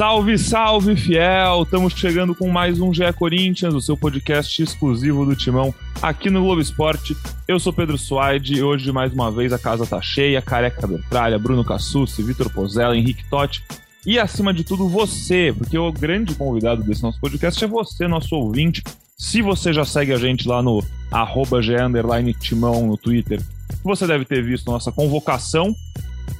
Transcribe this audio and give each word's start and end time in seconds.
Salve, 0.00 0.38
salve, 0.38 0.96
fiel! 0.96 1.62
Estamos 1.62 1.92
chegando 1.92 2.34
com 2.34 2.48
mais 2.48 2.80
um 2.80 2.90
GE 2.90 3.12
Corinthians, 3.18 3.74
o 3.74 3.82
seu 3.82 3.98
podcast 3.98 4.62
exclusivo 4.62 5.26
do 5.26 5.36
Timão 5.36 5.74
aqui 6.00 6.30
no 6.30 6.40
Globo 6.40 6.58
Esporte. 6.58 7.14
Eu 7.46 7.60
sou 7.60 7.70
Pedro 7.70 7.98
Suaide 7.98 8.54
e 8.54 8.62
hoje, 8.62 8.90
mais 8.92 9.12
uma 9.12 9.30
vez, 9.30 9.52
a 9.52 9.58
casa 9.58 9.84
tá 9.84 10.00
cheia. 10.00 10.40
Careca 10.40 10.86
Bertralha, 10.86 11.38
Bruno 11.38 11.62
Cassucci, 11.62 12.22
Vitor 12.22 12.50
Pozella, 12.50 12.96
Henrique 12.96 13.28
Totti 13.28 13.62
e, 14.06 14.18
acima 14.18 14.54
de 14.54 14.64
tudo, 14.64 14.88
você, 14.88 15.54
porque 15.54 15.76
o 15.76 15.92
grande 15.92 16.34
convidado 16.34 16.82
desse 16.82 17.02
nosso 17.02 17.20
podcast 17.20 17.62
é 17.62 17.68
você, 17.68 18.08
nosso 18.08 18.34
ouvinte. 18.34 18.82
Se 19.18 19.42
você 19.42 19.70
já 19.70 19.84
segue 19.84 20.14
a 20.14 20.16
gente 20.16 20.48
lá 20.48 20.62
no 20.62 20.82
arroba 21.10 21.60
Timão 22.40 22.86
no 22.86 22.96
Twitter, 22.96 23.38
você 23.84 24.06
deve 24.06 24.24
ter 24.24 24.42
visto 24.42 24.70
nossa 24.70 24.90
convocação 24.90 25.76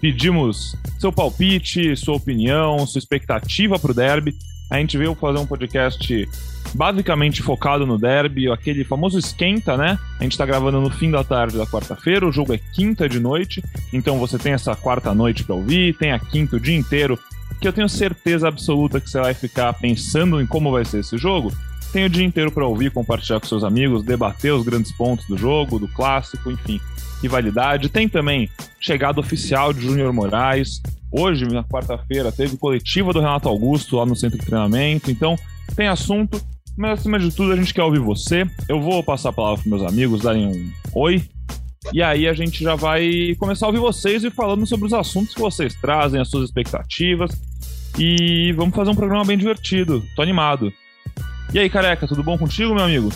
Pedimos 0.00 0.76
seu 0.98 1.12
palpite, 1.12 1.96
sua 1.96 2.16
opinião, 2.16 2.86
sua 2.86 2.98
expectativa 2.98 3.78
para 3.78 3.90
o 3.90 3.94
derby. 3.94 4.36
A 4.70 4.78
gente 4.78 4.96
veio 4.96 5.14
fazer 5.14 5.38
um 5.38 5.46
podcast 5.46 6.28
basicamente 6.74 7.42
focado 7.42 7.86
no 7.86 7.98
derby, 7.98 8.50
aquele 8.50 8.84
famoso 8.84 9.18
esquenta, 9.18 9.76
né? 9.76 9.98
A 10.18 10.22
gente 10.22 10.32
está 10.32 10.46
gravando 10.46 10.80
no 10.80 10.90
fim 10.90 11.10
da 11.10 11.24
tarde 11.24 11.56
da 11.56 11.66
quarta-feira, 11.66 12.26
o 12.26 12.32
jogo 12.32 12.54
é 12.54 12.58
quinta 12.58 13.08
de 13.08 13.18
noite, 13.18 13.62
então 13.92 14.18
você 14.18 14.38
tem 14.38 14.52
essa 14.52 14.76
quarta 14.76 15.12
noite 15.14 15.42
para 15.42 15.56
ouvir, 15.56 15.96
tem 15.96 16.12
a 16.12 16.18
quinta 16.18 16.56
o 16.56 16.60
dia 16.60 16.76
inteiro, 16.76 17.18
que 17.60 17.66
eu 17.66 17.72
tenho 17.72 17.88
certeza 17.88 18.48
absoluta 18.48 19.00
que 19.00 19.10
você 19.10 19.20
vai 19.20 19.34
ficar 19.34 19.72
pensando 19.74 20.40
em 20.40 20.46
como 20.46 20.70
vai 20.70 20.84
ser 20.84 21.00
esse 21.00 21.18
jogo. 21.18 21.52
Tem 21.92 22.04
o 22.04 22.08
dia 22.08 22.24
inteiro 22.24 22.52
para 22.52 22.66
ouvir, 22.66 22.92
compartilhar 22.92 23.40
com 23.40 23.46
seus 23.46 23.64
amigos, 23.64 24.04
debater 24.04 24.52
os 24.52 24.64
grandes 24.64 24.92
pontos 24.92 25.26
do 25.26 25.36
jogo, 25.36 25.78
do 25.78 25.88
clássico, 25.88 26.50
enfim 26.50 26.80
rivalidade. 27.22 27.88
Tem 27.88 28.08
também 28.08 28.48
chegada 28.80 29.20
oficial 29.20 29.72
de 29.72 29.82
Júnior 29.82 30.12
Moraes. 30.12 30.80
Hoje, 31.12 31.44
na 31.46 31.64
quarta-feira, 31.64 32.32
teve 32.32 32.56
coletiva 32.56 33.12
do 33.12 33.20
Renato 33.20 33.48
Augusto 33.48 33.96
lá 33.96 34.06
no 34.06 34.16
centro 34.16 34.38
de 34.38 34.46
treinamento. 34.46 35.10
Então, 35.10 35.36
tem 35.74 35.88
assunto. 35.88 36.40
Mas, 36.76 37.00
acima 37.00 37.18
de 37.18 37.30
tudo, 37.30 37.52
a 37.52 37.56
gente 37.56 37.74
quer 37.74 37.82
ouvir 37.82 38.00
você. 38.00 38.48
Eu 38.68 38.80
vou 38.80 39.02
passar 39.02 39.30
a 39.30 39.32
palavra 39.32 39.62
para 39.62 39.76
meus 39.76 39.82
amigos, 39.82 40.22
darem 40.22 40.46
um 40.46 40.70
oi. 40.94 41.22
E 41.92 42.02
aí 42.02 42.28
a 42.28 42.32
gente 42.32 42.62
já 42.62 42.74
vai 42.74 43.34
começar 43.38 43.66
a 43.66 43.68
ouvir 43.68 43.80
vocês 43.80 44.22
e 44.22 44.30
falando 44.30 44.66
sobre 44.66 44.86
os 44.86 44.92
assuntos 44.92 45.34
que 45.34 45.40
vocês 45.40 45.74
trazem, 45.74 46.20
as 46.20 46.28
suas 46.28 46.44
expectativas. 46.44 47.30
E 47.98 48.52
vamos 48.52 48.74
fazer 48.74 48.90
um 48.90 48.94
programa 48.94 49.24
bem 49.24 49.36
divertido. 49.36 50.04
Tô 50.14 50.22
animado. 50.22 50.72
E 51.52 51.58
aí, 51.58 51.68
careca, 51.68 52.06
tudo 52.06 52.22
bom 52.22 52.38
contigo, 52.38 52.72
meu 52.72 52.84
amigo? 52.84 53.10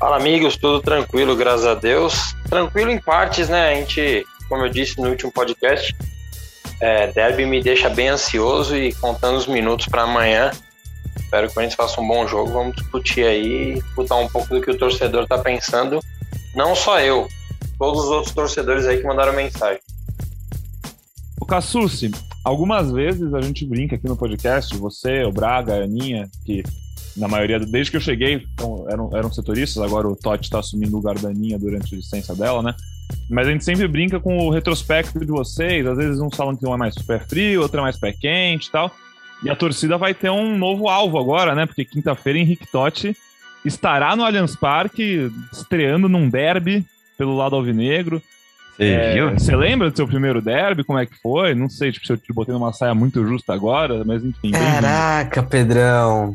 Fala, 0.00 0.16
amigos, 0.16 0.56
tudo 0.56 0.80
tranquilo, 0.80 1.36
graças 1.36 1.64
a 1.64 1.74
Deus. 1.74 2.34
Tranquilo 2.48 2.90
em 2.90 2.98
partes, 2.98 3.48
né? 3.48 3.70
A 3.70 3.74
gente, 3.76 4.26
como 4.48 4.64
eu 4.64 4.68
disse 4.68 5.00
no 5.00 5.10
último 5.10 5.30
podcast, 5.30 5.94
é, 6.80 7.06
derby 7.12 7.46
me 7.46 7.62
deixa 7.62 7.88
bem 7.88 8.08
ansioso 8.08 8.76
e 8.76 8.92
contando 8.94 9.36
os 9.36 9.46
minutos 9.46 9.86
para 9.86 10.02
amanhã. 10.02 10.50
Espero 11.14 11.48
que 11.48 11.56
a 11.56 11.62
gente 11.62 11.76
faça 11.76 12.00
um 12.00 12.08
bom 12.08 12.26
jogo. 12.26 12.50
Vamos 12.50 12.74
discutir 12.74 13.24
aí, 13.24 13.74
escutar 13.74 14.16
um 14.16 14.26
pouco 14.26 14.52
do 14.52 14.60
que 14.60 14.72
o 14.72 14.76
torcedor 14.76 15.28
tá 15.28 15.38
pensando. 15.38 16.00
Não 16.52 16.74
só 16.74 17.00
eu, 17.00 17.28
todos 17.78 18.06
os 18.06 18.10
outros 18.10 18.34
torcedores 18.34 18.86
aí 18.86 18.98
que 18.98 19.06
mandaram 19.06 19.32
mensagem. 19.32 19.80
O 21.40 21.46
Cassucci, 21.46 22.10
algumas 22.44 22.90
vezes 22.90 23.32
a 23.32 23.40
gente 23.40 23.64
brinca 23.64 23.94
aqui 23.94 24.08
no 24.08 24.16
podcast, 24.16 24.76
você, 24.76 25.22
o 25.22 25.30
Braga, 25.30 25.74
a 25.74 25.84
Aninha, 25.84 26.28
que 26.44 26.64
na 27.16 27.28
maioria, 27.28 27.58
desde 27.58 27.90
que 27.90 27.96
eu 27.96 28.00
cheguei, 28.00 28.46
então, 28.54 28.86
eram, 28.88 29.10
eram 29.12 29.32
setoristas, 29.32 29.82
agora 29.82 30.08
o 30.08 30.16
Totti 30.16 30.44
está 30.44 30.58
assumindo 30.58 30.92
o 30.92 30.96
lugar 30.96 31.18
da 31.18 31.28
Aninha 31.28 31.58
durante 31.58 31.94
a 31.94 31.96
licença 31.96 32.34
dela, 32.34 32.62
né? 32.62 32.74
Mas 33.28 33.48
a 33.48 33.50
gente 33.50 33.64
sempre 33.64 33.88
brinca 33.88 34.20
com 34.20 34.38
o 34.38 34.50
retrospecto 34.50 35.18
de 35.18 35.26
vocês, 35.26 35.86
às 35.86 35.96
vezes 35.96 36.20
um 36.20 36.30
falam 36.30 36.56
que 36.56 36.66
um 36.66 36.74
é 36.74 36.76
mais 36.76 36.94
pé 36.94 37.18
frio, 37.18 37.62
outro 37.62 37.78
é 37.78 37.82
mais 37.82 37.98
pé 37.98 38.12
quente 38.12 38.68
e 38.68 38.70
tal. 38.70 38.90
E 39.42 39.50
a 39.50 39.56
torcida 39.56 39.96
vai 39.96 40.12
ter 40.14 40.30
um 40.30 40.56
novo 40.56 40.88
alvo 40.88 41.18
agora, 41.18 41.54
né? 41.54 41.66
Porque 41.66 41.84
quinta-feira 41.84 42.38
Henrique 42.38 42.66
Totti 42.66 43.16
estará 43.64 44.14
no 44.14 44.24
Allianz 44.24 44.54
Parque, 44.54 45.30
estreando 45.52 46.08
num 46.08 46.28
derby 46.28 46.84
pelo 47.16 47.36
lado 47.36 47.56
alvinegro. 47.56 48.22
Você 48.76 48.84
é, 48.84 49.14
viu? 49.14 49.30
Você 49.38 49.56
lembra 49.56 49.90
do 49.90 49.96
seu 49.96 50.06
primeiro 50.06 50.40
derby? 50.40 50.84
Como 50.84 50.98
é 50.98 51.06
que 51.06 51.14
foi? 51.20 51.54
Não 51.54 51.68
sei 51.68 51.92
tipo, 51.92 52.06
se 52.06 52.12
eu 52.12 52.16
te 52.16 52.32
botei 52.32 52.54
numa 52.54 52.72
saia 52.72 52.94
muito 52.94 53.26
justa 53.26 53.52
agora, 53.52 54.02
mas 54.04 54.24
enfim. 54.24 54.50
Caraca, 54.50 55.42
Pedrão. 55.42 56.34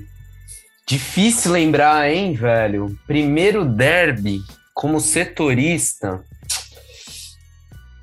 Difícil 0.88 1.51
lembrar, 1.51 2.12
hein, 2.12 2.34
velho? 2.34 2.96
Primeiro 3.07 3.66
derby 3.66 4.41
como 4.72 5.00
setorista. 5.00 6.23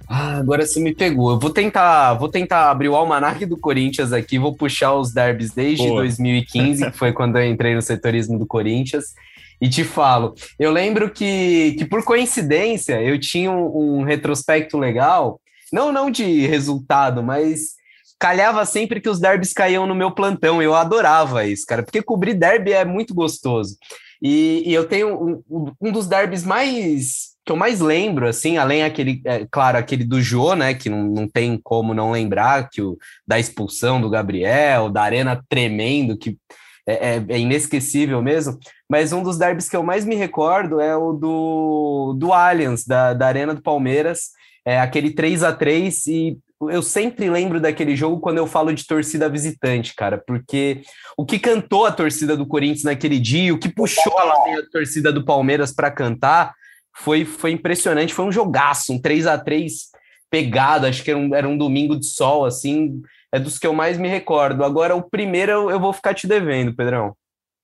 Ah, 0.08 0.36
agora 0.38 0.66
você 0.66 0.80
me 0.80 0.92
pegou. 0.92 1.30
Eu 1.30 1.38
vou 1.38 1.50
tentar, 1.50 2.14
vou 2.14 2.28
tentar 2.28 2.70
abrir 2.70 2.88
o 2.88 2.96
almanac 2.96 3.46
do 3.46 3.56
Corinthians 3.56 4.12
aqui, 4.12 4.36
vou 4.36 4.56
puxar 4.56 4.94
os 4.94 5.12
derbys 5.12 5.52
desde 5.52 5.86
Pô. 5.86 5.94
2015, 5.94 6.90
que 6.90 6.98
foi 6.98 7.12
quando 7.12 7.38
eu 7.38 7.46
entrei 7.46 7.74
no 7.74 7.80
setorismo 7.80 8.36
do 8.36 8.46
Corinthians. 8.46 9.14
E 9.60 9.68
te 9.68 9.84
falo, 9.84 10.34
eu 10.58 10.72
lembro 10.72 11.08
que, 11.08 11.76
que 11.78 11.84
por 11.84 12.02
coincidência 12.02 13.00
eu 13.00 13.16
tinha 13.16 13.48
um, 13.48 14.00
um 14.00 14.02
retrospecto 14.02 14.76
legal, 14.76 15.40
não 15.72 15.92
não 15.92 16.10
de 16.10 16.48
resultado, 16.48 17.22
mas 17.22 17.76
calhava 18.22 18.64
sempre 18.64 19.00
que 19.00 19.08
os 19.08 19.18
derbys 19.18 19.52
caíam 19.52 19.84
no 19.84 19.96
meu 19.96 20.12
plantão. 20.12 20.62
Eu 20.62 20.76
adorava 20.76 21.44
isso, 21.44 21.66
cara, 21.66 21.82
porque 21.82 22.00
cobrir 22.00 22.34
derby 22.34 22.72
é 22.72 22.84
muito 22.84 23.12
gostoso. 23.12 23.76
E, 24.22 24.62
e 24.64 24.72
eu 24.72 24.86
tenho 24.86 25.42
um, 25.50 25.74
um, 25.80 25.90
dos 25.90 26.06
derbys 26.06 26.44
mais 26.44 27.32
que 27.44 27.50
eu 27.50 27.56
mais 27.56 27.80
lembro, 27.80 28.28
assim, 28.28 28.56
além 28.56 28.84
aquele, 28.84 29.20
é, 29.26 29.44
claro, 29.50 29.76
aquele 29.76 30.04
do 30.04 30.22
Jô, 30.22 30.54
né, 30.54 30.72
que 30.74 30.88
não, 30.88 31.02
não 31.02 31.28
tem 31.28 31.58
como 31.60 31.92
não 31.92 32.12
lembrar, 32.12 32.70
que 32.70 32.80
o 32.80 32.96
da 33.26 33.40
expulsão 33.40 34.00
do 34.00 34.08
Gabriel, 34.08 34.88
da 34.88 35.02
arena 35.02 35.42
tremendo, 35.48 36.16
que 36.16 36.38
é, 36.86 37.16
é, 37.16 37.24
é, 37.28 37.38
inesquecível 37.40 38.22
mesmo, 38.22 38.56
mas 38.88 39.12
um 39.12 39.24
dos 39.24 39.36
derbys 39.36 39.68
que 39.68 39.74
eu 39.74 39.82
mais 39.82 40.04
me 40.04 40.14
recordo 40.14 40.80
é 40.80 40.96
o 40.96 41.12
do, 41.12 42.14
do 42.16 42.32
Allianz, 42.32 42.86
da, 42.86 43.12
da 43.12 43.26
Arena 43.26 43.56
do 43.56 43.62
Palmeiras, 43.62 44.30
é 44.64 44.80
aquele 44.80 45.10
3 45.10 45.42
a 45.42 45.52
3 45.52 46.06
e 46.06 46.38
eu 46.70 46.82
sempre 46.82 47.28
lembro 47.28 47.60
daquele 47.60 47.96
jogo 47.96 48.20
quando 48.20 48.38
eu 48.38 48.46
falo 48.46 48.72
de 48.72 48.86
torcida 48.86 49.28
visitante, 49.28 49.94
cara, 49.94 50.18
porque 50.18 50.82
o 51.16 51.24
que 51.24 51.38
cantou 51.38 51.86
a 51.86 51.92
torcida 51.92 52.36
do 52.36 52.46
Corinthians 52.46 52.84
naquele 52.84 53.18
dia, 53.18 53.52
o 53.52 53.58
que 53.58 53.68
puxou 53.68 54.16
a 54.18 54.62
torcida 54.70 55.12
do 55.12 55.24
Palmeiras 55.24 55.72
para 55.72 55.90
cantar, 55.90 56.54
foi, 56.94 57.24
foi 57.24 57.52
impressionante. 57.52 58.14
Foi 58.14 58.24
um 58.24 58.32
jogaço, 58.32 58.92
um 58.92 59.00
3 59.00 59.26
a 59.26 59.38
3 59.38 59.90
pegado, 60.30 60.86
acho 60.86 61.02
que 61.02 61.10
era 61.10 61.18
um, 61.18 61.34
era 61.34 61.48
um 61.48 61.58
domingo 61.58 61.98
de 61.98 62.06
sol, 62.06 62.44
assim, 62.44 63.02
é 63.30 63.38
dos 63.38 63.58
que 63.58 63.66
eu 63.66 63.72
mais 63.72 63.98
me 63.98 64.08
recordo. 64.08 64.64
Agora, 64.64 64.94
o 64.94 65.02
primeiro 65.02 65.52
eu, 65.52 65.70
eu 65.70 65.80
vou 65.80 65.92
ficar 65.92 66.14
te 66.14 66.26
devendo, 66.26 66.74
Pedrão. 66.74 67.14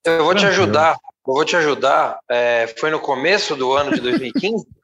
Eu 0.05 0.25
vou 0.25 0.35
te 0.35 0.47
ajudar, 0.47 0.97
eu 1.27 1.35
vou 1.35 1.45
te 1.45 1.57
ajudar. 1.57 2.19
É, 2.31 2.67
foi 2.79 2.91
no 2.91 3.01
começo 3.01 3.55
do 3.57 3.73
ano 3.73 3.95
de 3.95 4.01
2015? 4.01 4.67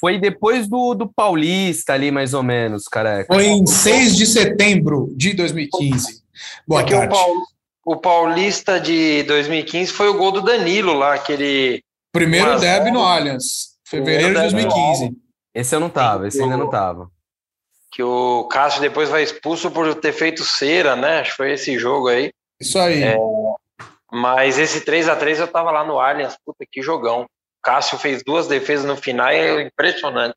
Foi 0.00 0.18
depois 0.18 0.66
do, 0.66 0.94
do 0.94 1.06
Paulista 1.06 1.92
ali, 1.92 2.10
mais 2.10 2.32
ou 2.32 2.42
menos, 2.42 2.84
careca. 2.84 3.32
Foi 3.32 3.46
em 3.46 3.66
6 3.66 4.16
de 4.16 4.24
setembro 4.24 5.12
de 5.14 5.34
2015. 5.34 6.22
Boa 6.66 6.80
Porque 6.80 6.94
tarde. 6.94 7.14
O, 7.84 7.96
Paulista 7.96 8.80
de 8.80 9.22
2015 9.24 9.92
foi 9.92 10.08
o 10.08 10.16
gol 10.16 10.32
do 10.32 10.40
Danilo 10.40 10.94
lá, 10.94 11.14
aquele... 11.14 11.82
Primeiro 12.12 12.58
derby 12.58 12.90
no 12.90 13.02
Allianz, 13.02 13.76
fevereiro 13.84 14.34
de 14.34 14.40
2015. 14.40 15.12
Esse 15.54 15.76
eu 15.76 15.80
não 15.80 15.90
tava, 15.90 16.28
esse 16.28 16.42
ainda 16.42 16.56
não 16.56 16.70
tava. 16.70 17.10
Que 17.92 18.02
o 18.02 18.44
Cássio 18.44 18.80
depois 18.80 19.08
vai 19.08 19.22
expulso 19.22 19.70
por 19.70 19.94
ter 19.96 20.12
feito 20.12 20.44
cera, 20.44 20.96
né? 20.96 21.20
Acho 21.20 21.30
que 21.32 21.36
foi 21.36 21.52
esse 21.52 21.78
jogo 21.78 22.08
aí. 22.08 22.30
Isso 22.60 22.78
aí. 22.78 23.02
É, 23.02 23.16
mas 24.12 24.58
esse 24.58 24.80
3 24.80 25.08
a 25.08 25.16
3 25.16 25.40
eu 25.40 25.48
tava 25.48 25.70
lá 25.70 25.84
no 25.84 25.98
Allianz, 25.98 26.36
puta 26.44 26.64
que 26.70 26.82
jogão. 26.82 27.26
Cássio 27.62 27.98
fez 27.98 28.22
duas 28.24 28.48
defesas 28.48 28.86
no 28.86 28.96
final, 28.96 29.28
é 29.28 29.62
impressionante. 29.62 30.34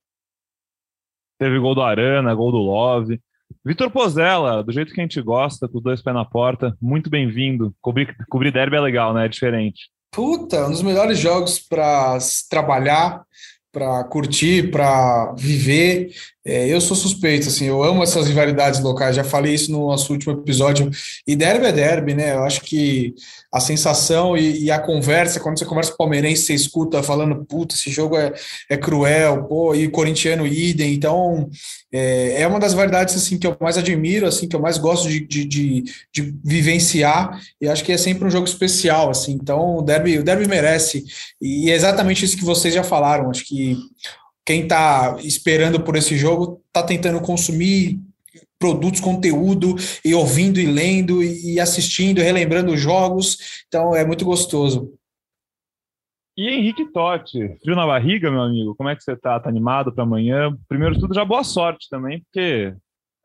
Teve 1.39 1.59
gol 1.59 1.75
do 1.75 1.81
Arana, 1.81 2.33
gol 2.33 2.51
do 2.51 2.57
Love. 2.57 3.19
Vitor 3.65 3.89
Pozella, 3.89 4.63
do 4.63 4.71
jeito 4.71 4.93
que 4.93 4.99
a 4.99 5.03
gente 5.03 5.21
gosta, 5.21 5.67
com 5.67 5.77
os 5.77 5.83
dois 5.83 6.01
pés 6.01 6.15
na 6.15 6.25
porta, 6.25 6.75
muito 6.81 7.09
bem-vindo. 7.09 7.73
Cobrir, 7.81 8.15
cobrir 8.29 8.51
derby 8.51 8.75
é 8.75 8.81
legal, 8.81 9.13
né? 9.13 9.25
É 9.25 9.29
diferente. 9.29 9.89
Puta, 10.11 10.67
um 10.67 10.69
dos 10.69 10.83
melhores 10.83 11.17
jogos 11.17 11.59
para 11.59 12.17
trabalhar, 12.49 13.23
para 13.71 14.03
curtir, 14.03 14.69
para 14.69 15.33
viver. 15.37 16.13
É, 16.45 16.67
eu 16.67 16.81
sou 16.81 16.95
suspeito, 16.95 17.47
assim, 17.47 17.65
eu 17.65 17.81
amo 17.81 18.03
essas 18.03 18.27
rivalidades 18.27 18.81
locais, 18.81 19.15
já 19.15 19.23
falei 19.23 19.53
isso 19.53 19.71
no 19.71 19.87
nosso 19.87 20.11
último 20.11 20.33
episódio. 20.33 20.91
E 21.25 21.37
derby 21.37 21.67
é 21.67 21.71
derby, 21.71 22.13
né? 22.13 22.33
Eu 22.33 22.43
acho 22.43 22.59
que 22.61 23.15
a 23.49 23.61
sensação 23.61 24.35
e, 24.35 24.65
e, 24.65 24.71
a 24.71 24.77
conversa, 24.77 25.39
quando 25.39 25.57
você 25.57 25.63
conversa 25.63 25.91
com 25.91 25.95
o 25.95 25.97
palmeirense, 25.99 26.41
você 26.43 26.53
escuta 26.53 27.01
falando, 27.01 27.45
puta, 27.45 27.75
esse 27.75 27.89
jogo 27.89 28.17
é, 28.17 28.33
é 28.69 28.75
cruel, 28.75 29.45
pô, 29.45 29.73
e 29.73 29.87
corintiano 29.87 30.45
idem, 30.45 30.93
então 30.93 31.49
é, 31.91 32.41
é 32.41 32.47
uma 32.47 32.59
das 32.59 32.73
verdades, 32.73 33.15
assim, 33.15 33.37
que 33.37 33.47
eu 33.47 33.55
mais 33.61 33.77
admiro, 33.77 34.25
assim, 34.25 34.47
que 34.47 34.55
eu 34.55 34.59
mais 34.59 34.77
gosto 34.77 35.07
de, 35.07 35.19
de, 35.21 35.45
de, 35.45 35.83
de, 36.11 36.35
vivenciar, 36.43 37.39
e 37.61 37.69
acho 37.69 37.83
que 37.83 37.91
é 37.91 37.97
sempre 37.97 38.27
um 38.27 38.31
jogo 38.31 38.47
especial, 38.47 39.09
assim, 39.09 39.33
então 39.33 39.77
o 39.77 39.81
derby, 39.81 40.17
o 40.17 40.23
derby 40.23 40.47
merece, 40.47 41.05
e 41.39 41.69
é 41.69 41.75
exatamente 41.75 42.25
isso 42.25 42.35
que 42.35 42.43
vocês 42.43 42.73
já 42.73 42.83
falaram, 42.83 43.29
acho 43.29 43.45
que 43.45 43.77
quem 44.45 44.63
está 44.63 45.17
esperando 45.19 45.81
por 45.81 45.95
esse 45.95 46.17
jogo 46.17 46.61
está 46.67 46.83
tentando 46.83 47.21
consumir 47.21 47.99
produtos, 48.59 49.01
conteúdo, 49.01 49.75
e 50.05 50.13
ouvindo 50.13 50.57
e 50.57 50.65
lendo, 50.65 51.21
e 51.21 51.59
assistindo, 51.59 52.21
relembrando 52.21 52.71
os 52.71 52.79
jogos. 52.79 53.63
Então 53.67 53.93
é 53.93 54.05
muito 54.05 54.23
gostoso. 54.23 54.93
E 56.35 56.49
Henrique 56.49 56.91
Totti, 56.91 57.55
frio 57.61 57.75
na 57.75 57.85
barriga, 57.85 58.31
meu 58.31 58.41
amigo? 58.41 58.73
Como 58.75 58.89
é 58.89 58.95
que 58.95 59.03
você 59.03 59.15
tá? 59.15 59.39
Tá 59.39 59.49
animado 59.49 59.93
para 59.93 60.03
amanhã? 60.03 60.57
Primeiro 60.67 60.95
de 60.95 61.01
tudo, 61.01 61.13
já 61.13 61.23
boa 61.23 61.43
sorte 61.43 61.87
também, 61.89 62.21
porque 62.21 62.73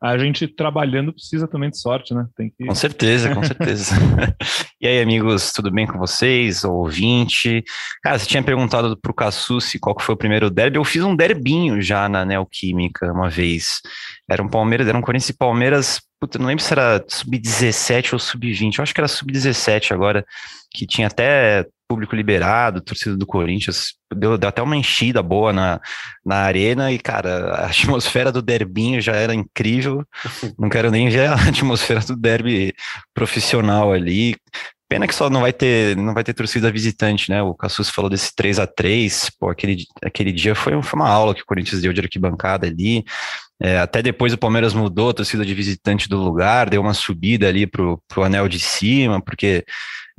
a 0.01 0.17
gente 0.17 0.47
trabalhando 0.47 1.11
precisa 1.11 1.47
também 1.47 1.69
de 1.69 1.77
sorte, 1.77 2.13
né? 2.13 2.25
Tem 2.35 2.49
que... 2.49 2.65
Com 2.65 2.75
certeza, 2.75 3.33
com 3.33 3.43
certeza. 3.43 3.95
e 4.79 4.87
aí, 4.87 5.01
amigos, 5.01 5.51
tudo 5.51 5.69
bem 5.69 5.85
com 5.85 5.97
vocês? 5.97 6.63
Ouvinte? 6.63 7.63
Cara, 8.01 8.17
você 8.17 8.25
tinha 8.25 8.41
perguntado 8.41 8.97
pro 8.97 9.13
Cassucci 9.13 9.77
qual 9.77 9.95
que 9.95 10.03
foi 10.03 10.15
o 10.15 10.17
primeiro 10.17 10.49
derby. 10.49 10.77
Eu 10.77 10.85
fiz 10.85 11.03
um 11.03 11.15
derbinho 11.15 11.81
já 11.81 12.07
na 12.07 12.23
Neoquímica 12.23 13.11
uma 13.11 13.29
vez. 13.29 13.81
Era 14.29 14.41
um 14.41 14.47
Palmeiras, 14.47 14.87
era 14.87 14.97
um 14.97 15.01
Corinthians 15.01 15.29
e 15.29 15.37
Palmeiras, 15.37 16.01
puta, 16.19 16.37
não 16.37 16.47
lembro 16.47 16.63
se 16.63 16.73
era 16.73 17.03
sub-17 17.07 18.13
ou 18.13 18.19
sub-20, 18.19 18.77
eu 18.77 18.83
acho 18.83 18.93
que 18.93 18.99
era 18.99 19.07
sub-17 19.07 19.91
agora, 19.91 20.25
que 20.71 20.85
tinha 20.85 21.07
até 21.07 21.65
público 21.89 22.15
liberado, 22.15 22.81
torcida 22.81 23.17
do 23.17 23.25
Corinthians, 23.25 23.95
deu, 24.15 24.37
deu, 24.37 24.47
até 24.47 24.61
uma 24.61 24.77
enchida 24.77 25.23
boa 25.23 25.51
na, 25.51 25.81
na 26.23 26.35
arena 26.35 26.91
e, 26.91 26.99
cara, 26.99 27.55
a 27.55 27.65
atmosfera 27.65 28.31
do 28.31 28.43
derbinho 28.43 29.01
já 29.01 29.15
era 29.15 29.33
incrível, 29.33 30.05
não 30.57 30.69
quero 30.69 30.91
nem 30.91 31.09
ver 31.09 31.27
a 31.27 31.33
atmosfera 31.33 32.01
do 32.01 32.15
derby 32.15 32.73
profissional 33.13 33.91
ali, 33.91 34.35
Pena 34.89 35.07
que 35.07 35.13
só 35.13 35.29
não 35.29 35.41
vai 35.41 35.53
ter, 35.53 35.95
não 35.95 36.15
vai 36.15 36.23
ter 36.23 36.33
torcida 36.33 36.71
visitante, 36.71 37.29
né? 37.29 37.43
O 37.43 37.53
Cassus 37.53 37.91
falou 37.91 38.09
desse 38.09 38.35
3 38.35 38.57
a 38.57 38.65
3 38.65 39.29
pô, 39.39 39.47
aquele, 39.47 39.85
aquele 40.03 40.31
dia 40.31 40.55
foi, 40.55 40.81
foi 40.81 40.99
uma 40.99 41.07
aula 41.07 41.35
que 41.35 41.43
o 41.43 41.45
Corinthians 41.45 41.83
deu 41.83 41.93
de 41.93 42.01
arquibancada 42.01 42.65
ali. 42.65 43.05
É, 43.61 43.77
até 43.77 44.01
depois 44.01 44.33
o 44.33 44.37
Palmeiras 44.37 44.73
mudou 44.73 45.11
a 45.11 45.13
torcida 45.13 45.45
de 45.45 45.53
visitante 45.53 46.09
do 46.09 46.17
lugar, 46.17 46.71
deu 46.71 46.81
uma 46.81 46.95
subida 46.95 47.47
ali 47.47 47.67
pro, 47.67 48.01
pro 48.07 48.23
anel 48.23 48.47
de 48.47 48.59
cima, 48.59 49.21
porque 49.21 49.63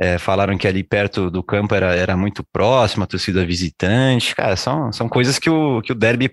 é, 0.00 0.16
falaram 0.18 0.56
que 0.56 0.66
ali 0.66 0.82
perto 0.82 1.30
do 1.30 1.42
campo 1.42 1.74
era, 1.74 1.94
era 1.94 2.16
muito 2.16 2.42
próximo 2.50 3.04
a 3.04 3.06
torcida 3.06 3.44
visitante. 3.44 4.34
Cara, 4.34 4.56
são, 4.56 4.90
são 4.90 5.06
coisas 5.08 5.38
que 5.38 5.50
o, 5.50 5.82
que 5.82 5.92
o 5.92 5.94
derby 5.94 6.30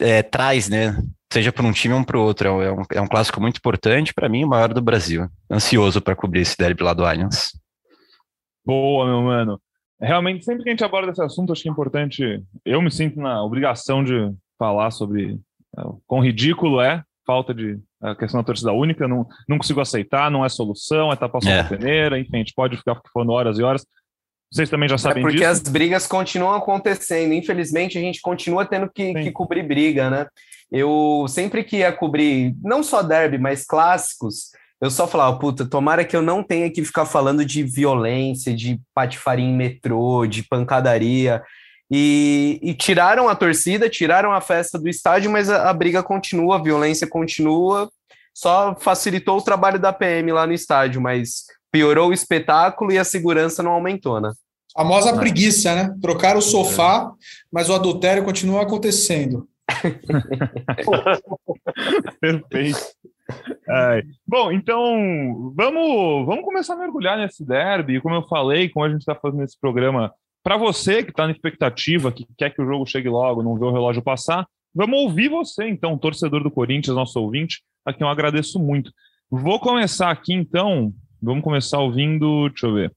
é, 0.00 0.22
traz, 0.22 0.68
né? 0.68 0.96
Seja 1.32 1.52
para 1.52 1.66
um 1.66 1.72
time 1.72 1.94
ou 1.94 2.04
para 2.04 2.16
o 2.16 2.22
outro. 2.22 2.48
É 2.62 2.72
um, 2.72 2.82
é 2.94 3.00
um 3.00 3.08
clássico 3.08 3.40
muito 3.40 3.58
importante, 3.58 4.14
para 4.14 4.28
mim, 4.28 4.44
o 4.44 4.48
maior 4.48 4.72
do 4.72 4.80
Brasil. 4.80 5.28
Ansioso 5.50 6.00
para 6.00 6.14
cobrir 6.14 6.42
esse 6.42 6.56
derby 6.56 6.84
lá 6.84 6.94
do 6.94 7.04
Allianz. 7.04 7.50
Boa, 8.64 9.04
meu 9.04 9.20
mano. 9.22 9.60
Realmente, 10.00 10.44
sempre 10.44 10.62
que 10.62 10.68
a 10.68 10.72
gente 10.72 10.84
aborda 10.84 11.10
esse 11.10 11.22
assunto, 11.22 11.52
acho 11.52 11.62
que 11.62 11.68
é 11.68 11.72
importante. 11.72 12.40
Eu 12.64 12.80
me 12.80 12.90
sinto 12.90 13.18
na 13.18 13.42
obrigação 13.42 14.04
de 14.04 14.32
falar 14.56 14.92
sobre 14.92 15.40
é, 15.76 15.82
quão 16.06 16.22
ridículo 16.22 16.80
é 16.80 17.02
falta 17.26 17.52
de 17.52 17.78
a 18.00 18.14
questão 18.14 18.40
da 18.40 18.46
torcida 18.46 18.72
única, 18.72 19.08
não, 19.08 19.26
não 19.48 19.58
consigo 19.58 19.80
aceitar, 19.80 20.30
não 20.30 20.44
é 20.44 20.48
solução, 20.48 21.12
é 21.12 21.16
tapar 21.16 21.42
só 21.42 21.50
é. 21.50 21.64
peneira, 21.64 22.18
enfim, 22.18 22.36
a 22.36 22.38
gente 22.38 22.54
pode 22.54 22.76
ficar 22.76 23.00
falando 23.12 23.32
horas 23.32 23.58
e 23.58 23.62
horas. 23.62 23.84
Vocês 24.52 24.70
também 24.70 24.88
já 24.88 24.96
sabem 24.96 25.22
é 25.22 25.22
porque 25.22 25.38
disso. 25.38 25.50
as 25.50 25.60
brigas 25.60 26.06
continuam 26.06 26.54
acontecendo. 26.54 27.32
Infelizmente, 27.32 27.98
a 27.98 28.00
gente 28.00 28.20
continua 28.20 28.64
tendo 28.64 28.88
que, 28.88 29.12
que, 29.12 29.30
cobrir 29.32 29.64
briga, 29.64 30.08
né? 30.08 30.26
Eu 30.70 31.26
sempre 31.28 31.64
que 31.64 31.78
ia 31.78 31.92
cobrir, 31.92 32.54
não 32.62 32.82
só 32.82 33.02
derby, 33.02 33.38
mas 33.38 33.64
clássicos, 33.64 34.50
eu 34.80 34.90
só 34.90 35.06
falava, 35.06 35.38
puta, 35.38 35.66
tomara 35.66 36.04
que 36.04 36.14
eu 36.14 36.22
não 36.22 36.42
tenha 36.42 36.70
que 36.70 36.84
ficar 36.84 37.06
falando 37.06 37.44
de 37.44 37.62
violência, 37.62 38.54
de 38.54 38.80
patifaria 38.94 39.44
em 39.44 39.54
metrô, 39.54 40.26
de 40.26 40.42
pancadaria. 40.42 41.42
E, 41.90 42.58
e, 42.62 42.74
tiraram 42.74 43.28
a 43.28 43.34
torcida, 43.34 43.88
tiraram 43.88 44.32
a 44.32 44.40
festa 44.40 44.78
do 44.78 44.88
estádio, 44.88 45.30
mas 45.30 45.48
a, 45.48 45.70
a, 45.70 45.72
briga 45.72 46.02
continua, 46.02 46.56
a 46.56 46.62
violência 46.62 47.06
continua. 47.06 47.88
Só 48.34 48.74
facilitou 48.74 49.38
o 49.38 49.42
trabalho 49.42 49.78
da 49.78 49.92
PM 49.92 50.32
lá 50.32 50.46
no 50.46 50.52
estádio, 50.52 51.00
mas 51.00 51.44
piorou 51.70 52.10
o 52.10 52.12
espetáculo 52.12 52.92
e 52.92 52.98
a 52.98 53.04
segurança 53.04 53.62
não 53.62 53.72
aumentou, 53.72 54.20
né? 54.20 54.32
A 54.76 54.82
famosa 54.82 55.10
é. 55.10 55.16
preguiça, 55.16 55.74
né? 55.74 55.94
Trocaram 56.02 56.38
o 56.38 56.42
sofá, 56.42 57.10
mas 57.50 57.70
o 57.70 57.74
adultério 57.74 58.24
continua 58.24 58.62
acontecendo. 58.62 59.48
Perfeito. 62.20 62.78
É. 63.68 64.02
Bom, 64.26 64.52
então 64.52 65.52
vamos, 65.56 66.26
vamos 66.26 66.44
começar 66.44 66.74
a 66.74 66.78
mergulhar 66.78 67.16
nesse 67.16 67.44
derby. 67.44 68.00
Como 68.00 68.14
eu 68.14 68.22
falei, 68.22 68.68
como 68.68 68.84
a 68.84 68.88
gente 68.88 69.00
está 69.00 69.14
fazendo 69.14 69.44
esse 69.44 69.58
programa 69.58 70.12
para 70.46 70.56
você 70.56 71.02
que 71.02 71.10
está 71.10 71.26
na 71.26 71.32
expectativa, 71.32 72.12
que 72.12 72.24
quer 72.38 72.54
que 72.54 72.62
o 72.62 72.64
jogo 72.64 72.86
chegue 72.86 73.08
logo, 73.08 73.42
não 73.42 73.58
vê 73.58 73.64
o 73.64 73.72
relógio 73.72 74.00
passar, 74.00 74.46
vamos 74.72 75.00
ouvir 75.00 75.28
você, 75.28 75.66
então, 75.66 75.98
torcedor 75.98 76.40
do 76.40 76.52
Corinthians, 76.52 76.94
nosso 76.94 77.20
ouvinte, 77.20 77.64
a 77.84 77.92
quem 77.92 78.06
eu 78.06 78.08
agradeço 78.08 78.60
muito. 78.60 78.92
Vou 79.28 79.58
começar 79.58 80.08
aqui, 80.08 80.32
então, 80.32 80.92
vamos 81.20 81.42
começar 81.42 81.80
ouvindo, 81.80 82.48
deixa 82.48 82.68
eu 82.68 82.74
ver, 82.74 82.92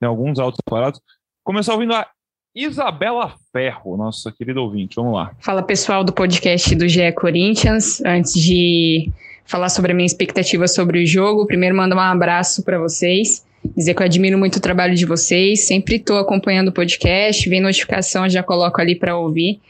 tem 0.00 0.08
alguns 0.08 0.40
altos 0.40 0.56
separados. 0.56 1.00
Começar 1.44 1.74
ouvindo 1.74 1.94
a 1.94 2.04
Isabela 2.52 3.32
Ferro, 3.52 3.96
nossa 3.96 4.32
querida 4.32 4.60
ouvinte, 4.60 4.96
vamos 4.96 5.14
lá. 5.14 5.32
Fala 5.38 5.62
pessoal 5.62 6.02
do 6.02 6.12
podcast 6.12 6.74
do 6.74 6.88
GE 6.88 7.12
Corinthians, 7.12 8.00
antes 8.00 8.34
de 8.34 9.08
falar 9.44 9.68
sobre 9.68 9.92
a 9.92 9.94
minha 9.94 10.06
expectativa 10.06 10.66
sobre 10.66 11.04
o 11.04 11.06
jogo, 11.06 11.46
primeiro 11.46 11.76
mandar 11.76 11.94
um 11.94 12.00
abraço 12.00 12.64
para 12.64 12.76
vocês 12.76 13.48
dizer 13.76 13.94
que 13.94 14.02
eu 14.02 14.06
admiro 14.06 14.38
muito 14.38 14.56
o 14.56 14.60
trabalho 14.60 14.94
de 14.94 15.04
vocês, 15.04 15.64
sempre 15.66 15.96
estou 15.96 16.18
acompanhando 16.18 16.68
o 16.68 16.72
podcast, 16.72 17.48
vem 17.48 17.60
notificação, 17.60 18.28
já 18.28 18.42
coloco 18.42 18.80
ali 18.80 18.94
para 18.94 19.16
ouvir. 19.16 19.60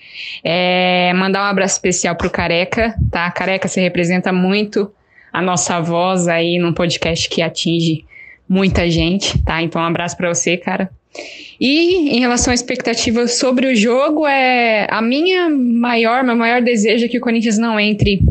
É, 0.44 1.12
mandar 1.14 1.42
um 1.42 1.50
abraço 1.50 1.74
especial 1.74 2.14
para 2.14 2.26
o 2.26 2.30
Careca, 2.30 2.94
tá? 3.10 3.30
Careca, 3.30 3.68
você 3.68 3.80
representa 3.80 4.32
muito 4.32 4.90
a 5.32 5.40
nossa 5.42 5.80
voz 5.80 6.28
aí 6.28 6.58
num 6.58 6.72
podcast 6.72 7.28
que 7.28 7.42
atinge 7.42 8.04
muita 8.48 8.90
gente, 8.90 9.38
tá? 9.44 9.62
Então, 9.62 9.80
um 9.80 9.84
abraço 9.84 10.16
para 10.16 10.32
você, 10.32 10.56
cara. 10.56 10.90
E 11.60 12.16
em 12.16 12.20
relação 12.20 12.52
à 12.52 12.54
expectativa 12.54 13.26
sobre 13.26 13.66
o 13.66 13.76
jogo, 13.76 14.26
é 14.26 14.86
a 14.90 15.02
minha 15.02 15.50
maior, 15.50 16.24
meu 16.24 16.36
maior 16.36 16.62
desejo 16.62 17.04
é 17.04 17.08
que 17.08 17.18
o 17.18 17.20
Corinthians 17.20 17.58
não 17.58 17.78
entre 17.78 18.22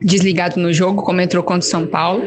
desligado 0.00 0.60
no 0.60 0.72
jogo, 0.72 1.02
como 1.02 1.20
entrou 1.20 1.42
contra 1.42 1.60
o 1.60 1.70
São 1.70 1.86
Paulo. 1.86 2.22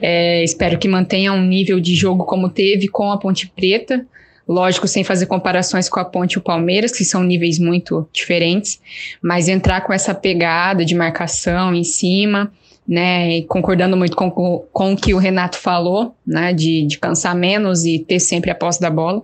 É, 0.00 0.42
espero 0.42 0.78
que 0.78 0.88
mantenha 0.88 1.32
um 1.32 1.44
nível 1.44 1.80
de 1.80 1.94
jogo 1.94 2.24
como 2.24 2.48
teve 2.48 2.88
com 2.88 3.10
a 3.10 3.18
Ponte 3.18 3.48
Preta. 3.48 4.06
Lógico, 4.46 4.86
sem 4.86 5.02
fazer 5.02 5.26
comparações 5.26 5.88
com 5.88 5.98
a 5.98 6.04
Ponte 6.04 6.34
e 6.34 6.38
o 6.38 6.42
Palmeiras, 6.42 6.92
que 6.92 7.04
são 7.04 7.22
níveis 7.22 7.58
muito 7.58 8.06
diferentes, 8.12 8.78
mas 9.22 9.48
entrar 9.48 9.80
com 9.80 9.92
essa 9.92 10.14
pegada 10.14 10.84
de 10.84 10.94
marcação 10.94 11.74
em 11.74 11.84
cima, 11.84 12.52
né, 12.86 13.40
concordando 13.42 13.96
muito 13.96 14.14
com, 14.14 14.30
com 14.30 14.92
o 14.92 14.96
que 14.96 15.14
o 15.14 15.18
Renato 15.18 15.56
falou, 15.56 16.14
né, 16.26 16.52
de, 16.52 16.86
de 16.86 16.98
cansar 16.98 17.34
menos 17.34 17.86
e 17.86 17.98
ter 17.98 18.20
sempre 18.20 18.50
a 18.50 18.54
posse 18.54 18.80
da 18.80 18.90
bola. 18.90 19.22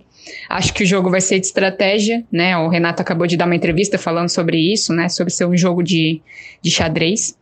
Acho 0.49 0.73
que 0.73 0.83
o 0.83 0.87
jogo 0.87 1.09
vai 1.11 1.21
ser 1.21 1.39
de 1.39 1.45
estratégia, 1.45 2.23
né, 2.31 2.57
o 2.57 2.67
Renato 2.67 3.03
acabou 3.03 3.27
de 3.27 3.37
dar 3.37 3.45
uma 3.45 3.55
entrevista 3.55 3.99
falando 3.99 4.29
sobre 4.29 4.57
isso, 4.57 4.91
né, 4.91 5.07
sobre 5.07 5.31
ser 5.31 5.45
um 5.45 5.55
jogo 5.55 5.83
de, 5.83 6.19
de 6.63 6.71
xadrez. 6.71 7.35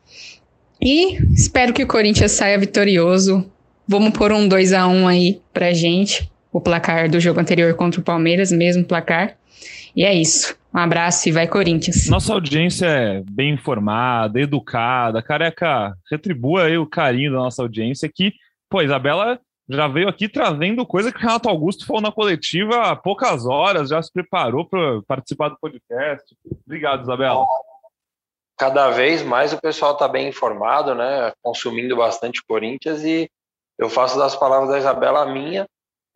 E 0.81 1.17
espero 1.33 1.73
que 1.73 1.83
o 1.83 1.87
Corinthians 1.87 2.31
saia 2.31 2.57
vitorioso. 2.57 3.45
Vamos 3.87 4.11
pôr 4.11 4.31
um 4.31 4.47
2 4.47 4.71
a 4.73 4.87
1 4.87 5.07
aí 5.07 5.41
pra 5.53 5.73
gente. 5.73 6.31
O 6.51 6.61
placar 6.61 7.09
do 7.09 7.19
jogo 7.19 7.39
anterior 7.39 7.73
contra 7.75 7.99
o 7.99 8.03
Palmeiras, 8.03 8.51
mesmo 8.51 8.85
placar. 8.85 9.35
E 9.95 10.05
é 10.05 10.13
isso. 10.13 10.57
Um 10.73 10.77
abraço 10.77 11.27
e 11.27 11.31
vai 11.31 11.47
Corinthians. 11.47 12.07
Nossa 12.07 12.33
audiência 12.33 12.85
é 12.85 13.23
bem 13.29 13.53
informada, 13.53 14.39
educada. 14.39 15.21
Careca, 15.21 15.93
retribua 16.09 16.65
aí 16.65 16.77
o 16.77 16.87
carinho 16.87 17.31
da 17.31 17.39
nossa 17.39 17.61
audiência 17.61 18.09
que, 18.13 18.33
pô, 18.69 18.81
Isabela 18.81 19.39
já 19.67 19.87
veio 19.87 20.07
aqui 20.07 20.27
trazendo 20.27 20.85
coisa 20.85 21.11
que 21.11 21.17
o 21.17 21.21
Renato 21.21 21.49
Augusto 21.49 21.85
falou 21.85 22.01
na 22.01 22.11
coletiva 22.11 22.83
há 22.83 22.95
poucas 22.95 23.45
horas, 23.45 23.89
já 23.89 24.01
se 24.01 24.11
preparou 24.11 24.65
para 24.65 25.01
participar 25.07 25.49
do 25.49 25.59
podcast. 25.59 26.25
Obrigado, 26.65 27.03
Isabela 27.03 27.45
cada 28.59 28.89
vez 28.89 29.23
mais 29.23 29.53
o 29.53 29.61
pessoal 29.61 29.93
está 29.93 30.05
bem 30.05 30.27
informado, 30.27 30.93
né? 30.93 31.31
Consumindo 31.41 31.95
bastante 31.95 32.43
Corinthians 32.45 33.03
e 33.05 33.31
eu 33.77 33.89
faço 33.89 34.19
das 34.19 34.35
palavras 34.35 34.69
da 34.69 34.77
Isabela 34.77 35.21
a 35.21 35.25
minha. 35.25 35.65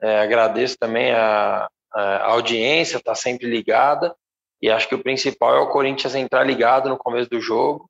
É, 0.02 0.20
agradeço 0.20 0.76
também 0.78 1.14
a, 1.14 1.70
a 1.94 2.26
audiência, 2.26 2.98
está 2.98 3.16
sempre 3.16 3.50
ligada 3.50 4.14
e 4.62 4.70
acho 4.70 4.90
que 4.90 4.96
o 4.96 5.02
principal 5.02 5.56
é 5.56 5.60
o 5.62 5.70
Corinthians 5.70 6.16
entrar 6.16 6.44
ligado 6.44 6.90
no 6.90 6.98
começo 6.98 7.30
do 7.30 7.40
jogo. 7.40 7.90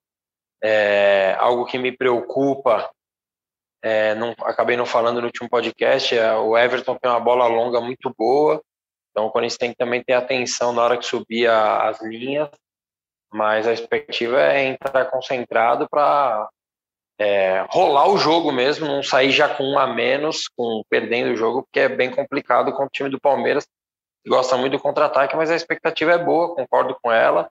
É, 0.62 1.36
algo 1.40 1.66
que 1.66 1.76
me 1.76 1.90
preocupa, 1.90 2.88
é, 3.82 4.14
não, 4.14 4.34
acabei 4.44 4.76
não 4.76 4.86
falando 4.86 5.20
no 5.20 5.26
último 5.26 5.48
podcast, 5.48 6.16
é, 6.16 6.32
o 6.36 6.56
Everton 6.56 6.96
tem 6.96 7.10
uma 7.10 7.20
bola 7.20 7.46
longa 7.48 7.80
muito 7.80 8.14
boa, 8.16 8.62
então 9.10 9.26
o 9.26 9.30
Corinthians 9.30 9.58
tem 9.58 9.70
que 9.72 9.76
também 9.76 10.02
ter 10.02 10.14
atenção 10.14 10.72
na 10.72 10.82
hora 10.82 10.96
que 10.96 11.04
subir 11.04 11.48
a, 11.48 11.88
as 11.88 12.00
linhas 12.00 12.48
mas 13.34 13.66
a 13.66 13.72
expectativa 13.72 14.40
é 14.40 14.64
entrar 14.64 15.06
concentrado 15.06 15.88
para 15.90 16.48
é, 17.18 17.66
rolar 17.68 18.08
o 18.08 18.16
jogo 18.16 18.52
mesmo, 18.52 18.86
não 18.86 19.02
sair 19.02 19.32
já 19.32 19.52
com 19.52 19.64
um 19.64 19.76
a 19.76 19.92
menos, 19.92 20.46
com 20.56 20.84
perdendo 20.88 21.32
o 21.32 21.36
jogo, 21.36 21.64
porque 21.64 21.80
é 21.80 21.88
bem 21.88 22.12
complicado 22.12 22.72
com 22.72 22.84
o 22.84 22.88
time 22.88 23.10
do 23.10 23.20
Palmeiras, 23.20 23.66
que 24.22 24.30
gosta 24.30 24.56
muito 24.56 24.74
do 24.74 24.78
contra-ataque, 24.78 25.34
mas 25.34 25.50
a 25.50 25.56
expectativa 25.56 26.12
é 26.12 26.24
boa, 26.24 26.54
concordo 26.54 26.96
com 27.02 27.10
ela, 27.10 27.50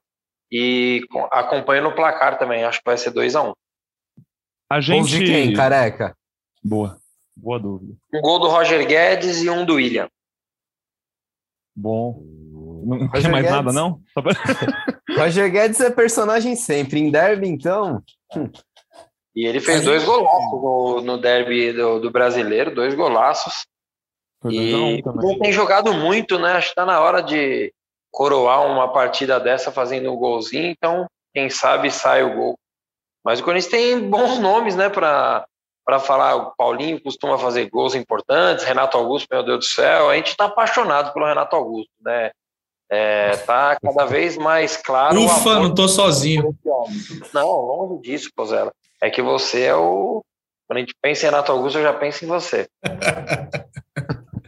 e 0.49 1.01
acompanho 1.29 1.83
no 1.83 1.93
placar 1.93 2.39
também, 2.39 2.63
acho 2.63 2.79
que 2.79 2.89
vai 2.89 2.97
ser 2.97 3.11
2 3.11 3.35
a 3.35 3.41
1 3.41 3.49
um. 3.49 3.53
A 4.69 4.79
gente. 4.79 5.09
de 5.09 5.25
quem, 5.25 5.53
careca? 5.53 6.15
Boa. 6.63 6.97
Boa 7.35 7.59
dúvida. 7.59 7.93
Um 8.13 8.21
gol 8.21 8.39
do 8.39 8.47
Roger 8.47 8.87
Guedes 8.87 9.41
e 9.41 9.49
um 9.49 9.65
do 9.65 9.75
William. 9.75 10.07
Bom. 11.75 12.21
Não 12.85 13.07
Roger 13.07 13.21
quer 13.21 13.31
mais 13.31 13.45
Guedes? 13.45 13.51
nada, 13.51 13.71
não? 13.71 14.01
Só 14.13 14.21
pra- 14.21 14.33
Roger 15.17 15.51
Guedes 15.51 15.79
é 15.79 15.89
personagem 15.89 16.55
sempre. 16.55 16.99
Em 16.99 17.09
derby, 17.09 17.47
então. 17.47 18.01
E 19.35 19.45
ele 19.45 19.59
fez 19.59 19.83
dois 19.83 20.03
golaços 20.03 20.51
no, 20.51 21.01
no 21.01 21.17
derby 21.17 21.73
do, 21.73 21.99
do 21.99 22.11
brasileiro, 22.11 22.73
dois 22.75 22.93
golaços. 22.93 23.65
Foi 24.41 24.53
E 24.53 25.01
tem 25.41 25.51
jogado 25.51 25.93
muito, 25.93 26.37
né? 26.37 26.53
Acho 26.53 26.69
que 26.69 26.75
tá 26.75 26.85
na 26.85 26.99
hora 26.99 27.21
de 27.21 27.73
coroar 28.11 28.65
uma 28.67 28.91
partida 28.91 29.39
dessa 29.39 29.71
fazendo 29.71 30.11
um 30.11 30.17
golzinho, 30.17 30.67
então 30.67 31.07
quem 31.33 31.49
sabe 31.49 31.89
sai 31.89 32.23
o 32.23 32.35
gol. 32.35 32.59
Mas 33.25 33.39
o 33.39 33.43
Corinthians 33.43 33.71
tem 33.71 34.09
bons 34.09 34.37
nomes, 34.37 34.75
né, 34.75 34.89
para 34.89 35.45
para 35.85 35.99
falar. 35.99 36.35
O 36.35 36.55
Paulinho 36.55 37.01
costuma 37.01 37.37
fazer 37.37 37.69
gols 37.69 37.95
importantes, 37.95 38.65
Renato 38.65 38.97
Augusto, 38.97 39.27
meu 39.31 39.43
Deus 39.43 39.59
do 39.59 39.65
céu, 39.65 40.09
a 40.09 40.15
gente 40.15 40.35
tá 40.35 40.45
apaixonado 40.45 41.13
pelo 41.13 41.25
Renato 41.25 41.55
Augusto, 41.55 41.91
né? 42.01 42.31
É, 42.91 43.37
tá 43.37 43.77
cada 43.81 44.05
vez 44.05 44.37
mais 44.37 44.77
claro. 44.77 45.19
Ufa, 45.19 45.55
não 45.55 45.73
tô 45.73 45.87
sozinho. 45.87 46.55
Não, 47.33 47.49
longe 47.49 48.01
disso, 48.01 48.29
Pozela. 48.35 48.71
É 49.01 49.09
que 49.09 49.21
você 49.21 49.63
é 49.63 49.75
o. 49.75 50.23
Quando 50.67 50.77
a 50.77 50.79
gente 50.81 50.93
pensa 51.01 51.23
em 51.23 51.29
Renato 51.29 51.51
Augusto, 51.51 51.79
eu 51.79 51.83
já 51.83 51.93
penso 51.93 52.23
em 52.23 52.27
você. 52.27 52.67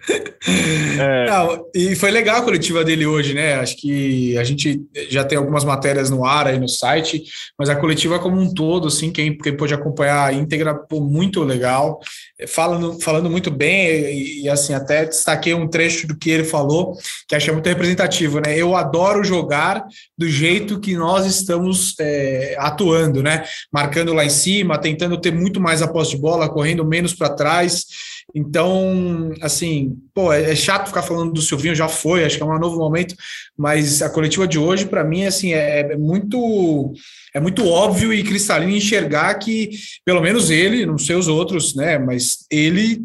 É, 0.07 1.25
Não, 1.25 1.65
e 1.73 1.95
foi 1.95 2.11
legal 2.11 2.37
a 2.37 2.41
coletiva 2.41 2.83
dele 2.83 3.05
hoje, 3.05 3.33
né? 3.33 3.55
Acho 3.55 3.75
que 3.77 4.37
a 4.37 4.43
gente 4.43 4.81
já 5.09 5.23
tem 5.23 5.37
algumas 5.37 5.63
matérias 5.63 6.09
no 6.09 6.23
ar 6.23 6.47
aí 6.47 6.59
no 6.59 6.67
site, 6.67 7.23
mas 7.57 7.69
a 7.69 7.75
coletiva 7.75 8.19
como 8.19 8.39
um 8.39 8.53
todo, 8.53 8.87
assim, 8.87 9.11
quem, 9.11 9.35
quem 9.37 9.57
pôde 9.57 9.73
acompanhar 9.73 10.25
a 10.25 10.33
íntegra, 10.33 10.75
pô, 10.75 11.01
muito 11.01 11.43
legal, 11.43 11.99
falando, 12.47 12.99
falando 13.01 13.29
muito 13.29 13.49
bem, 13.49 13.87
e, 13.87 14.43
e, 14.43 14.49
assim, 14.49 14.73
até 14.73 15.05
destaquei 15.05 15.53
um 15.53 15.67
trecho 15.67 16.07
do 16.07 16.17
que 16.17 16.29
ele 16.29 16.43
falou, 16.43 16.95
que 17.27 17.35
achei 17.35 17.51
muito 17.51 17.67
representativo, 17.67 18.39
né? 18.39 18.55
Eu 18.55 18.75
adoro 18.75 19.23
jogar 19.23 19.83
do 20.17 20.29
jeito 20.29 20.79
que 20.79 20.95
nós 20.95 21.25
estamos 21.25 21.95
é, 21.99 22.55
atuando, 22.59 23.23
né? 23.23 23.43
Marcando 23.71 24.13
lá 24.13 24.23
em 24.23 24.29
cima, 24.29 24.77
tentando 24.77 25.19
ter 25.19 25.33
muito 25.33 25.59
mais 25.59 25.81
a 25.81 25.87
posse 25.87 26.11
de 26.11 26.17
bola, 26.17 26.49
correndo 26.49 26.85
menos 26.85 27.13
para 27.13 27.29
trás. 27.29 27.85
Então, 28.33 29.31
assim, 29.41 29.97
pô, 30.13 30.33
é 30.33 30.51
é 30.51 30.55
chato 30.55 30.87
ficar 30.87 31.03
falando 31.03 31.31
do 31.31 31.41
Silvinho, 31.41 31.75
já 31.75 31.87
foi, 31.87 32.23
acho 32.23 32.37
que 32.37 32.43
é 32.43 32.45
um 32.45 32.59
novo 32.59 32.77
momento, 32.77 33.15
mas 33.57 34.01
a 34.01 34.09
coletiva 34.09 34.47
de 34.47 34.59
hoje, 34.59 34.85
para 34.85 35.03
mim, 35.03 35.25
assim, 35.25 35.53
é, 35.53 35.79
é 35.81 35.97
muito 35.97 36.93
é 37.35 37.39
muito 37.39 37.67
óbvio 37.67 38.13
e 38.13 38.23
cristalino 38.23 38.71
enxergar 38.71 39.33
que, 39.35 39.71
pelo 40.05 40.21
menos 40.21 40.49
ele, 40.49 40.85
não 40.85 40.97
sei 40.97 41.15
os 41.17 41.27
outros, 41.27 41.75
né, 41.75 41.99
mas 41.99 42.45
ele 42.49 43.01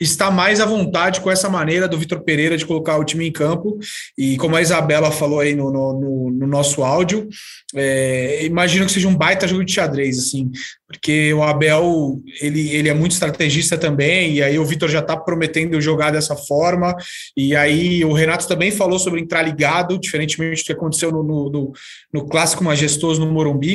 está 0.00 0.32
mais 0.32 0.58
à 0.60 0.66
vontade 0.66 1.20
com 1.20 1.30
essa 1.30 1.48
maneira 1.48 1.86
do 1.86 1.96
Vitor 1.96 2.20
Pereira 2.22 2.56
de 2.56 2.66
colocar 2.66 2.96
o 2.98 3.04
time 3.04 3.26
em 3.28 3.32
campo, 3.32 3.78
e 4.18 4.36
como 4.36 4.56
a 4.56 4.60
Isabela 4.62 5.12
falou 5.12 5.38
aí 5.40 5.54
no, 5.54 5.70
no, 5.72 5.92
no- 6.00 6.30
no 6.30 6.46
nosso 6.46 6.82
áudio, 6.82 7.28
é, 7.74 8.44
imagino 8.44 8.84
que 8.84 8.90
seja 8.92 9.06
um 9.06 9.14
baita 9.16 9.46
jogo 9.46 9.64
de 9.64 9.72
xadrez, 9.72 10.18
assim, 10.18 10.50
porque 10.88 11.32
o 11.32 11.42
Abel, 11.44 12.20
ele, 12.42 12.68
ele 12.74 12.88
é 12.88 12.94
muito 12.94 13.12
estrategista 13.12 13.78
também, 13.78 14.34
e 14.34 14.42
aí 14.42 14.58
o 14.58 14.64
Vitor 14.64 14.88
já 14.88 14.98
está 14.98 15.16
prometendo 15.16 15.80
jogar 15.80 16.10
dessa 16.10 16.34
forma, 16.34 16.92
e 17.36 17.54
aí 17.54 18.04
o 18.04 18.12
Renato 18.12 18.48
também 18.48 18.72
falou 18.72 18.98
sobre 18.98 19.20
entrar 19.20 19.42
ligado, 19.42 20.00
diferentemente 20.00 20.62
do 20.62 20.66
que 20.66 20.72
aconteceu 20.72 21.12
no, 21.12 21.22
no, 21.22 21.48
no, 21.48 21.72
no 22.12 22.26
clássico 22.26 22.64
majestoso 22.64 23.24
no 23.24 23.30
Morumbi, 23.32 23.69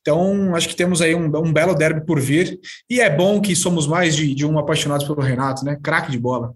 então 0.00 0.54
acho 0.54 0.68
que 0.68 0.76
temos 0.76 1.00
aí 1.00 1.14
um, 1.14 1.26
um 1.26 1.52
belo 1.52 1.74
derby 1.74 2.04
por 2.04 2.20
vir, 2.20 2.58
e 2.88 3.00
é 3.00 3.14
bom 3.14 3.40
que 3.40 3.54
somos 3.54 3.86
mais 3.86 4.16
de, 4.16 4.34
de 4.34 4.46
um 4.46 4.58
apaixonados 4.58 5.06
pelo 5.06 5.20
Renato, 5.20 5.64
né, 5.64 5.78
craque 5.82 6.10
de 6.10 6.18
bola. 6.18 6.54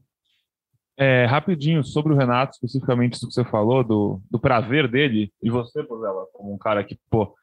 é, 0.98 1.24
rapidinho, 1.26 1.82
sobre 1.82 2.12
o 2.12 2.16
Renato, 2.16 2.52
especificamente 2.52 3.14
isso 3.14 3.26
que 3.26 3.34
você 3.34 3.44
falou, 3.44 3.82
do, 3.82 4.20
do 4.30 4.38
prazer 4.38 4.88
dele, 4.88 5.32
e 5.42 5.50
você, 5.50 5.82
Pozella, 5.82 6.26
como 6.32 6.54
um 6.54 6.58
cara 6.58 6.84
que, 6.84 6.98
pô, 7.10 7.34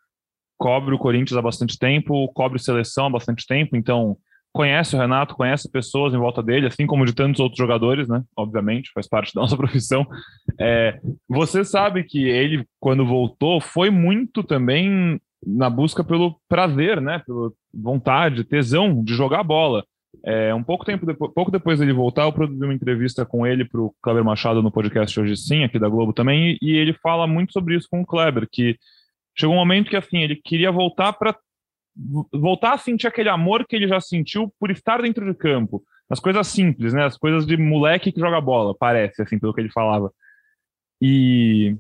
cobre 0.57 0.93
o 0.93 0.99
Corinthians 0.99 1.37
há 1.37 1.41
bastante 1.41 1.79
tempo, 1.79 2.27
cobre 2.33 2.59
seleção 2.59 3.07
há 3.07 3.09
bastante 3.09 3.45
tempo, 3.47 3.75
então 3.77 4.17
conhece 4.51 4.95
o 4.95 4.99
Renato, 4.99 5.35
conhece 5.35 5.71
pessoas 5.71 6.13
em 6.13 6.17
volta 6.17 6.41
dele, 6.43 6.67
assim 6.67 6.85
como 6.85 7.05
de 7.05 7.13
tantos 7.13 7.39
outros 7.39 7.57
jogadores, 7.57 8.07
né? 8.07 8.23
Obviamente, 8.35 8.91
faz 8.93 9.07
parte 9.07 9.31
da 9.35 9.41
nossa 9.41 9.55
profissão. 9.55 10.05
É, 10.59 10.99
você 11.27 11.63
sabe 11.63 12.03
que 12.03 12.27
ele, 12.27 12.65
quando 12.79 13.05
voltou, 13.05 13.61
foi 13.61 13.89
muito 13.89 14.43
também 14.43 15.19
na 15.45 15.69
busca 15.69 16.03
pelo 16.03 16.39
prazer, 16.47 17.01
né? 17.01 17.21
Pela 17.25 17.51
vontade, 17.73 18.43
tesão 18.43 19.03
de 19.03 19.13
jogar 19.13 19.43
bola. 19.43 19.85
É, 20.25 20.53
um 20.53 20.63
pouco 20.63 20.85
tempo 20.85 21.05
depois, 21.05 21.31
pouco 21.33 21.51
depois 21.51 21.79
dele 21.79 21.93
voltar, 21.93 22.23
eu 22.23 22.33
produzi 22.33 22.63
uma 22.63 22.73
entrevista 22.73 23.25
com 23.25 23.45
ele 23.45 23.63
para 23.63 23.79
o 23.79 23.93
Kleber 24.01 24.23
Machado 24.23 24.61
no 24.61 24.71
podcast 24.71 25.19
Hoje 25.19 25.37
Sim, 25.37 25.63
aqui 25.63 25.77
da 25.77 25.87
Globo 25.87 26.13
também, 26.13 26.57
e, 26.61 26.71
e 26.71 26.77
ele 26.77 26.93
fala 26.93 27.27
muito 27.27 27.53
sobre 27.53 27.75
isso 27.75 27.87
com 27.89 28.01
o 28.01 28.05
Kleber, 28.05 28.47
que 28.51 28.77
chegou 29.37 29.55
um 29.55 29.59
momento 29.59 29.89
que 29.89 29.95
assim 29.95 30.17
ele 30.17 30.35
queria 30.35 30.71
voltar 30.71 31.13
para 31.13 31.37
voltar 32.33 32.73
a 32.73 32.77
sentir 32.77 33.07
aquele 33.07 33.29
amor 33.29 33.65
que 33.67 33.75
ele 33.75 33.87
já 33.87 33.99
sentiu 33.99 34.53
por 34.59 34.71
estar 34.71 35.01
dentro 35.01 35.25
de 35.25 35.37
campo, 35.37 35.83
as 36.09 36.19
coisas 36.19 36.47
simples, 36.47 36.93
né? 36.93 37.05
As 37.05 37.17
coisas 37.17 37.45
de 37.45 37.55
moleque 37.55 38.11
que 38.11 38.19
joga 38.19 38.41
bola, 38.41 38.75
parece 38.77 39.21
assim 39.21 39.37
pelo 39.37 39.53
que 39.53 39.61
ele 39.61 39.71
falava. 39.71 40.11
E 41.01 41.77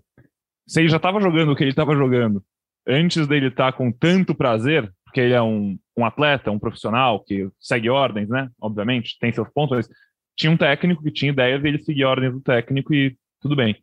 se 0.67 0.81
ele 0.81 0.89
já 0.89 0.97
estava 0.97 1.19
jogando 1.19 1.51
o 1.51 1.55
que 1.55 1.63
ele 1.63 1.71
estava 1.71 1.95
jogando 1.95 2.43
antes 2.89 3.27
dele 3.27 3.47
estar 3.47 3.71
com 3.73 3.91
tanto 3.91 4.33
prazer, 4.35 4.91
porque 5.05 5.21
ele 5.21 5.33
é 5.33 5.41
um, 5.41 5.77
um 5.95 6.05
atleta, 6.05 6.51
um 6.51 6.59
profissional 6.59 7.23
que 7.23 7.49
segue 7.59 7.89
ordens, 7.89 8.27
né? 8.27 8.49
Obviamente, 8.59 9.17
tem 9.19 9.31
seus 9.31 9.49
pontos, 9.49 9.77
mas 9.77 9.89
tinha 10.35 10.51
um 10.51 10.57
técnico 10.57 11.03
que 11.03 11.11
tinha 11.11 11.31
ideias 11.31 11.63
e 11.63 11.67
ele 11.67 11.83
seguia 11.83 12.09
ordens 12.09 12.33
do 12.33 12.41
técnico 12.41 12.93
e 12.93 13.15
tudo 13.39 13.55
bem. 13.55 13.75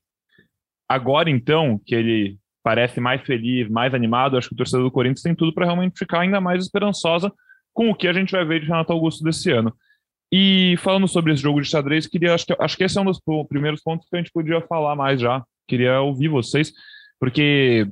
Agora, 0.88 1.30
então, 1.30 1.80
que 1.84 1.94
ele 1.94 2.38
parece 2.62 3.00
mais 3.00 3.22
feliz, 3.22 3.68
mais 3.68 3.94
animado, 3.94 4.36
acho 4.36 4.48
que 4.48 4.54
o 4.54 4.56
torcedor 4.56 4.84
do 4.84 4.90
Corinthians 4.90 5.22
tem 5.22 5.34
tudo 5.34 5.52
para 5.52 5.66
realmente 5.66 5.98
ficar 5.98 6.20
ainda 6.20 6.40
mais 6.40 6.64
esperançosa 6.64 7.32
com 7.72 7.90
o 7.90 7.94
que 7.94 8.08
a 8.08 8.12
gente 8.12 8.32
vai 8.32 8.44
ver 8.44 8.60
de 8.60 8.66
Renato 8.66 8.92
Augusto 8.92 9.22
desse 9.22 9.50
ano. 9.50 9.72
E 10.32 10.76
falando 10.78 11.06
sobre 11.06 11.32
esse 11.32 11.42
jogo 11.42 11.60
de 11.60 11.68
xadrez, 11.68 12.06
queria 12.06 12.34
acho 12.34 12.46
que, 12.46 12.56
acho 12.58 12.76
que 12.76 12.84
esse 12.84 12.98
é 12.98 13.00
um 13.00 13.04
dos 13.04 13.20
primeiros 13.48 13.82
pontos 13.82 14.08
que 14.08 14.16
a 14.16 14.18
gente 14.18 14.32
podia 14.32 14.60
falar 14.62 14.96
mais 14.96 15.20
já. 15.20 15.44
Queria 15.68 16.00
ouvir 16.00 16.28
vocês, 16.28 16.72
porque 17.20 17.86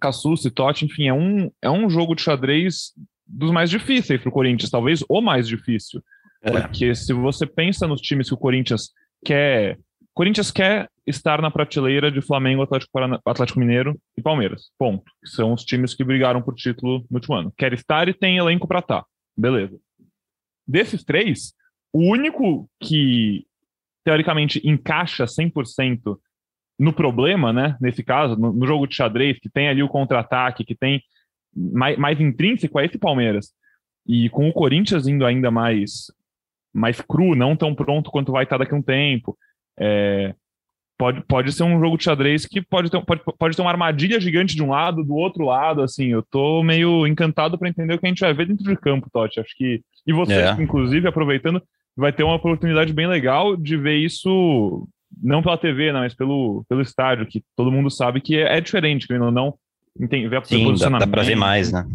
Cassus 0.00 0.44
e 0.44 0.50
Totti, 0.50 0.84
enfim, 0.84 1.08
é 1.08 1.12
um, 1.12 1.50
é 1.62 1.70
um 1.70 1.88
jogo 1.88 2.14
de 2.14 2.22
xadrez 2.22 2.92
dos 3.26 3.50
mais 3.50 3.70
difíceis 3.70 4.20
para 4.20 4.28
o 4.28 4.32
Corinthians, 4.32 4.70
talvez 4.70 5.04
o 5.08 5.20
mais 5.20 5.46
difícil. 5.46 6.02
É. 6.42 6.50
Porque 6.50 6.94
se 6.94 7.12
você 7.12 7.46
pensa 7.46 7.86
nos 7.86 8.00
times 8.00 8.28
que 8.28 8.34
o 8.34 8.38
Corinthians 8.38 8.90
quer. 9.24 9.78
Corinthians 10.12 10.50
quer 10.50 10.90
estar 11.06 11.40
na 11.40 11.50
prateleira 11.50 12.10
de 12.10 12.20
Flamengo, 12.20 12.62
Atlético, 12.62 12.90
Parana- 12.92 13.20
Atlético 13.24 13.60
Mineiro 13.60 13.98
e 14.16 14.22
Palmeiras. 14.22 14.70
Ponto. 14.78 15.04
São 15.24 15.52
os 15.52 15.64
times 15.64 15.94
que 15.94 16.04
brigaram 16.04 16.42
por 16.42 16.54
título 16.54 17.04
no 17.10 17.16
último 17.16 17.36
ano. 17.36 17.52
Quer 17.56 17.72
estar 17.72 18.08
e 18.08 18.14
tem 18.14 18.36
elenco 18.36 18.66
para 18.66 18.80
estar. 18.80 19.04
Beleza. 19.36 19.78
Desses 20.66 21.04
três, 21.04 21.52
o 21.92 22.00
único 22.10 22.68
que 22.82 23.46
teoricamente 24.04 24.60
encaixa 24.66 25.24
100% 25.26 26.18
no 26.80 26.94
problema, 26.94 27.52
né? 27.52 27.76
Nesse 27.78 28.02
caso, 28.02 28.36
no, 28.36 28.52
no 28.54 28.66
jogo 28.66 28.86
de 28.86 28.96
xadrez, 28.96 29.38
que 29.38 29.50
tem 29.50 29.68
ali 29.68 29.82
o 29.82 29.88
contra-ataque, 29.88 30.64
que 30.64 30.74
tem 30.74 31.02
mais, 31.54 31.98
mais 31.98 32.18
intrínseco, 32.18 32.80
é 32.80 32.86
esse 32.86 32.98
Palmeiras. 32.98 33.52
E 34.06 34.30
com 34.30 34.48
o 34.48 34.52
Corinthians 34.52 35.06
indo 35.06 35.26
ainda 35.26 35.50
mais 35.50 36.06
mais 36.72 37.00
cru, 37.00 37.34
não 37.34 37.56
tão 37.56 37.74
pronto 37.74 38.10
quanto 38.10 38.32
vai 38.32 38.44
estar 38.44 38.56
daqui 38.56 38.72
a 38.72 38.76
um 38.76 38.82
tempo. 38.82 39.36
É, 39.78 40.34
pode, 40.96 41.20
pode 41.22 41.52
ser 41.52 41.64
um 41.64 41.80
jogo 41.80 41.98
de 41.98 42.04
xadrez 42.04 42.46
que 42.46 42.62
pode 42.62 42.90
ter, 42.90 43.04
pode, 43.04 43.22
pode 43.38 43.56
ter 43.56 43.62
uma 43.62 43.70
armadilha 43.70 44.20
gigante 44.20 44.54
de 44.54 44.62
um 44.62 44.70
lado, 44.70 45.02
do 45.02 45.14
outro 45.14 45.44
lado, 45.46 45.82
assim, 45.82 46.08
eu 46.08 46.22
tô 46.22 46.62
meio 46.62 47.06
encantado 47.06 47.58
para 47.58 47.68
entender 47.68 47.94
o 47.94 47.98
que 47.98 48.06
a 48.06 48.08
gente 48.08 48.20
vai 48.20 48.32
ver 48.32 48.46
dentro 48.46 48.64
de 48.64 48.76
campo, 48.76 49.10
Totti, 49.10 49.40
acho 49.40 49.56
que, 49.56 49.82
e 50.06 50.12
você, 50.12 50.34
É. 50.34 50.52
inclusive, 50.62 51.08
aproveitando, 51.08 51.60
vai 51.96 52.12
ter 52.12 52.22
uma 52.22 52.36
oportunidade 52.36 52.92
bem 52.92 53.06
legal 53.06 53.56
de 53.56 53.76
ver 53.76 53.96
isso, 53.96 54.86
não 55.22 55.42
pela 55.42 55.58
TV, 55.58 55.92
não, 55.92 56.00
mas 56.00 56.14
pelo, 56.14 56.64
pelo 56.68 56.80
estádio, 56.80 57.26
que 57.26 57.42
todo 57.56 57.72
mundo 57.72 57.90
sabe 57.90 58.20
que 58.20 58.36
é, 58.36 58.56
é 58.56 58.60
diferente, 58.60 59.06
querendo 59.06 59.26
ou 59.26 59.32
não, 59.32 59.54
entende, 59.98 60.28
ver, 60.28 60.40
ver 60.40 60.46
Sim, 60.46 60.58
dá, 60.58 60.70
posicionamento, 60.70 61.08
dá 61.08 61.12
pra 61.12 61.22
ver 61.22 61.36
mais, 61.36 61.72
né? 61.72 61.86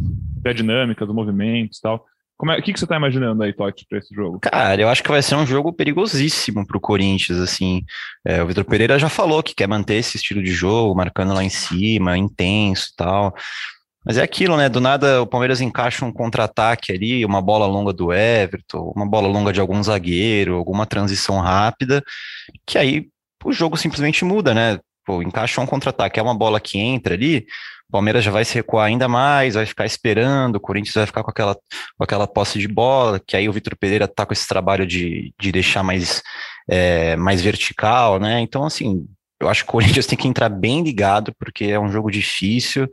ver 0.46 0.52
a 0.52 0.54
dinâmica 0.54 1.06
dos 1.06 1.16
movimentos 1.16 1.80
e 1.80 1.82
tal. 1.82 2.06
Como 2.38 2.52
é, 2.52 2.60
o 2.60 2.62
que, 2.62 2.74
que 2.74 2.80
você 2.80 2.86
tá 2.86 2.98
imaginando 2.98 3.42
aí, 3.44 3.54
Totti, 3.54 3.86
para 3.88 3.98
esse 3.98 4.14
jogo? 4.14 4.40
Cara, 4.42 4.82
eu 4.82 4.90
acho 4.90 5.02
que 5.02 5.10
vai 5.10 5.22
ser 5.22 5.36
um 5.36 5.46
jogo 5.46 5.72
perigosíssimo 5.72 6.68
pro 6.68 6.82
Corinthians, 6.82 7.40
assim. 7.40 7.82
É, 8.26 8.44
o 8.44 8.48
Vitor 8.48 8.66
Pereira 8.66 9.00
já 9.00 9.08
falou 9.08 9.42
que 9.42 9.56
quer 9.56 9.68
manter 9.68 9.96
esse 9.96 10.18
estilo 10.18 10.44
de 10.44 10.52
jogo, 10.52 10.94
marcando 10.94 11.34
lá 11.34 11.44
em 11.44 11.50
cima, 11.50 12.18
intenso 12.18 12.90
e 12.92 12.96
tal. 12.98 13.34
Mas 14.06 14.18
é 14.18 14.24
aquilo, 14.24 14.56
né? 14.56 14.70
Do 14.70 14.80
nada 14.80 15.22
o 15.22 15.28
Palmeiras 15.28 15.62
encaixa 15.62 16.06
um 16.06 16.12
contra-ataque 16.12 16.92
ali, 16.92 17.26
uma 17.26 17.42
bola 17.42 17.66
longa 17.66 17.92
do 17.92 18.14
Everton, 18.14 18.94
uma 18.96 19.08
bola 19.08 19.28
longa 19.28 19.52
de 19.52 19.60
algum 19.60 19.82
zagueiro, 19.82 20.56
alguma 20.56 20.86
transição 20.86 21.40
rápida, 21.40 22.04
que 22.66 22.78
aí 22.78 23.08
o 23.44 23.52
jogo 23.52 23.78
simplesmente 23.78 24.24
muda, 24.24 24.54
né? 24.54 24.80
pô, 25.06 25.22
encaixou 25.22 25.64
um 25.64 25.68
contra-ataque, 25.68 26.20
é 26.20 26.24
uma 26.24 26.36
bola 26.36 26.60
que 26.60 26.80
entra 26.80 27.14
ali, 27.14 27.46
o 27.88 27.92
Palmeiras 27.92 28.24
já 28.24 28.32
vai 28.32 28.44
se 28.44 28.56
recuar 28.56 28.88
ainda 28.88 29.08
mais, 29.08 29.54
vai 29.54 29.66
ficar 29.66 29.86
esperando, 29.86 30.56
o 30.56 30.60
Corinthians 30.60 30.96
vai 30.96 31.06
ficar 31.06 31.24
com 31.24 31.30
aquela, 31.30 31.56
com 31.56 32.04
aquela 32.04 32.28
posse 32.28 32.58
de 32.58 32.68
bola, 32.68 33.22
que 33.26 33.38
aí 33.38 33.48
o 33.48 33.54
Vitor 33.54 33.78
Pereira 33.78 34.08
tá 34.08 34.26
com 34.26 34.34
esse 34.34 34.48
trabalho 34.48 34.88
de, 34.88 35.34
de 35.40 35.52
deixar 35.52 35.84
mais, 35.84 36.24
é, 36.68 37.16
mais 37.16 37.42
vertical, 37.42 38.20
né? 38.20 38.42
Então, 38.42 38.66
assim, 38.66 39.06
eu 39.40 39.50
acho 39.50 39.64
que 39.64 39.70
o 39.70 39.72
Corinthians 39.74 40.06
tem 40.06 40.18
que 40.18 40.28
entrar 40.28 40.50
bem 40.50 40.84
ligado, 40.84 41.34
porque 41.38 41.66
é 41.66 41.80
um 41.80 41.92
jogo 41.92 42.10
difícil, 42.10 42.88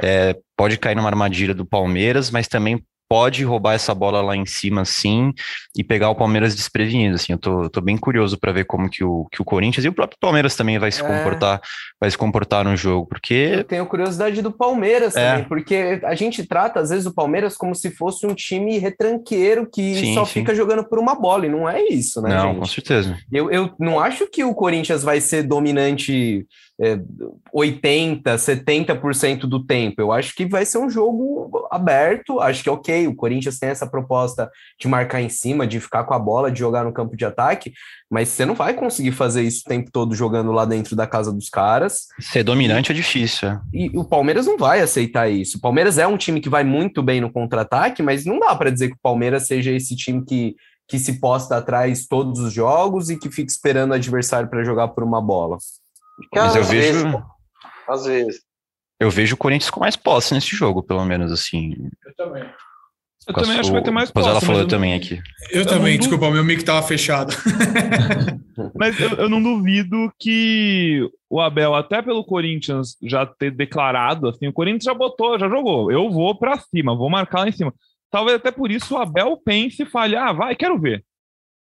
é, 0.00 0.36
pode 0.56 0.78
cair 0.78 0.94
numa 0.94 1.08
armadilha 1.08 1.54
do 1.54 1.66
Palmeiras, 1.66 2.30
mas 2.30 2.48
também 2.48 2.82
pode 3.08 3.42
roubar 3.44 3.74
essa 3.74 3.94
bola 3.94 4.20
lá 4.20 4.36
em 4.36 4.44
cima, 4.44 4.84
sim, 4.84 5.32
e 5.76 5.82
pegar 5.82 6.10
o 6.10 6.14
Palmeiras 6.14 6.54
desprevenido, 6.54 7.14
assim, 7.14 7.32
eu 7.32 7.38
tô, 7.38 7.70
tô 7.70 7.80
bem 7.80 7.96
curioso 7.96 8.38
para 8.38 8.52
ver 8.52 8.64
como 8.64 8.90
que 8.90 9.02
o, 9.02 9.26
que 9.32 9.40
o 9.40 9.44
Corinthians 9.44 9.84
e 9.84 9.88
o 9.88 9.92
próprio 9.92 10.18
Palmeiras 10.20 10.54
também 10.54 10.78
vai 10.78 10.92
se 10.92 11.02
é. 11.02 11.06
comportar, 11.06 11.60
vai 11.98 12.10
se 12.10 12.18
comportar 12.18 12.64
no 12.64 12.76
jogo, 12.76 13.06
porque... 13.06 13.52
Eu 13.54 13.64
tenho 13.64 13.86
curiosidade 13.86 14.42
do 14.42 14.52
Palmeiras 14.52 15.16
é. 15.16 15.30
também, 15.30 15.48
porque 15.48 16.00
a 16.04 16.14
gente 16.14 16.46
trata, 16.46 16.80
às 16.80 16.90
vezes, 16.90 17.06
o 17.06 17.14
Palmeiras 17.14 17.56
como 17.56 17.74
se 17.74 17.90
fosse 17.90 18.26
um 18.26 18.34
time 18.34 18.78
retranqueiro 18.78 19.68
que 19.72 19.94
sim, 19.94 20.14
só 20.14 20.24
sim. 20.24 20.40
fica 20.40 20.54
jogando 20.54 20.84
por 20.84 20.98
uma 20.98 21.14
bola, 21.14 21.46
e 21.46 21.48
não 21.48 21.68
é 21.68 21.82
isso, 21.84 22.20
né, 22.20 22.34
Não, 22.34 22.48
gente? 22.48 22.58
com 22.58 22.66
certeza. 22.66 23.18
Eu, 23.32 23.50
eu 23.50 23.70
não 23.78 23.98
acho 23.98 24.26
que 24.30 24.44
o 24.44 24.54
Corinthians 24.54 25.02
vai 25.02 25.20
ser 25.20 25.44
dominante 25.44 26.46
é, 26.80 26.98
80, 27.52 28.36
70% 28.36 29.40
do 29.40 29.64
tempo. 29.64 30.00
Eu 30.00 30.12
acho 30.12 30.34
que 30.34 30.46
vai 30.46 30.64
ser 30.64 30.78
um 30.78 30.88
jogo 30.88 31.66
aberto. 31.70 32.40
Acho 32.40 32.62
que 32.62 32.70
ok, 32.70 33.08
o 33.08 33.14
Corinthians 33.14 33.58
tem 33.58 33.68
essa 33.68 33.86
proposta 33.86 34.50
de 34.78 34.86
marcar 34.86 35.20
em 35.20 35.28
cima, 35.28 35.66
de 35.66 35.80
ficar 35.80 36.04
com 36.04 36.14
a 36.14 36.18
bola, 36.18 36.52
de 36.52 36.58
jogar 36.60 36.84
no 36.84 36.92
campo 36.92 37.16
de 37.16 37.24
ataque, 37.24 37.72
mas 38.08 38.28
você 38.28 38.44
não 38.46 38.54
vai 38.54 38.74
conseguir 38.74 39.12
fazer 39.12 39.42
isso 39.42 39.62
o 39.66 39.68
tempo 39.68 39.90
todo 39.90 40.14
jogando 40.14 40.52
lá 40.52 40.64
dentro 40.64 40.94
da 40.94 41.06
casa 41.06 41.32
dos 41.32 41.48
caras. 41.48 42.06
Ser 42.20 42.44
dominante 42.44 42.90
e, 42.90 42.92
é 42.92 42.94
difícil. 42.94 43.48
É. 43.48 43.60
E 43.72 43.98
o 43.98 44.04
Palmeiras 44.04 44.46
não 44.46 44.56
vai 44.56 44.80
aceitar 44.80 45.28
isso. 45.28 45.58
O 45.58 45.60
Palmeiras 45.60 45.98
é 45.98 46.06
um 46.06 46.16
time 46.16 46.40
que 46.40 46.48
vai 46.48 46.62
muito 46.62 47.02
bem 47.02 47.20
no 47.20 47.32
contra-ataque, 47.32 48.02
mas 48.02 48.24
não 48.24 48.38
dá 48.38 48.54
para 48.54 48.70
dizer 48.70 48.88
que 48.88 48.94
o 48.94 49.02
Palmeiras 49.02 49.46
seja 49.46 49.72
esse 49.72 49.96
time 49.96 50.24
que 50.24 50.54
que 50.90 50.98
se 50.98 51.20
posta 51.20 51.58
atrás 51.58 52.06
todos 52.06 52.40
os 52.40 52.50
jogos 52.50 53.10
e 53.10 53.18
que 53.18 53.30
fica 53.30 53.52
esperando 53.52 53.90
o 53.90 53.94
adversário 53.94 54.48
para 54.48 54.64
jogar 54.64 54.88
por 54.88 55.04
uma 55.04 55.20
bola. 55.20 55.58
Mas 56.34 56.56
eu 56.56 56.64
vejo. 56.64 57.04
Vezes, 57.04 57.22
às 57.88 58.04
vezes. 58.04 58.40
Eu 59.00 59.10
vejo 59.10 59.34
o 59.34 59.38
Corinthians 59.38 59.70
com 59.70 59.80
mais 59.80 59.96
posse 59.96 60.34
nesse 60.34 60.56
jogo, 60.56 60.82
pelo 60.82 61.04
menos 61.04 61.30
assim. 61.30 61.74
Eu 62.04 62.14
também. 62.16 62.44
Eu 63.28 63.34
também 63.34 63.58
acho 63.58 63.68
que 63.68 63.74
vai 63.74 63.82
ter 63.82 63.90
mais 63.90 64.10
posse. 64.10 64.28
ela 64.28 64.40
falou 64.40 64.62
eu 64.62 64.68
também 64.68 64.94
aqui. 64.94 65.20
Eu, 65.50 65.60
eu 65.60 65.66
também, 65.66 65.98
desculpa, 65.98 66.26
o 66.26 66.30
meu 66.30 66.42
mic 66.42 66.64
tava 66.64 66.86
fechado. 66.86 67.34
mas 68.74 68.98
eu, 68.98 69.10
eu, 69.10 69.28
não 69.28 69.42
duvido 69.42 70.10
que 70.18 71.06
o 71.28 71.40
Abel, 71.40 71.74
até 71.74 72.00
pelo 72.00 72.24
Corinthians 72.24 72.96
já 73.02 73.26
ter 73.26 73.50
declarado, 73.50 74.28
assim, 74.28 74.48
o 74.48 74.52
Corinthians 74.52 74.84
já 74.84 74.94
botou, 74.94 75.38
já 75.38 75.48
jogou. 75.48 75.92
Eu 75.92 76.10
vou 76.10 76.38
para 76.38 76.58
cima, 76.58 76.96
vou 76.96 77.10
marcar 77.10 77.40
lá 77.40 77.48
em 77.48 77.52
cima. 77.52 77.72
Talvez 78.10 78.36
até 78.36 78.50
por 78.50 78.70
isso 78.70 78.94
o 78.94 78.98
Abel 78.98 79.36
pense 79.44 79.82
e 79.82 79.86
fale, 79.86 80.16
ah, 80.16 80.32
vai, 80.32 80.56
quero 80.56 80.80
ver. 80.80 81.04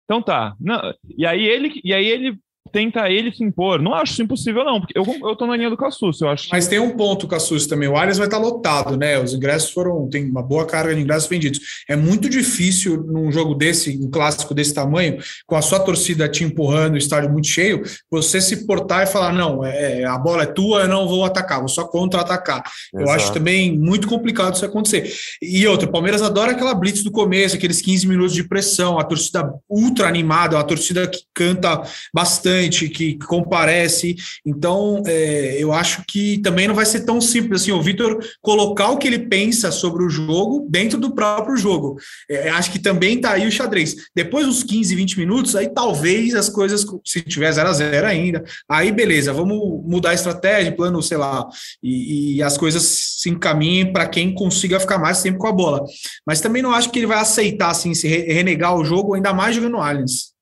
Então 0.03 0.21
tá. 0.21 0.55
Não, 0.59 0.93
e 1.17 1.25
aí 1.25 1.43
ele, 1.43 1.79
e 1.83 1.93
aí 1.93 2.05
ele 2.05 2.37
tenta 2.73 3.07
ele 3.07 3.31
se 3.31 3.43
impor. 3.43 3.79
Não 3.79 3.93
acho 3.93 4.13
isso 4.13 4.23
impossível, 4.23 4.65
não, 4.65 4.81
porque 4.81 4.97
eu, 4.97 5.05
eu 5.05 5.35
tô 5.35 5.45
na 5.45 5.55
linha 5.55 5.69
do 5.69 5.77
Cassus, 5.77 6.19
eu 6.19 6.27
acho. 6.27 6.49
Mas 6.51 6.67
tem 6.67 6.79
um 6.79 6.97
ponto, 6.97 7.27
Cassus, 7.27 7.67
também. 7.67 7.87
O 7.87 7.95
Allianz 7.95 8.17
vai 8.17 8.25
estar 8.25 8.39
lotado, 8.39 8.97
né? 8.97 9.19
Os 9.19 9.33
ingressos 9.33 9.71
foram. 9.71 10.09
Tem 10.09 10.27
uma 10.27 10.41
boa 10.41 10.65
carga 10.65 10.93
de 10.93 10.99
ingressos 10.99 11.29
vendidos. 11.29 11.59
É 11.87 11.95
muito 11.95 12.27
difícil 12.27 13.03
num 13.03 13.31
jogo 13.31 13.53
desse, 13.53 13.97
um 14.03 14.09
clássico 14.09 14.55
desse 14.55 14.73
tamanho, 14.73 15.19
com 15.45 15.55
a 15.55 15.61
sua 15.61 15.79
torcida 15.79 16.27
te 16.27 16.43
empurrando, 16.43 16.95
o 16.95 16.97
estádio 16.97 17.31
muito 17.31 17.47
cheio, 17.47 17.83
você 18.09 18.41
se 18.41 18.65
portar 18.65 19.03
e 19.03 19.07
falar: 19.07 19.31
não, 19.31 19.63
é, 19.63 20.01
é 20.01 20.05
a 20.05 20.17
bola 20.17 20.43
é 20.43 20.47
tua, 20.47 20.81
eu 20.81 20.87
não 20.87 21.07
vou 21.07 21.23
atacar, 21.23 21.59
vou 21.59 21.69
só 21.69 21.85
contra-atacar. 21.85 22.63
Eu 22.91 23.09
acho 23.11 23.31
também 23.31 23.77
muito 23.77 24.07
complicado 24.07 24.55
isso 24.55 24.65
acontecer. 24.65 25.13
E 25.41 25.67
outra, 25.67 25.87
o 25.87 25.91
Palmeiras 25.91 26.23
adora 26.23 26.51
aquela 26.51 26.73
blitz 26.73 27.03
do 27.03 27.11
começo, 27.11 27.55
aqueles 27.55 27.81
15 27.81 28.07
minutos 28.07 28.33
de 28.33 28.43
pressão, 28.43 28.97
a 28.97 29.03
torcida 29.03 29.53
ultra 29.69 30.07
animada, 30.07 30.57
a 30.57 30.63
torcida 30.63 31.07
que 31.07 31.19
canta 31.33 31.83
bastante 32.13 32.62
que 32.69 33.17
comparece. 33.17 34.15
Então, 34.45 35.01
é, 35.05 35.55
eu 35.59 35.71
acho 35.71 36.03
que 36.07 36.37
também 36.39 36.67
não 36.67 36.75
vai 36.75 36.85
ser 36.85 37.01
tão 37.01 37.19
simples 37.19 37.61
assim 37.61 37.71
o 37.71 37.81
Vitor 37.81 38.19
colocar 38.41 38.89
o 38.89 38.97
que 38.97 39.07
ele 39.07 39.19
pensa 39.19 39.71
sobre 39.71 40.03
o 40.03 40.09
jogo 40.09 40.67
dentro 40.69 40.99
do 40.99 41.13
próprio 41.13 41.57
jogo. 41.57 41.97
É, 42.29 42.49
acho 42.49 42.71
que 42.71 42.79
também 42.79 43.19
tá 43.19 43.31
aí 43.31 43.47
o 43.47 43.51
xadrez. 43.51 43.95
Depois 44.15 44.45
dos 44.45 44.63
15, 44.63 44.95
20 44.95 45.19
minutos, 45.19 45.55
aí 45.55 45.69
talvez 45.69 46.35
as 46.35 46.49
coisas, 46.49 46.85
se 47.05 47.21
tiver 47.21 47.51
0 47.51 47.69
a 47.69 47.73
0 47.73 48.07
ainda, 48.07 48.43
aí 48.69 48.91
beleza, 48.91 49.33
vamos 49.33 49.83
mudar 49.85 50.11
a 50.11 50.13
estratégia, 50.13 50.75
plano, 50.75 51.01
sei 51.01 51.17
lá, 51.17 51.47
e, 51.81 52.35
e 52.35 52.43
as 52.43 52.57
coisas 52.57 52.83
se 52.83 53.29
encaminhem 53.29 53.91
para 53.91 54.07
quem 54.07 54.33
consiga 54.33 54.79
ficar 54.79 54.97
mais 54.97 55.21
tempo 55.21 55.37
com 55.37 55.47
a 55.47 55.51
bola. 55.51 55.83
Mas 56.25 56.41
também 56.41 56.61
não 56.61 56.73
acho 56.73 56.89
que 56.89 56.99
ele 56.99 57.07
vai 57.07 57.19
aceitar 57.19 57.69
assim, 57.69 57.93
se 57.93 58.07
renegar 58.07 58.75
o 58.75 58.85
jogo, 58.85 59.13
ainda 59.13 59.33
mais 59.33 59.55
jogando 59.55 59.77
Aliens. 59.77 60.33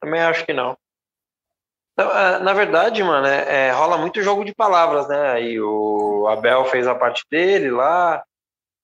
Também 0.00 0.20
acho 0.20 0.44
que 0.44 0.52
não. 0.52 0.76
É, 1.96 2.38
na 2.40 2.52
verdade, 2.52 3.02
mano, 3.02 3.26
é, 3.26 3.68
é, 3.68 3.70
rola 3.70 3.96
muito 3.96 4.22
jogo 4.22 4.44
de 4.44 4.54
palavras, 4.54 5.08
né? 5.08 5.30
Aí 5.30 5.60
o 5.60 6.26
Abel 6.28 6.64
fez 6.66 6.86
a 6.86 6.94
parte 6.94 7.22
dele 7.30 7.70
lá, 7.70 8.22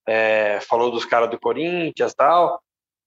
é, 0.06 0.60
falou 0.68 0.90
dos 0.90 1.04
caras 1.04 1.30
do 1.30 1.38
Corinthians 1.38 2.14
tal. 2.14 2.60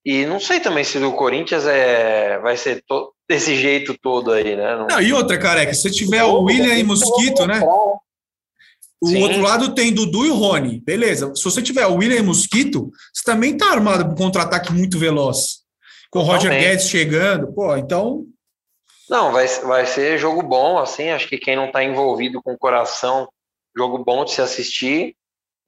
E 0.06 0.26
não 0.26 0.40
sei 0.40 0.60
também 0.60 0.84
se 0.84 1.00
do 1.00 1.14
Corinthians 1.14 1.66
é, 1.66 2.38
vai 2.40 2.58
ser 2.58 2.84
to, 2.86 3.14
desse 3.28 3.56
jeito 3.56 3.98
todo 4.02 4.34
aí, 4.34 4.56
né? 4.56 4.76
Não... 4.76 4.88
não 4.88 5.02
e 5.02 5.14
outra, 5.14 5.38
careca, 5.38 5.74
se 5.74 5.90
tiver 5.90 6.24
o 6.24 6.42
William 6.42 6.76
e 6.76 6.84
Mosquito, 6.84 7.48
né? 7.48 7.62
O 9.02 9.08
Sim. 9.08 9.24
outro 9.24 9.42
lado 9.42 9.74
tem 9.74 9.94
Dudu 9.94 10.26
e 10.26 10.30
Rony. 10.30 10.82
Beleza. 10.82 11.34
Se 11.36 11.44
você 11.44 11.62
tiver 11.62 11.86
o 11.86 11.96
William 11.96 12.20
e 12.20 12.24
Mosquito, 12.24 12.90
você 13.14 13.24
também 13.26 13.56
tá 13.56 13.72
armado 13.72 14.04
para 14.04 14.14
um 14.14 14.16
contra-ataque 14.16 14.74
muito 14.74 14.98
veloz. 14.98 15.64
Com 16.10 16.20
o 16.20 16.24
Roger 16.24 16.52
Guedes 16.52 16.88
chegando. 16.88 17.52
Pô, 17.54 17.76
então 17.76 18.26
não, 19.14 19.32
vai, 19.32 19.46
vai 19.46 19.86
ser 19.86 20.18
jogo 20.18 20.42
bom, 20.42 20.80
assim, 20.80 21.12
acho 21.12 21.30
que 21.30 21.38
quem 21.38 21.56
não 21.56 21.68
está 21.68 21.84
envolvido 21.84 22.42
com 22.42 22.54
o 22.54 22.58
coração, 22.58 23.30
jogo 23.78 24.04
bom 24.04 24.26
de 24.26 24.32
se 24.32 24.42
assistir. 24.42 25.16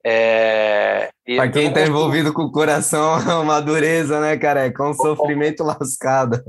É... 0.04 1.10
Para 1.24 1.48
quem 1.48 1.68
está 1.68 1.82
envolvido 1.82 2.32
com 2.32 2.42
o 2.42 2.50
coração, 2.50 3.14
é 3.22 3.34
uma 3.36 3.60
dureza, 3.60 4.18
né, 4.18 4.36
cara? 4.36 4.66
É 4.66 4.72
com 4.72 4.90
um 4.90 4.94
sofrimento 4.94 5.62
lascado. 5.62 6.42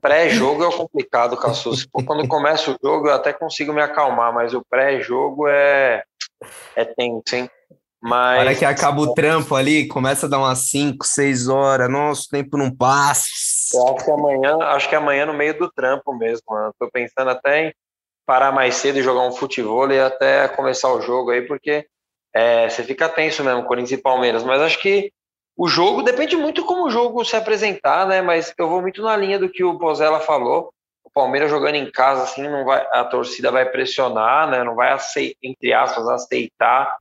Pré-jogo 0.00 0.64
é 0.64 0.72
complicado, 0.76 1.36
Cassus. 1.36 1.86
Quando 2.04 2.26
começa 2.26 2.72
o 2.72 2.76
jogo, 2.82 3.06
eu 3.06 3.14
até 3.14 3.32
consigo 3.32 3.72
me 3.72 3.80
acalmar, 3.80 4.34
mas 4.34 4.52
o 4.52 4.64
pré-jogo 4.68 5.46
é, 5.46 6.02
é 6.74 6.84
tenso, 6.84 7.22
hein? 7.32 7.48
Mas... 8.02 8.40
Hora 8.40 8.54
que 8.56 8.64
acaba 8.64 9.00
o 9.00 9.14
trampo 9.14 9.54
ali, 9.54 9.86
começa 9.86 10.26
a 10.26 10.28
dar 10.28 10.38
umas 10.38 10.68
5, 10.70 11.06
6 11.06 11.46
horas, 11.46 11.88
nosso 11.88 12.28
tempo 12.28 12.56
não 12.56 12.74
passa. 12.74 13.22
Eu 13.72 13.88
acho 13.88 14.04
que 14.04 14.10
amanhã, 14.10 14.56
acho 14.58 14.88
que 14.88 14.94
amanhã 14.94 15.26
no 15.26 15.34
meio 15.34 15.58
do 15.58 15.70
trampo 15.70 16.14
mesmo, 16.14 16.44
mano. 16.48 16.74
Tô 16.78 16.90
pensando 16.90 17.30
até 17.30 17.66
em 17.66 17.74
parar 18.26 18.52
mais 18.52 18.76
cedo 18.76 18.98
e 18.98 19.02
jogar 19.02 19.22
um 19.22 19.32
futebol 19.32 19.90
e 19.90 20.00
até 20.00 20.48
começar 20.48 20.92
o 20.92 21.00
jogo 21.00 21.30
aí, 21.30 21.42
porque 21.42 21.86
é, 22.34 22.68
você 22.68 22.82
fica 22.82 23.08
tenso 23.08 23.42
mesmo, 23.44 23.64
Corinthians 23.64 23.98
e 23.98 24.02
Palmeiras. 24.02 24.42
Mas 24.44 24.60
acho 24.60 24.80
que 24.80 25.12
o 25.56 25.68
jogo 25.68 26.02
depende 26.02 26.36
muito 26.36 26.64
como 26.64 26.86
o 26.86 26.90
jogo 26.90 27.24
se 27.24 27.36
apresentar, 27.36 28.06
né? 28.06 28.22
Mas 28.22 28.52
eu 28.56 28.68
vou 28.68 28.80
muito 28.80 29.02
na 29.02 29.16
linha 29.16 29.38
do 29.38 29.48
que 29.48 29.62
o 29.62 29.78
Pozella 29.78 30.20
falou. 30.20 30.72
O 31.04 31.10
Palmeiras 31.10 31.50
jogando 31.50 31.74
em 31.74 31.90
casa, 31.90 32.22
assim, 32.22 32.46
não 32.48 32.64
vai, 32.64 32.86
a 32.92 33.04
torcida 33.04 33.50
vai 33.50 33.68
pressionar, 33.68 34.48
né? 34.50 34.62
Não 34.64 34.74
vai 34.74 34.92
aceitar, 34.92 35.38
entre 35.42 35.72
aspas, 35.72 36.08
aceitar 36.08 36.96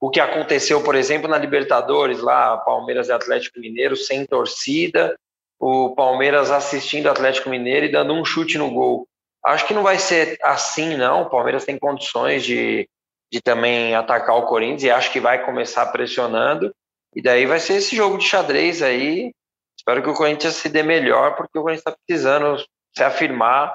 o 0.00 0.10
que 0.10 0.20
aconteceu, 0.20 0.82
por 0.82 0.94
exemplo, 0.94 1.28
na 1.28 1.38
Libertadores, 1.38 2.20
lá, 2.20 2.58
Palmeiras 2.58 3.08
e 3.08 3.12
Atlético 3.12 3.58
Mineiro 3.58 3.96
sem 3.96 4.26
torcida, 4.26 5.18
o 5.66 5.94
Palmeiras 5.94 6.50
assistindo 6.50 7.06
o 7.06 7.10
Atlético 7.10 7.48
Mineiro 7.48 7.86
e 7.86 7.90
dando 7.90 8.12
um 8.12 8.22
chute 8.22 8.58
no 8.58 8.70
gol. 8.70 9.08
Acho 9.42 9.66
que 9.66 9.72
não 9.72 9.82
vai 9.82 9.98
ser 9.98 10.36
assim, 10.42 10.94
não. 10.94 11.22
O 11.22 11.30
Palmeiras 11.30 11.64
tem 11.64 11.78
condições 11.78 12.44
de, 12.44 12.86
de 13.32 13.40
também 13.40 13.94
atacar 13.94 14.36
o 14.36 14.44
Corinthians 14.44 14.82
e 14.82 14.90
acho 14.90 15.10
que 15.10 15.20
vai 15.20 15.42
começar 15.42 15.86
pressionando. 15.86 16.70
E 17.16 17.22
daí 17.22 17.46
vai 17.46 17.58
ser 17.60 17.76
esse 17.76 17.96
jogo 17.96 18.18
de 18.18 18.26
xadrez 18.26 18.82
aí. 18.82 19.32
Espero 19.74 20.02
que 20.02 20.10
o 20.10 20.14
Corinthians 20.14 20.52
se 20.56 20.68
dê 20.68 20.82
melhor, 20.82 21.34
porque 21.34 21.58
o 21.58 21.62
Corinthians 21.62 21.80
está 21.86 21.96
precisando 22.06 22.62
se 22.94 23.02
afirmar 23.02 23.74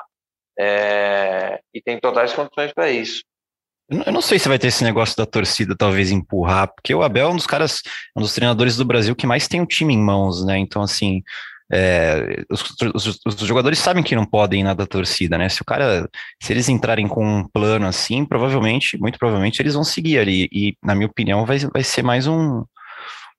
é, 0.59 1.59
e 1.73 1.81
tem 1.81 1.99
totais 1.99 2.33
condições 2.33 2.71
para 2.71 2.91
isso. 2.91 3.23
Eu 3.89 4.13
não 4.13 4.21
sei 4.21 4.37
se 4.37 4.47
vai 4.47 4.59
ter 4.59 4.67
esse 4.67 4.83
negócio 4.83 5.17
da 5.17 5.25
torcida 5.25 5.75
talvez 5.75 6.11
empurrar, 6.11 6.71
porque 6.71 6.93
o 6.93 7.01
Abel 7.01 7.29
é 7.29 7.31
um 7.31 7.35
dos 7.35 7.47
caras, 7.47 7.81
um 8.15 8.21
dos 8.21 8.35
treinadores 8.35 8.77
do 8.77 8.85
Brasil 8.85 9.15
que 9.15 9.25
mais 9.25 9.47
tem 9.47 9.59
o 9.59 9.65
time 9.65 9.95
em 9.95 9.99
mãos, 9.99 10.45
né? 10.45 10.59
Então, 10.59 10.83
assim, 10.83 11.23
é, 11.71 12.43
os, 12.49 12.63
os, 12.95 13.19
os, 13.25 13.39
jogadores 13.41 13.77
sabem 13.77 14.03
que 14.03 14.15
não 14.15 14.25
podem 14.25 14.61
ir 14.61 14.63
nada 14.63 14.83
da 14.83 14.87
torcida, 14.87 15.37
né? 15.37 15.47
Se 15.49 15.61
o 15.61 15.65
cara, 15.65 16.09
se 16.41 16.51
eles 16.51 16.67
entrarem 16.67 17.07
com 17.07 17.23
um 17.23 17.47
plano 17.47 17.85
assim, 17.85 18.25
provavelmente, 18.25 18.97
muito 18.97 19.19
provavelmente, 19.19 19.61
eles 19.61 19.75
vão 19.75 19.83
seguir 19.83 20.17
ali. 20.17 20.49
E, 20.51 20.75
na 20.83 20.95
minha 20.95 21.07
opinião, 21.07 21.45
vai, 21.45 21.59
vai 21.59 21.83
ser 21.83 22.01
mais 22.01 22.25
um, 22.25 22.63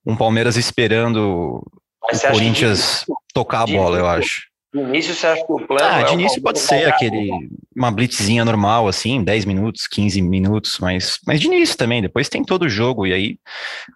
um 0.07 0.16
Palmeiras 0.16 0.57
esperando 0.57 1.61
o 2.03 2.31
Corinthians 2.31 3.05
tocar 3.35 3.62
a 3.62 3.66
bola, 3.66 3.99
eu 3.99 4.07
acho. 4.07 4.49
De 4.72 4.80
início, 4.80 5.14
você 5.14 5.26
acha 5.26 5.44
que 5.44 5.52
o 5.52 5.66
plano. 5.66 5.85
Ah, 5.85 6.00
é 6.00 6.04
de 6.04 6.11
o 6.11 6.14
início 6.14 6.40
pode 6.40 6.61
ser 6.61 6.88
aquele, 6.88 7.28
uma 7.74 7.90
blitzzinha 7.90 8.44
normal, 8.44 8.87
assim, 8.87 9.22
10 9.24 9.44
minutos, 9.44 9.88
15 9.88 10.22
minutos, 10.22 10.78
mas, 10.78 11.18
mas 11.26 11.40
de 11.40 11.48
início 11.48 11.76
também, 11.76 12.00
depois 12.00 12.28
tem 12.28 12.44
todo 12.44 12.62
o 12.62 12.68
jogo, 12.68 13.04
e 13.04 13.12
aí 13.12 13.38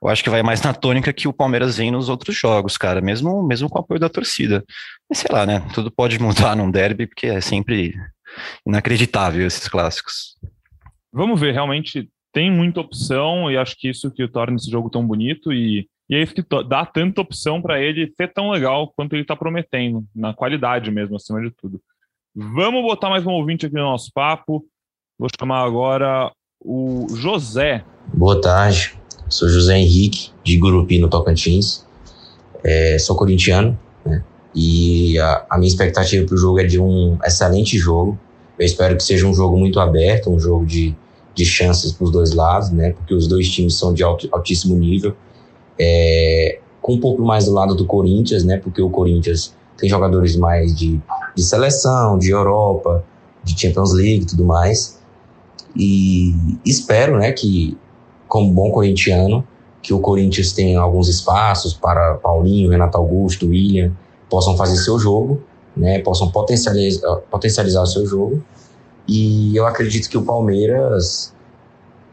eu 0.02 0.08
acho 0.08 0.24
que 0.24 0.30
vai 0.30 0.42
mais 0.42 0.60
na 0.62 0.74
tônica 0.74 1.12
que 1.12 1.28
o 1.28 1.32
Palmeiras 1.32 1.76
vem 1.76 1.92
nos 1.92 2.08
outros 2.08 2.36
jogos, 2.36 2.76
cara, 2.76 3.00
mesmo, 3.00 3.40
mesmo 3.46 3.68
com 3.68 3.78
o 3.78 3.82
apoio 3.82 4.00
da 4.00 4.08
torcida. 4.08 4.64
Mas 5.08 5.18
sei 5.18 5.30
lá, 5.30 5.46
né, 5.46 5.62
tudo 5.72 5.92
pode 5.92 6.18
mudar 6.20 6.56
num 6.56 6.70
derby, 6.70 7.06
porque 7.06 7.28
é 7.28 7.40
sempre 7.40 7.94
inacreditável 8.66 9.46
esses 9.46 9.68
clássicos. 9.68 10.36
Vamos 11.12 11.38
ver, 11.38 11.52
realmente 11.52 12.10
tem 12.32 12.50
muita 12.50 12.80
opção 12.80 13.48
e 13.48 13.56
acho 13.56 13.76
que 13.78 13.88
isso 13.88 14.10
que 14.10 14.26
torna 14.26 14.56
esse 14.56 14.68
jogo 14.68 14.90
tão 14.90 15.06
bonito 15.06 15.52
e, 15.52 15.88
e 16.08 16.14
é 16.14 16.22
isso 16.22 16.34
que 16.34 16.44
dá 16.68 16.84
tanta 16.84 17.20
opção 17.20 17.62
para 17.62 17.80
ele 17.80 18.12
ser 18.16 18.32
tão 18.32 18.50
legal 18.50 18.92
quanto 18.94 19.14
ele 19.14 19.22
está 19.22 19.34
prometendo, 19.34 20.04
na 20.14 20.34
qualidade 20.34 20.90
mesmo, 20.90 21.16
acima 21.16 21.40
de 21.40 21.50
tudo. 21.50 21.80
Vamos 22.34 22.82
botar 22.82 23.08
mais 23.08 23.24
um 23.26 23.30
ouvinte 23.30 23.66
aqui 23.66 23.74
no 23.74 23.82
nosso 23.82 24.10
papo. 24.12 24.64
Vou 25.18 25.28
chamar 25.38 25.64
agora 25.64 26.30
o 26.60 27.06
José. 27.14 27.84
Boa 28.12 28.40
tarde, 28.40 28.98
sou 29.28 29.48
José 29.48 29.78
Henrique, 29.78 30.30
de 30.42 30.58
Gurupi, 30.58 30.98
no 30.98 31.08
Tocantins. 31.08 31.86
É, 32.62 32.98
sou 32.98 33.16
corintiano, 33.16 33.78
né? 34.04 34.24
E 34.54 35.18
a, 35.18 35.46
a 35.50 35.58
minha 35.58 35.68
expectativa 35.68 36.26
para 36.26 36.34
o 36.34 36.38
jogo 36.38 36.60
é 36.60 36.64
de 36.64 36.80
um 36.80 37.18
excelente 37.24 37.78
jogo. 37.78 38.18
Eu 38.58 38.66
espero 38.66 38.96
que 38.96 39.02
seja 39.02 39.26
um 39.26 39.34
jogo 39.34 39.56
muito 39.56 39.80
aberto, 39.80 40.30
um 40.30 40.38
jogo 40.38 40.66
de, 40.66 40.94
de 41.34 41.44
chances 41.44 41.92
para 41.92 42.04
os 42.04 42.10
dois 42.10 42.32
lados, 42.34 42.70
né? 42.70 42.92
Porque 42.92 43.14
os 43.14 43.26
dois 43.26 43.50
times 43.50 43.78
são 43.78 43.94
de 43.94 44.02
alto, 44.02 44.28
altíssimo 44.32 44.76
nível. 44.76 45.16
É, 45.78 46.58
com 46.80 46.94
um 46.94 47.00
pouco 47.00 47.22
mais 47.22 47.46
do 47.46 47.52
lado 47.52 47.74
do 47.74 47.86
Corinthians, 47.86 48.44
né? 48.44 48.58
Porque 48.58 48.80
o 48.80 48.90
Corinthians 48.90 49.54
tem 49.76 49.88
jogadores 49.88 50.36
mais 50.36 50.74
de, 50.74 51.00
de 51.34 51.42
seleção, 51.42 52.18
de 52.18 52.30
Europa, 52.30 53.04
de 53.42 53.58
Champions 53.60 53.92
League 53.92 54.22
e 54.22 54.26
tudo 54.26 54.44
mais. 54.44 54.98
E 55.76 56.34
espero, 56.64 57.18
né, 57.18 57.32
que 57.32 57.76
como 58.28 58.52
bom 58.52 58.70
corintiano, 58.70 59.46
que 59.82 59.92
o 59.92 60.00
Corinthians 60.00 60.52
tenha 60.52 60.80
alguns 60.80 61.08
espaços 61.08 61.74
para 61.74 62.14
Paulinho, 62.14 62.70
Renato 62.70 62.96
Augusto, 62.96 63.48
William, 63.48 63.92
possam 64.30 64.56
fazer 64.56 64.76
seu 64.76 64.98
jogo, 64.98 65.42
né, 65.76 65.98
possam 65.98 66.30
potencializar, 66.30 67.16
potencializar 67.30 67.82
o 67.82 67.86
seu 67.86 68.06
jogo. 68.06 68.42
E 69.06 69.54
eu 69.54 69.66
acredito 69.66 70.08
que 70.08 70.16
o 70.16 70.22
Palmeiras, 70.22 71.33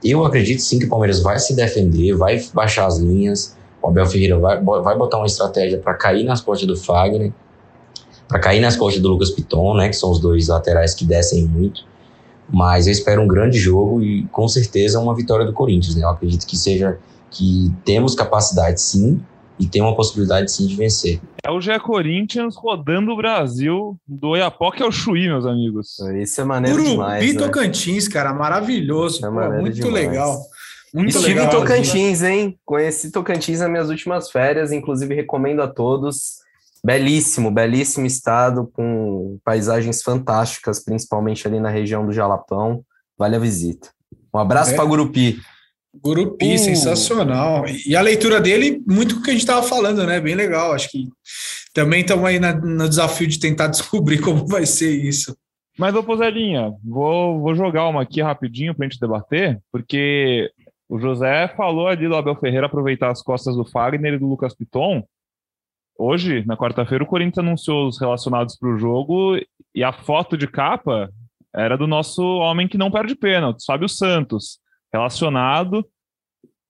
eu 0.04 0.26
acredito 0.26 0.62
sim 0.62 0.80
que 0.80 0.86
o 0.86 0.90
Palmeiras 0.90 1.22
vai 1.22 1.38
se 1.40 1.56
defender, 1.56 2.14
vai 2.14 2.44
baixar 2.54 2.88
as 2.88 2.98
linhas. 2.98 3.56
O 3.82 3.88
Abel 3.88 4.06
Ferreira 4.06 4.38
vai, 4.38 4.62
vai 4.62 4.98
botar 4.98 5.18
uma 5.18 5.26
estratégia 5.26 5.78
para 5.78 5.94
cair 5.94 6.24
nas 6.24 6.42
costas 6.42 6.68
do 6.68 6.76
Fagner, 6.76 7.32
para 8.28 8.40
cair 8.40 8.60
nas 8.60 8.76
costas 8.76 9.02
do 9.02 9.10
Lucas 9.10 9.32
Piton, 9.32 9.76
né, 9.76 9.90
que 9.90 9.96
são 9.96 10.12
os 10.12 10.20
dois 10.20 10.48
laterais 10.48 10.94
que 10.94 11.06
descem 11.06 11.46
muito. 11.46 11.84
Mas 12.50 12.88
eu 12.88 12.92
espero 12.92 13.22
um 13.22 13.28
grande 13.28 13.58
jogo 13.58 14.02
e 14.02 14.24
com 14.26 14.48
certeza 14.48 15.00
uma 15.00 15.16
vitória 15.16 15.46
do 15.46 15.54
Corinthians, 15.54 15.96
né? 15.96 16.04
Eu 16.04 16.10
acredito 16.10 16.46
que 16.46 16.58
seja 16.58 16.98
que 17.30 17.72
temos 17.86 18.14
capacidade 18.14 18.82
sim 18.82 19.22
e 19.62 19.68
tem 19.68 19.82
uma 19.82 19.96
possibilidade 19.96 20.52
sim 20.52 20.66
de 20.66 20.76
vencer. 20.76 21.22
É 21.44 21.52
o 21.52 21.62
Gé 21.62 21.78
Corinthians 21.80 22.56
rodando 22.56 23.12
o 23.12 23.16
Brasil 23.16 23.96
do 24.08 24.30
Oiapoque 24.30 24.82
ao 24.82 24.92
Chuí, 24.92 25.28
meus 25.28 25.46
amigos. 25.46 26.00
Isso 26.20 26.42
é 26.42 26.44
maneiro 26.44 26.78
Gurupi 26.78 26.92
demais, 26.94 27.34
né? 27.36 27.40
Tocantins, 27.40 28.08
cara, 28.08 28.34
maravilhoso. 28.34 29.24
É 29.26 29.30
Pô, 29.30 29.62
muito 29.62 29.76
demais. 29.76 29.94
legal. 29.94 30.42
Muito 30.94 31.10
Estive 31.10 31.36
legal. 31.36 31.46
em 31.46 31.50
Tocantins, 31.50 32.22
hein? 32.24 32.60
Conheci 32.66 33.12
Tocantins 33.12 33.60
nas 33.60 33.70
minhas 33.70 33.90
últimas 33.90 34.30
férias, 34.32 34.72
inclusive 34.72 35.14
recomendo 35.16 35.62
a 35.62 35.68
todos. 35.68 36.42
Belíssimo, 36.84 37.52
belíssimo 37.52 38.06
estado, 38.08 38.70
com 38.74 39.38
paisagens 39.46 40.02
fantásticas, 40.02 40.84
principalmente 40.84 41.48
ali 41.48 41.60
na 41.60 41.70
região 41.70 42.06
do 42.06 42.12
Jalapão. 42.12 42.84
Vale 43.18 43.36
a 43.36 43.40
visita. 43.40 43.90
Um 44.34 44.40
abraço 44.40 44.72
É. 44.72 44.76
para 44.76 44.84
Gurupi. 44.86 45.40
Gurupi, 45.94 46.56
Uh. 46.56 46.58
sensacional. 46.58 47.66
E 47.86 47.96
a 47.96 48.02
leitura 48.02 48.40
dele, 48.40 48.82
muito 48.88 49.16
com 49.16 49.22
o 49.22 49.24
que 49.24 49.30
a 49.32 49.34
gente 49.34 49.42
estava 49.42 49.62
falando, 49.64 50.06
né? 50.06 50.20
Bem 50.22 50.36
legal. 50.36 50.72
Acho 50.74 50.90
que 50.90 51.08
também 51.74 52.02
estamos 52.02 52.26
aí 52.26 52.40
na- 52.40 52.54
no 52.56 52.88
desafio 52.88 53.28
de 53.28 53.40
tentar 53.40 53.68
descobrir 53.68 54.20
como 54.22 54.48
vai 54.48 54.66
ser 54.66 54.92
isso. 54.92 55.36
Mas, 55.78 55.96
ô 55.96 56.04
Pozelinha, 56.04 56.72
vou, 56.84 57.40
vou 57.40 57.56
jogar 57.56 57.88
uma 57.88 58.02
aqui 58.04 58.22
rapidinho 58.22 58.76
pra 58.76 58.86
gente 58.88 59.00
debater, 59.00 59.60
porque 59.72 60.50
o 60.90 61.00
José 61.00 61.48
falou 61.56 61.88
ali 61.88 62.08
do 62.08 62.16
Abel 62.16 62.36
Ferreira 62.36 62.66
aproveitar 62.68 63.10
as 63.10 63.22
costas 63.22 63.56
do 63.56 63.66
Fagner 63.66 64.14
e 64.14 64.18
do 64.18 64.28
Lucas 64.28 64.54
Piton. 64.54 65.04
Hoje, 65.98 66.44
na 66.46 66.58
quarta-feira, 66.58 67.04
o 67.04 67.08
Corinthians 67.08 67.46
anunciou 67.46 67.88
os 67.88 68.00
relacionados 68.00 68.56
para 68.58 68.70
o 68.70 68.78
jogo 68.78 69.38
e 69.74 69.84
a 69.84 69.94
foto 69.94 70.38
de 70.38 70.48
capa 70.48 71.10
era 71.56 71.78
do 71.78 71.86
nosso 71.88 72.22
homem 72.24 72.68
que 72.68 72.78
não 72.78 72.90
perde 72.92 73.14
pênalti, 73.16 73.64
Fábio 73.66 73.88
Santos, 73.88 74.60
relacionado. 74.94 75.86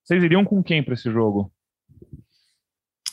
Vocês 0.04 0.24
iriam 0.24 0.44
com 0.44 0.64
quem 0.64 0.84
para 0.84 0.94
esse 0.94 1.12
jogo? 1.12 1.52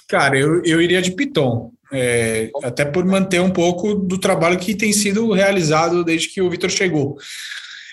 Cara, 0.09 0.39
eu, 0.39 0.63
eu 0.65 0.81
iria 0.81 1.03
de 1.03 1.13
Piton. 1.13 1.73
é, 1.93 2.51
até 2.63 2.85
por 2.85 3.05
manter 3.05 3.41
um 3.41 3.51
pouco 3.51 3.95
do 3.95 4.19
trabalho 4.19 4.59
que 4.59 4.75
tem 4.75 4.93
sido 4.93 5.33
realizado 5.33 6.05
desde 6.05 6.29
que 6.29 6.41
o 6.41 6.51
Vitor 6.51 6.71
chegou. 6.71 7.17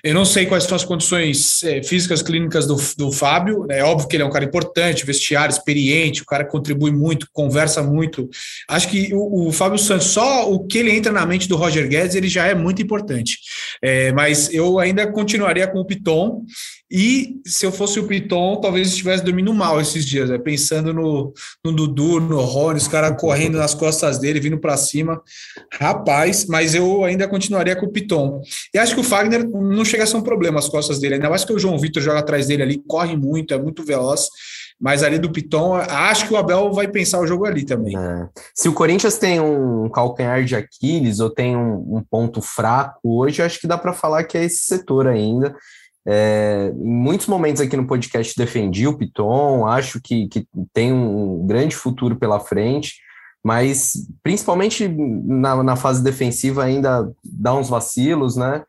Eu 0.03 0.13
não 0.13 0.23
sei 0.23 0.45
quais 0.45 0.65
são 0.65 0.75
as 0.75 0.85
condições 0.85 1.63
é, 1.63 1.81
físicas 1.81 2.21
clínicas 2.21 2.67
do, 2.67 2.75
do 2.95 3.11
Fábio. 3.11 3.65
É 3.71 3.83
óbvio 3.83 4.07
que 4.07 4.15
ele 4.15 4.21
é 4.21 4.25
um 4.25 4.29
cara 4.29 4.45
importante, 4.45 5.03
vestiário, 5.03 5.51
experiente, 5.51 6.21
o 6.21 6.25
cara 6.25 6.45
contribui 6.45 6.91
muito, 6.91 7.27
conversa 7.33 7.81
muito. 7.81 8.29
Acho 8.69 8.87
que 8.87 9.11
o, 9.15 9.47
o 9.47 9.51
Fábio 9.51 9.79
Santos, 9.79 10.07
só 10.07 10.51
o 10.51 10.67
que 10.67 10.77
ele 10.77 10.91
entra 10.91 11.11
na 11.11 11.25
mente 11.25 11.49
do 11.49 11.55
Roger 11.55 11.89
Guedes, 11.89 12.15
ele 12.15 12.27
já 12.27 12.45
é 12.45 12.53
muito 12.53 12.83
importante. 12.83 13.39
É, 13.81 14.11
mas 14.11 14.53
eu 14.53 14.77
ainda 14.77 15.11
continuaria 15.11 15.67
com 15.67 15.79
o 15.79 15.85
Piton. 15.85 16.43
E 16.89 17.41
se 17.45 17.65
eu 17.65 17.71
fosse 17.71 17.99
o 17.99 18.05
Piton, 18.07 18.61
talvez 18.61 18.89
estivesse 18.89 19.23
dormindo 19.23 19.51
mal 19.53 19.81
esses 19.81 20.05
dias, 20.05 20.29
né? 20.29 20.37
pensando 20.37 20.93
no, 20.93 21.33
no 21.63 21.71
Dudu, 21.71 22.19
no 22.19 22.39
Rony, 22.41 22.77
os 22.77 22.87
caras 22.87 23.19
correndo 23.19 23.57
nas 23.57 23.73
costas 23.73 24.19
dele, 24.19 24.39
vindo 24.39 24.59
para 24.59 24.77
cima. 24.77 25.21
Rapaz, 25.73 26.45
mas 26.45 26.75
eu 26.75 27.03
ainda 27.03 27.27
continuaria 27.27 27.75
com 27.75 27.87
o 27.87 27.91
Piton. 27.91 28.41
E 28.73 28.77
acho 28.77 28.93
que 28.93 29.01
o 29.01 29.03
Fagner 29.03 29.49
não 29.49 29.83
chega 29.83 30.03
a 30.03 30.07
ser 30.07 30.17
um 30.17 30.21
problema 30.21 30.59
as 30.59 30.69
costas 30.69 30.99
dele, 30.99 31.15
ainda 31.15 31.29
mais 31.29 31.43
que 31.43 31.53
o 31.53 31.59
João 31.59 31.79
Vitor 31.79 32.03
joga 32.03 32.19
atrás 32.19 32.47
dele 32.47 32.61
ali, 32.61 32.83
corre 32.87 33.17
muito, 33.17 33.53
é 33.53 33.57
muito 33.57 33.83
veloz. 33.83 34.29
Mas 34.79 35.03
ali 35.03 35.17
do 35.17 35.31
Piton, 35.31 35.73
acho 35.75 36.27
que 36.27 36.33
o 36.33 36.37
Abel 36.37 36.71
vai 36.73 36.87
pensar 36.87 37.19
o 37.19 37.27
jogo 37.27 37.45
ali 37.45 37.65
também. 37.65 37.97
É. 37.97 38.27
Se 38.53 38.67
o 38.67 38.73
Corinthians 38.73 39.17
tem 39.17 39.39
um 39.39 39.89
calcanhar 39.89 40.43
de 40.43 40.55
Aquiles 40.55 41.19
ou 41.19 41.29
tem 41.29 41.55
um, 41.55 41.95
um 41.95 42.03
ponto 42.03 42.41
fraco 42.41 42.99
hoje, 43.03 43.41
acho 43.41 43.59
que 43.59 43.67
dá 43.67 43.77
para 43.77 43.93
falar 43.93 44.25
que 44.25 44.37
é 44.37 44.43
esse 44.43 44.65
setor 44.65 45.07
ainda. 45.07 45.55
É, 46.07 46.71
em 46.75 46.87
muitos 46.87 47.27
momentos 47.27 47.61
aqui 47.61 47.75
no 47.75 47.87
podcast 47.87 48.35
defendi 48.37 48.87
o 48.87 48.97
Piton, 48.97 49.65
acho 49.67 49.99
que, 50.01 50.27
que 50.27 50.47
tem 50.71 50.93
um 50.93 51.45
grande 51.47 51.75
futuro 51.75 52.15
pela 52.15 52.39
frente, 52.39 52.95
mas 53.43 53.93
principalmente 54.21 54.87
na, 54.87 55.63
na 55.63 55.75
fase 55.75 56.03
defensiva 56.03 56.63
ainda 56.63 57.11
dá 57.23 57.53
uns 57.55 57.69
vacilos, 57.69 58.35
né? 58.35 58.63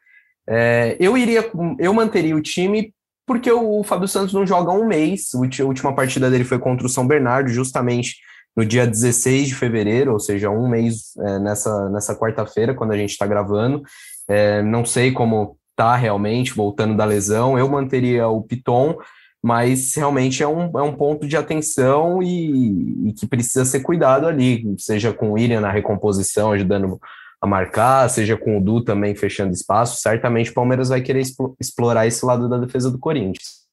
É, 0.49 0.97
eu 1.01 1.17
iria, 1.19 1.51
eu 1.79 1.93
manteria 1.93 2.37
o 2.37 2.43
time 2.43 2.95
porque 3.27 3.51
o, 3.51 3.81
o 3.81 3.85
Fábio 3.85 4.07
Santos 4.07 4.33
não 4.33 4.47
joga 4.47 4.71
há 4.71 4.75
um 4.75 4.87
mês. 4.87 5.31
A 5.35 5.65
última 5.65 5.95
partida 5.95 6.31
dele 6.31 6.45
foi 6.45 6.59
contra 6.59 6.87
o 6.87 6.91
São 6.91 7.07
Bernardo, 7.07 7.49
justamente 7.49 8.17
no 8.57 8.65
dia 8.65 8.87
16 8.87 9.49
de 9.49 9.55
fevereiro, 9.55 10.13
ou 10.13 10.21
seja, 10.21 10.49
um 10.49 10.69
mês 10.69 11.15
é, 11.19 11.39
nessa, 11.39 11.91
nessa 11.91 12.17
quarta-feira, 12.17 12.75
quando 12.75 12.93
a 12.93 12.97
gente 12.97 13.11
está 13.11 13.27
gravando. 13.27 13.83
É, 14.29 14.63
não 14.63 14.85
sei 14.85 15.13
como 15.13 15.59
tá 15.77 15.95
realmente, 15.95 16.55
voltando 16.55 16.97
da 16.97 17.05
lesão. 17.05 17.59
Eu 17.59 17.69
manteria 17.69 18.27
o 18.27 18.43
Piton, 18.43 18.97
mas 19.45 19.95
realmente 19.95 20.43
é 20.43 20.49
um, 20.49 20.77
é 20.77 20.83
um 20.83 20.97
ponto 20.97 21.29
de 21.29 21.37
atenção 21.37 22.23
e, 22.23 23.09
e 23.09 23.13
que 23.13 23.29
precisa 23.29 23.65
ser 23.65 23.81
cuidado 23.81 24.27
ali, 24.27 24.75
seja 24.79 25.13
com 25.13 25.31
o 25.31 25.33
William 25.35 25.61
na 25.61 25.71
recomposição, 25.71 26.53
ajudando 26.53 26.99
a 27.41 27.47
marcar, 27.47 28.09
seja 28.09 28.37
com 28.37 28.59
o 28.59 28.61
Du 28.61 28.83
também 28.83 29.15
fechando 29.15 29.53
espaço. 29.53 30.01
Certamente 30.01 30.51
o 30.51 30.55
Palmeiras 30.55 30.89
vai 30.89 31.01
querer 31.01 31.23
explorar 31.61 32.07
esse 32.07 32.25
lado 32.25 32.49
da 32.49 32.59
defesa 32.59 32.91
do 32.91 32.99
Corinthians. 32.99 33.67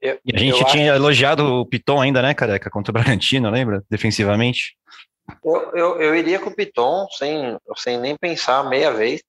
Eu, 0.00 0.18
e 0.24 0.36
a 0.36 0.38
gente 0.38 0.64
tinha 0.66 0.92
acho... 0.92 1.02
elogiado 1.02 1.42
o 1.42 1.66
Piton 1.66 2.00
ainda, 2.00 2.20
né, 2.20 2.34
careca, 2.34 2.68
contra 2.68 2.90
o 2.90 2.92
Bragantino, 2.92 3.48
lembra? 3.48 3.82
Defensivamente. 3.88 4.76
Eu, 5.44 5.70
eu, 5.74 6.00
eu 6.00 6.14
iria 6.14 6.38
com 6.38 6.50
o 6.50 6.54
Piton 6.54 7.06
sem, 7.16 7.56
sem 7.76 7.98
nem 7.98 8.16
pensar 8.16 8.68
meia 8.68 8.92
vez. 8.92 9.22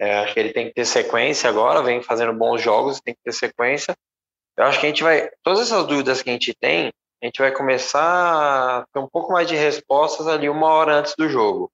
É, 0.00 0.20
acho 0.20 0.32
que 0.32 0.40
ele 0.40 0.52
tem 0.52 0.68
que 0.68 0.72
ter 0.72 0.86
sequência 0.86 1.50
agora, 1.50 1.82
vem 1.82 2.02
fazendo 2.02 2.32
bons 2.32 2.62
jogos, 2.62 3.02
tem 3.02 3.14
que 3.14 3.20
ter 3.22 3.32
sequência. 3.32 3.94
Eu 4.56 4.64
acho 4.64 4.80
que 4.80 4.86
a 4.86 4.88
gente 4.88 5.02
vai. 5.02 5.30
Todas 5.42 5.60
essas 5.60 5.86
dúvidas 5.86 6.22
que 6.22 6.30
a 6.30 6.32
gente 6.32 6.54
tem, 6.54 6.90
a 7.22 7.26
gente 7.26 7.38
vai 7.38 7.52
começar 7.52 8.80
a 8.80 8.86
ter 8.92 8.98
um 8.98 9.06
pouco 9.06 9.30
mais 9.30 9.46
de 9.46 9.54
respostas 9.54 10.26
ali 10.26 10.48
uma 10.48 10.68
hora 10.68 10.94
antes 10.94 11.14
do 11.18 11.28
jogo. 11.28 11.70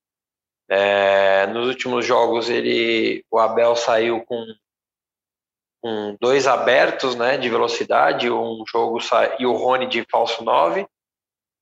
É, 0.69 1.47
nos 1.47 1.69
últimos 1.69 2.05
jogos, 2.05 2.49
ele, 2.49 3.23
o 3.31 3.39
Abel 3.39 3.73
saiu 3.77 4.21
com, 4.25 4.45
com 5.81 6.17
dois 6.19 6.47
abertos 6.47 7.15
né, 7.15 7.37
de 7.37 7.49
velocidade, 7.49 8.29
um 8.29 8.61
jogo 8.67 8.99
e 9.39 9.45
o 9.45 9.53
Rony 9.53 9.87
de 9.87 10.05
falso 10.11 10.43
9. 10.43 10.85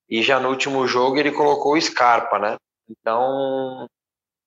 E 0.10 0.24
já 0.24 0.40
no 0.40 0.50
último 0.50 0.88
jogo 0.88 1.18
ele 1.18 1.32
colocou 1.32 1.74
o 1.74 1.82
Scarpa, 1.82 2.40
né? 2.40 2.58
Então, 2.90 3.88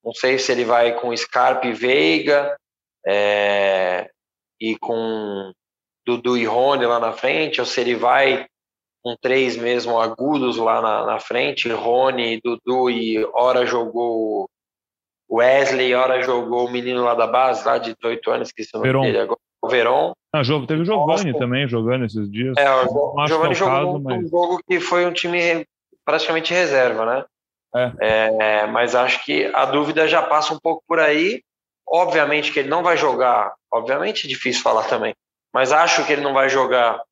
não 0.05 0.13
sei 0.13 0.39
se 0.39 0.53
ele 0.53 0.65
vai 0.65 0.99
com 1.01 1.17
Scarpa 1.17 1.67
e 1.67 1.73
Veiga 1.73 2.57
é, 3.07 4.11
e 4.61 4.77
com 4.79 5.53
Dudu 6.07 6.37
e 6.37 6.45
Rony 6.45 6.87
lá 6.87 6.99
na 6.99 7.13
frente, 7.13 7.61
ou 7.61 7.67
se 7.67 7.81
ele 7.81 7.95
vai 7.95 8.47
com 9.03 9.15
três 9.21 9.57
mesmo 9.57 9.99
agudos 9.99 10.57
lá 10.57 10.81
na, 10.81 11.07
na 11.07 11.21
frente, 11.21 11.69
Rony, 11.71 12.41
Dudu 12.43 12.91
e 12.91 13.25
hora 13.33 13.67
jogou 13.67 14.49
Wesley, 15.31 15.95
hora 15.95 16.23
jogou 16.23 16.67
o 16.67 16.71
menino 16.71 17.05
lá 17.05 17.15
da 17.15 17.27
base, 17.27 17.67
lá 17.67 17.79
de 17.79 17.95
18 17.95 18.31
anos, 18.31 18.53
que 18.53 18.65
se 18.65 18.71
não 18.75 18.83
dele 18.83 19.19
agora, 19.19 19.39
o 19.63 19.69
Veron. 19.69 20.13
Ah, 20.33 20.43
jogo, 20.43 20.67
teve 20.67 20.83
o 20.83 20.85
Giovanni 20.85 21.37
também 21.39 21.69
jogando 21.69 22.05
esses 22.05 22.31
dias. 22.31 22.55
É, 22.57 22.71
o 22.71 23.27
Giovanni 23.27 23.53
é 23.53 23.55
jogou 23.55 23.75
caso, 23.75 24.01
mas... 24.03 24.25
um 24.25 24.29
jogo 24.29 24.61
que 24.67 24.81
foi 24.81 25.07
um 25.07 25.13
time 25.13 25.67
praticamente 26.05 26.53
reserva, 26.53 27.05
né? 27.05 27.25
É. 27.75 27.93
É, 28.01 28.67
mas 28.67 28.95
acho 28.95 29.25
que 29.25 29.47
a 29.55 29.65
dúvida 29.65 30.09
já 30.09 30.23
passa 30.23 30.55
um 30.55 30.59
pouco 30.59 30.83
por 30.87 30.99
aí. 30.99 31.43
Obviamente 31.87 32.53
que 32.53 32.59
ele 32.59 32.69
não 32.69 32.83
vai 32.83 32.97
jogar, 32.97 33.55
obviamente 33.73 34.27
é 34.27 34.29
difícil 34.29 34.63
falar 34.63 34.85
também, 34.85 35.15
mas 35.55 35.73
acho 35.73 36.05
que 36.05 36.13
ele 36.13 36.21
não 36.21 36.35
vai 36.35 36.51
jogar 36.51 37.03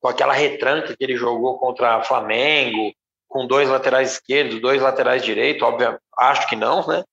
com 0.00 0.08
aquela 0.08 0.32
retranca 0.32 0.96
que 0.96 1.04
ele 1.04 1.16
jogou 1.16 1.58
contra 1.58 2.02
Flamengo, 2.02 2.92
com 3.28 3.46
dois 3.46 3.68
laterais 3.68 4.14
esquerdos, 4.14 4.60
dois 4.60 4.82
laterais 4.82 5.22
direitos, 5.22 5.62
acho 6.18 6.48
que 6.48 6.56
não, 6.56 6.84
né? 6.88 7.04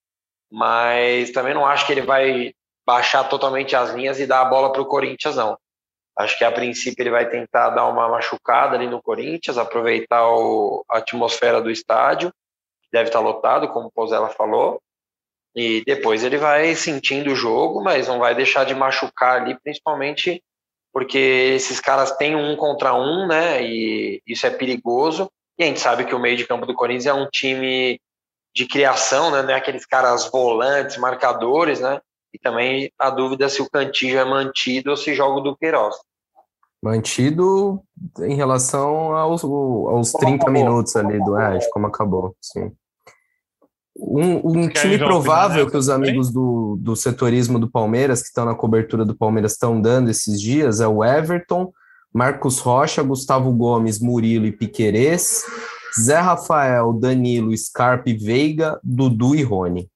Mas 0.52 1.30
também 1.32 1.54
não 1.54 1.68
acho 1.68 1.86
que 1.86 1.92
ele 1.92 2.02
vai 2.02 2.54
baixar 2.86 3.26
totalmente 3.26 3.76
as 3.76 3.92
linhas 3.92 4.20
e 4.20 4.26
dar 4.26 4.42
a 4.42 4.46
bola 4.46 4.72
para 4.72 4.82
o 4.82 4.86
Corinthians, 4.86 5.36
não. 5.36 5.56
Acho 6.18 6.36
que 6.36 6.44
a 6.44 6.52
princípio 6.52 7.04
ele 7.04 7.12
vai 7.12 7.30
tentar 7.30 7.70
dar 7.70 7.86
uma 7.86 8.10
machucada 8.10 8.76
ali 8.76 8.88
no 8.88 9.02
Corinthians, 9.02 9.58
aproveitar 9.58 10.28
o, 10.28 10.84
a 10.90 10.98
atmosfera 10.98 11.62
do 11.62 11.70
estádio, 11.70 12.34
deve 12.92 13.10
estar 13.10 13.20
lotado, 13.20 13.68
como 13.70 13.88
o 13.88 13.92
Pozella 13.92 14.30
falou, 14.30 14.82
e 15.56 15.84
depois 15.86 16.24
ele 16.24 16.38
vai 16.38 16.76
sentindo 16.76 17.32
o 17.32 17.36
jogo, 17.36 17.84
mas 17.84 18.08
não 18.08 18.20
vai 18.20 18.36
deixar 18.36 18.64
de 18.64 18.76
machucar 18.76 19.42
ali, 19.42 19.58
principalmente 19.60 20.44
porque 20.94 21.18
esses 21.18 21.80
caras 21.80 22.12
têm 22.18 22.36
um 22.36 22.56
contra 22.56 22.94
um, 22.96 23.28
né? 23.28 23.64
E 23.64 24.20
isso 24.26 24.48
é 24.48 24.50
perigoso. 24.50 25.32
E 25.58 25.64
a 25.64 25.68
gente 25.68 25.80
sabe 25.80 26.06
que 26.06 26.16
o 26.16 26.20
meio 26.20 26.36
de 26.36 26.48
campo 26.48 26.66
do 26.66 26.74
Corinthians 26.74 27.06
é 27.06 27.14
um 27.14 27.30
time 27.30 28.00
de 28.56 28.66
criação, 28.66 29.30
né? 29.30 29.54
Aqueles 29.54 29.86
caras 29.86 30.28
volantes, 30.32 30.98
marcadores, 30.98 31.80
né? 31.80 32.02
E 32.34 32.40
também 32.40 32.92
a 32.98 33.12
dúvida 33.12 33.46
é 33.46 33.50
se 33.50 33.62
o 33.62 33.70
Cantillo 33.70 34.20
é 34.20 34.26
mantido 34.26 34.90
ou 34.90 34.98
se 34.98 35.14
joga 35.14 35.40
o 35.40 35.42
do 35.42 35.56
Queiroz. 35.56 35.96
Mantido 36.82 37.82
em 38.20 38.36
relação 38.36 39.16
aos, 39.16 39.44
aos 39.44 40.12
30 40.12 40.50
minutos 40.52 40.96
ali 40.96 41.18
do 41.24 41.38
é, 41.38 41.58
de 41.58 41.70
como 41.72 41.88
acabou, 41.88 42.36
sim. 42.42 42.72
Um, 44.00 44.62
um 44.62 44.70
time 44.70 44.98
provável 45.00 45.68
que 45.68 45.76
os 45.76 45.90
amigos 45.90 46.32
do, 46.32 46.78
do 46.80 46.96
setorismo 46.96 47.58
do 47.58 47.70
Palmeiras, 47.70 48.22
que 48.22 48.28
estão 48.28 48.46
na 48.46 48.54
cobertura 48.54 49.04
do 49.04 49.16
Palmeiras, 49.16 49.54
estão 49.54 49.82
dando 49.82 50.12
esses 50.12 50.40
dias 50.40 50.80
é 50.80 50.88
o 50.88 51.04
Everton, 51.04 51.74
Marcos 52.14 52.60
Rocha, 52.60 53.02
Gustavo 53.02 53.52
Gomes, 53.52 54.00
Murilo 54.00 54.46
e 54.46 54.52
Piquerez, 54.52 55.44
Zé 56.00 56.20
Rafael, 56.20 56.94
Danilo, 56.94 57.58
Scarpe, 57.58 58.14
Veiga, 58.14 58.80
Dudu 58.84 59.36
e 59.36 59.42
Rony. 59.42 59.90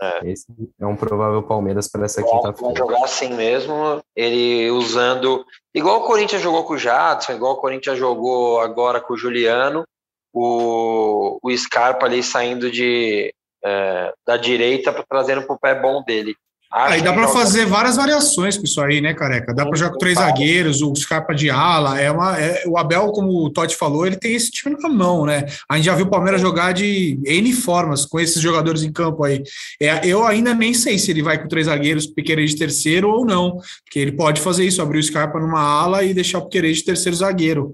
É. 0.00 0.30
Esse 0.30 0.46
é 0.80 0.86
um 0.86 0.96
provável 0.96 1.42
Palmeiras 1.42 1.86
para 1.86 2.06
essa 2.06 2.22
quinta-feira. 2.22 2.74
Jogar 2.74 3.04
assim 3.04 3.34
mesmo, 3.34 4.02
ele 4.16 4.70
usando. 4.70 5.44
Igual 5.74 6.00
o 6.00 6.06
Corinthians 6.06 6.40
jogou 6.40 6.64
com 6.64 6.72
o 6.72 6.78
Jadson, 6.78 7.32
igual 7.32 7.52
o 7.52 7.60
Corinthians 7.60 7.98
jogou 7.98 8.60
agora 8.60 9.00
com 9.00 9.12
o 9.12 9.18
Juliano, 9.18 9.84
o, 10.32 11.38
o 11.42 11.56
Scarpa 11.56 12.06
ali 12.06 12.22
saindo 12.22 12.70
de, 12.70 13.32
é, 13.62 14.12
da 14.26 14.38
direita, 14.38 15.04
trazendo 15.06 15.42
para 15.42 15.54
o 15.54 15.58
pé 15.58 15.74
bom 15.74 16.02
dele. 16.02 16.34
Aí 16.72 17.02
dá 17.02 17.12
para 17.12 17.26
fazer 17.26 17.66
várias 17.66 17.96
variações 17.96 18.56
com 18.56 18.62
isso 18.62 18.80
aí, 18.80 19.00
né, 19.00 19.12
careca? 19.12 19.52
Dá 19.52 19.66
para 19.66 19.76
jogar 19.76 19.90
com 19.90 19.98
três 19.98 20.16
zagueiros, 20.16 20.80
o 20.82 20.94
Scarpa 20.94 21.34
de 21.34 21.50
ala. 21.50 22.00
É 22.00 22.12
uma, 22.12 22.40
é, 22.40 22.62
o 22.64 22.78
Abel, 22.78 23.08
como 23.08 23.44
o 23.44 23.50
Totti 23.50 23.74
falou, 23.74 24.06
ele 24.06 24.14
tem 24.14 24.34
esse 24.34 24.52
time 24.52 24.76
na 24.80 24.88
mão, 24.88 25.26
né? 25.26 25.46
A 25.68 25.76
gente 25.76 25.86
já 25.86 25.96
viu 25.96 26.06
o 26.06 26.10
Palmeiras 26.10 26.40
jogar 26.40 26.72
de 26.72 27.18
N 27.26 27.52
formas 27.52 28.06
com 28.06 28.20
esses 28.20 28.40
jogadores 28.40 28.84
em 28.84 28.92
campo 28.92 29.24
aí. 29.24 29.42
É, 29.82 30.06
eu 30.06 30.24
ainda 30.24 30.54
nem 30.54 30.72
sei 30.72 30.96
se 30.96 31.10
ele 31.10 31.24
vai 31.24 31.42
com 31.42 31.48
três 31.48 31.66
zagueiros, 31.66 32.06
Piqueires 32.06 32.52
de 32.52 32.58
terceiro 32.58 33.10
ou 33.10 33.26
não, 33.26 33.56
porque 33.84 33.98
ele 33.98 34.12
pode 34.12 34.40
fazer 34.40 34.64
isso, 34.64 34.80
abrir 34.80 35.00
o 35.00 35.02
Scarpa 35.02 35.40
numa 35.40 35.60
ala 35.60 36.04
e 36.04 36.14
deixar 36.14 36.38
o 36.38 36.42
Piqueires 36.42 36.78
de 36.78 36.84
terceiro 36.84 37.16
zagueiro. 37.16 37.72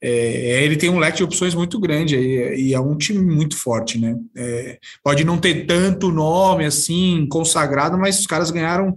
É, 0.00 0.62
ele 0.62 0.76
tem 0.76 0.88
um 0.88 0.98
leque 0.98 1.16
de 1.16 1.24
opções 1.24 1.54
muito 1.54 1.78
grande 1.80 2.16
e, 2.16 2.68
e 2.68 2.74
é 2.74 2.78
um 2.80 2.96
time 2.96 3.18
muito 3.18 3.56
forte, 3.56 3.98
né? 3.98 4.14
É, 4.36 4.78
pode 5.02 5.24
não 5.24 5.36
ter 5.36 5.66
tanto 5.66 6.12
nome 6.12 6.64
assim 6.64 7.26
consagrado, 7.28 7.98
mas 7.98 8.20
os 8.20 8.26
caras 8.26 8.37
ganharam 8.50 8.96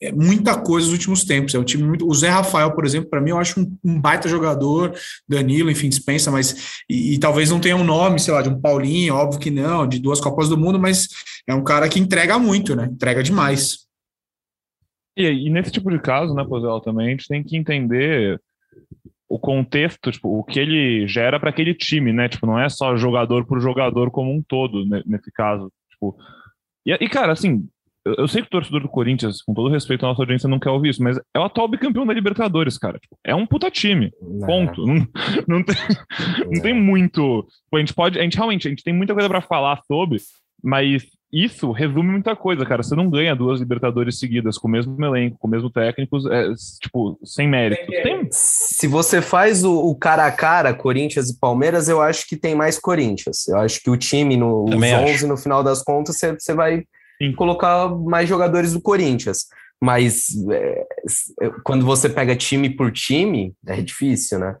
é, 0.00 0.12
muita 0.12 0.60
coisa 0.60 0.86
nos 0.86 0.92
últimos 0.92 1.24
tempos. 1.24 1.54
É 1.54 1.58
um 1.58 1.64
time 1.64 1.82
muito. 1.82 2.08
O 2.08 2.14
Zé 2.14 2.28
Rafael, 2.28 2.72
por 2.72 2.84
exemplo, 2.84 3.08
para 3.08 3.20
mim 3.20 3.30
eu 3.30 3.38
acho 3.38 3.60
um, 3.60 3.76
um, 3.84 4.00
baita 4.00 4.28
jogador. 4.28 4.94
Danilo, 5.28 5.70
enfim, 5.70 5.88
dispensa, 5.88 6.30
mas 6.30 6.82
e, 6.88 7.14
e, 7.14 7.18
talvez 7.18 7.50
não 7.50 7.60
tenha 7.60 7.76
um 7.76 7.84
nome, 7.84 8.18
sei 8.18 8.34
lá, 8.34 8.42
de 8.42 8.48
um 8.48 8.60
Paulinho, 8.60 9.14
óbvio 9.14 9.40
que 9.40 9.50
não, 9.50 9.86
de 9.86 9.98
duas 9.98 10.20
Copas 10.20 10.48
do 10.48 10.58
Mundo, 10.58 10.78
mas 10.78 11.08
é 11.46 11.54
um 11.54 11.64
cara 11.64 11.88
que 11.88 12.00
entrega 12.00 12.38
muito, 12.38 12.74
né? 12.76 12.86
Entrega 12.86 13.22
demais. 13.22 13.86
E, 15.16 15.24
e 15.24 15.50
nesse 15.50 15.70
tipo 15.70 15.90
de 15.90 16.00
caso, 16.00 16.34
né, 16.34 16.44
Pozela, 16.44 16.80
também 16.82 17.08
a 17.08 17.10
gente 17.10 17.28
tem 17.28 17.42
que 17.42 17.56
entender 17.56 18.40
o 19.32 19.38
contexto, 19.38 20.12
tipo, 20.12 20.28
o 20.28 20.44
que 20.44 20.60
ele 20.60 21.06
gera 21.08 21.40
para 21.40 21.48
aquele 21.48 21.74
time, 21.74 22.12
né? 22.12 22.28
Tipo, 22.28 22.46
não 22.46 22.58
é 22.58 22.68
só 22.68 22.94
jogador 22.96 23.46
por 23.46 23.60
jogador 23.60 24.10
como 24.10 24.30
um 24.30 24.42
todo, 24.42 24.84
nesse 25.06 25.32
caso. 25.32 25.72
Tipo, 25.90 26.18
e, 26.84 26.92
e, 26.92 27.08
cara, 27.08 27.32
assim, 27.32 27.66
eu, 28.04 28.14
eu, 28.18 28.28
sei 28.28 28.42
que 28.42 28.48
o 28.48 28.50
torcedor 28.50 28.82
do 28.82 28.88
Corinthians, 28.88 29.42
com 29.42 29.54
todo 29.54 29.70
respeito 29.70 30.04
à 30.04 30.08
nossa 30.08 30.22
audiência, 30.22 30.48
não 30.48 30.58
quer 30.58 30.70
ouvir 30.70 30.90
isso, 30.90 31.02
mas 31.02 31.18
é 31.34 31.38
o 31.38 31.44
atual 31.44 31.68
bicampeão 31.68 32.06
da 32.06 32.12
Libertadores, 32.12 32.76
cara. 32.76 32.98
Tipo, 32.98 33.16
é 33.24 33.34
um 33.34 33.46
puta 33.46 33.70
time. 33.70 34.10
Não. 34.20 34.46
Ponto. 34.46 34.86
Não, 34.86 35.06
não, 35.46 35.62
tem, 35.62 35.76
não 36.50 36.62
tem 36.62 36.74
muito. 36.74 37.46
a 37.72 37.78
gente 37.78 37.94
pode. 37.94 38.18
A 38.18 38.22
gente 38.22 38.36
realmente 38.36 38.66
a 38.66 38.70
gente 38.70 38.82
tem 38.82 38.94
muita 38.94 39.14
coisa 39.14 39.28
para 39.28 39.40
falar 39.40 39.80
sobre, 39.86 40.18
mas 40.62 41.04
isso 41.32 41.72
resume 41.72 42.10
muita 42.10 42.36
coisa, 42.36 42.66
cara. 42.66 42.82
Você 42.82 42.94
não 42.94 43.08
ganha 43.08 43.34
duas 43.34 43.58
Libertadores 43.58 44.18
seguidas 44.18 44.58
com 44.58 44.68
o 44.68 44.70
mesmo 44.70 45.02
elenco, 45.02 45.38
com 45.38 45.48
o 45.48 45.50
mesmo 45.50 45.70
técnico, 45.70 46.18
é, 46.30 46.52
tipo, 46.80 47.18
sem 47.24 47.48
mérito. 47.48 47.86
Tem... 47.86 48.28
Se 48.30 48.86
você 48.86 49.22
faz 49.22 49.64
o, 49.64 49.74
o, 49.74 49.94
cara 49.94 50.26
a 50.26 50.30
cara, 50.30 50.74
Corinthians 50.74 51.30
e 51.30 51.38
Palmeiras, 51.38 51.88
eu 51.88 52.02
acho 52.02 52.28
que 52.28 52.36
tem 52.36 52.54
mais 52.54 52.78
Corinthians. 52.78 53.48
Eu 53.48 53.56
acho 53.58 53.80
que 53.80 53.88
o 53.88 53.96
time, 53.96 54.36
no, 54.36 54.64
os 54.64 54.74
11, 54.74 54.94
acho. 54.94 55.26
no 55.26 55.36
final 55.38 55.64
das 55.64 55.82
contas, 55.82 56.18
você, 56.18 56.34
você 56.34 56.52
vai 56.52 56.82
Sim. 57.30 57.32
colocar 57.34 57.88
mais 57.88 58.28
jogadores 58.28 58.72
do 58.72 58.80
Corinthians. 58.80 59.46
Mas 59.80 60.28
é, 60.50 60.86
quando 61.64 61.84
você 61.84 62.08
pega 62.08 62.36
time 62.36 62.70
por 62.70 62.92
time, 62.92 63.52
é 63.66 63.80
difícil, 63.80 64.38
né? 64.38 64.54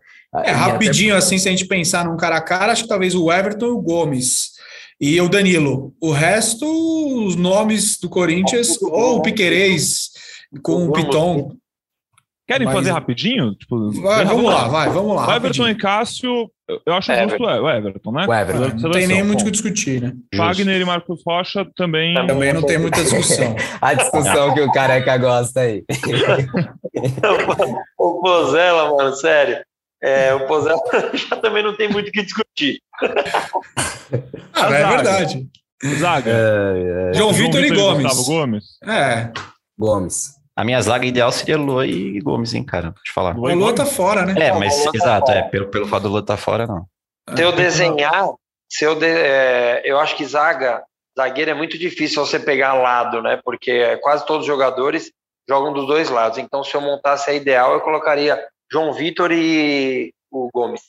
É, 0.44 0.50
rapidinho, 0.50 1.14
até... 1.14 1.18
assim, 1.18 1.38
se 1.38 1.48
a 1.48 1.50
gente 1.50 1.66
pensar 1.66 2.04
num 2.04 2.16
cara 2.16 2.36
a 2.36 2.40
cara, 2.40 2.72
acho 2.72 2.82
que 2.84 2.88
talvez 2.88 3.14
o 3.14 3.30
Everton 3.30 3.66
e 3.66 3.70
o 3.70 3.80
Gomes 3.80 4.52
e 5.00 5.20
o 5.20 5.28
Danilo. 5.28 5.94
O 6.00 6.10
resto, 6.10 6.64
os 7.26 7.36
nomes 7.36 7.98
do 7.98 8.08
Corinthians, 8.08 8.80
ou 8.80 9.16
o 9.16 9.22
Piquerez 9.22 10.10
com 10.62 10.86
o 10.86 10.92
Piton. 10.92 11.56
Querem 12.46 12.66
Mas... 12.66 12.74
fazer 12.74 12.90
rapidinho? 12.90 13.54
Tipo, 13.54 13.92
vai, 14.02 14.24
vamos 14.24 14.44
lá, 14.44 14.68
vai, 14.68 14.88
vamos 14.88 15.14
lá. 15.14 15.28
O 15.28 15.32
Everton 15.32 15.68
e 15.68 15.74
Cássio, 15.76 16.50
eu 16.84 16.94
acho 16.94 17.12
é, 17.12 17.22
justo 17.22 17.42
o 17.42 17.70
Everton, 17.70 18.12
né? 18.12 18.26
O 18.26 18.34
Everton. 18.34 18.80
Não 18.80 18.90
tem 18.90 19.06
nem 19.06 19.22
muito 19.22 19.42
o 19.42 19.44
que 19.44 19.52
discutir, 19.52 20.02
né? 20.02 20.12
Wagner 20.34 20.80
e 20.80 20.84
Marcos 20.84 21.22
Rocha 21.24 21.64
também. 21.76 22.14
Também 22.26 22.52
não 22.52 22.62
tem 22.62 22.78
muita 22.78 23.02
discussão. 23.02 23.54
A 23.80 23.94
discussão 23.94 24.54
que 24.54 24.60
o 24.60 24.72
careca 24.72 25.16
gosta 25.18 25.60
aí. 25.60 25.84
o 27.96 28.20
Pozella, 28.20 28.96
mano, 28.96 29.14
sério. 29.14 29.58
É, 30.02 30.34
o 30.34 30.44
Pozella 30.48 30.80
já 31.14 31.36
também 31.36 31.62
não 31.62 31.76
tem 31.76 31.88
muito 31.88 32.08
o 32.08 32.12
que 32.12 32.24
discutir. 32.24 32.80
Ah, 34.52 34.66
é 34.66 34.88
verdade. 34.88 35.48
Zaga. 35.96 36.30
É, 36.30 37.10
é. 37.10 37.14
João, 37.14 37.32
Vitor 37.32 37.64
e 37.64 37.70
Gomes. 37.70 38.02
Gustavo 38.02 38.24
Gomes. 38.24 38.64
É. 38.84 39.30
Gomes. 39.78 40.41
A 40.54 40.64
minha 40.64 40.80
zaga 40.82 41.06
ideal 41.06 41.32
seria 41.32 41.56
Lua 41.56 41.86
e 41.86 42.20
Gomes, 42.20 42.52
hein, 42.52 42.64
cara? 42.64 42.90
Deixa 42.90 43.10
eu 43.10 43.14
falar. 43.14 43.36
O 43.36 43.54
Lua 43.54 43.74
tá 43.74 43.86
fora, 43.86 44.26
né? 44.26 44.34
É, 44.38 44.52
mas 44.52 44.86
exato, 44.94 45.30
é, 45.30 45.42
pelo, 45.42 45.68
pelo 45.68 45.86
fato 45.86 46.02
do 46.04 46.08
Lua 46.10 46.24
tá 46.24 46.36
fora, 46.36 46.66
não. 46.66 46.86
Se 47.34 47.42
eu 47.42 47.52
desenhar, 47.52 48.28
se 48.68 48.84
eu, 48.84 48.94
de, 48.94 49.06
é, 49.06 49.82
eu 49.84 49.98
acho 49.98 50.16
que 50.16 50.24
zaga, 50.24 50.82
zagueiro 51.16 51.50
é 51.50 51.54
muito 51.54 51.78
difícil 51.78 52.24
você 52.24 52.38
pegar 52.38 52.74
lado, 52.74 53.22
né? 53.22 53.40
Porque 53.42 53.96
quase 53.98 54.26
todos 54.26 54.42
os 54.42 54.46
jogadores 54.46 55.10
jogam 55.48 55.72
dos 55.72 55.86
dois 55.86 56.10
lados. 56.10 56.38
Então, 56.38 56.62
se 56.62 56.74
eu 56.74 56.80
montasse 56.80 57.30
a 57.30 57.34
ideal, 57.34 57.72
eu 57.72 57.80
colocaria 57.80 58.38
João 58.70 58.92
Vitor 58.92 59.30
e 59.32 60.12
o 60.30 60.48
Gomes. 60.52 60.82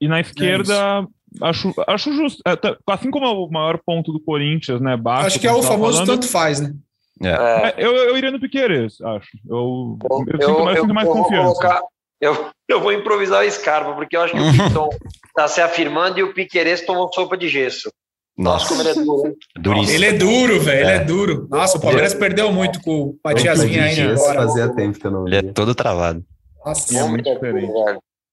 E 0.00 0.08
na 0.08 0.20
esquerda, 0.20 1.06
acho, 1.42 1.74
acho 1.86 2.12
justo. 2.12 2.42
É, 2.46 2.56
tá, 2.56 2.76
assim 2.88 3.10
como 3.10 3.26
é 3.26 3.28
o 3.28 3.48
maior 3.48 3.78
ponto 3.84 4.12
do 4.12 4.20
Corinthians, 4.20 4.80
né? 4.80 4.96
Baixo, 4.96 5.26
acho 5.26 5.40
que 5.40 5.46
é 5.46 5.52
o 5.52 5.62
famoso 5.62 5.98
falando, 5.98 6.06
tanto 6.06 6.28
faz, 6.28 6.60
né? 6.60 6.74
É. 7.22 7.28
é. 7.28 7.74
Eu, 7.76 7.94
eu 7.94 8.16
iria 8.16 8.30
no 8.30 8.40
Piqueires, 8.40 9.00
acho. 9.00 9.28
Eu, 9.48 9.98
eu, 10.10 10.24
eu 10.26 10.46
sinto 10.46 10.64
mais, 10.64 10.76
eu, 10.76 10.82
sinto 10.82 10.94
mais 10.94 11.08
confiança. 11.08 11.54
Colocar, 11.54 11.82
eu, 12.20 12.50
eu 12.68 12.80
vou 12.80 12.92
improvisar 12.92 13.44
o 13.44 13.50
Scarpa, 13.50 13.92
porque 13.94 14.16
eu 14.16 14.22
acho 14.22 14.34
que 14.34 14.40
o 14.40 14.52
Piton 14.52 14.88
está 15.26 15.48
se 15.48 15.60
afirmando 15.60 16.18
e 16.18 16.22
o 16.22 16.34
Piqueires 16.34 16.84
tomou 16.84 17.10
sopa 17.12 17.36
de 17.36 17.48
gesso. 17.48 17.90
Nossa, 18.36 18.68
como 18.68 18.80
ele 18.80 18.88
é 18.88 18.94
duro. 18.94 19.36
duríssimo. 19.58 19.96
Ele 19.96 20.06
é 20.06 20.12
duro, 20.12 20.60
velho. 20.60 20.80
Ele 20.80 20.90
é 20.90 21.04
duro. 21.04 21.46
Nossa, 21.50 21.76
o 21.76 21.80
Palmeiras 21.80 22.14
perdeu 22.14 22.50
muito 22.50 22.80
com 22.80 23.14
o 23.22 23.34
Dias 23.34 23.60
agora. 23.60 24.34
Fazia 24.46 24.68
tempo 24.74 24.98
que 24.98 25.06
eu 25.06 25.10
não 25.10 25.26
Ele 25.26 25.36
é 25.36 25.42
todo 25.42 25.74
travado. 25.74 26.24
Nossa, 26.64 26.98
é 26.98 27.02
muito 27.04 27.28
é 27.28 27.34
diferente. 27.34 27.70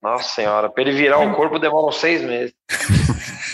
Nossa 0.01 0.29
senhora, 0.29 0.69
pra 0.69 0.83
ele 0.83 0.93
virar 0.93 1.19
o 1.19 1.33
corpo 1.35 1.59
demora 1.59 1.87
uns 1.87 1.97
seis 1.97 2.21
meses. 2.21 2.53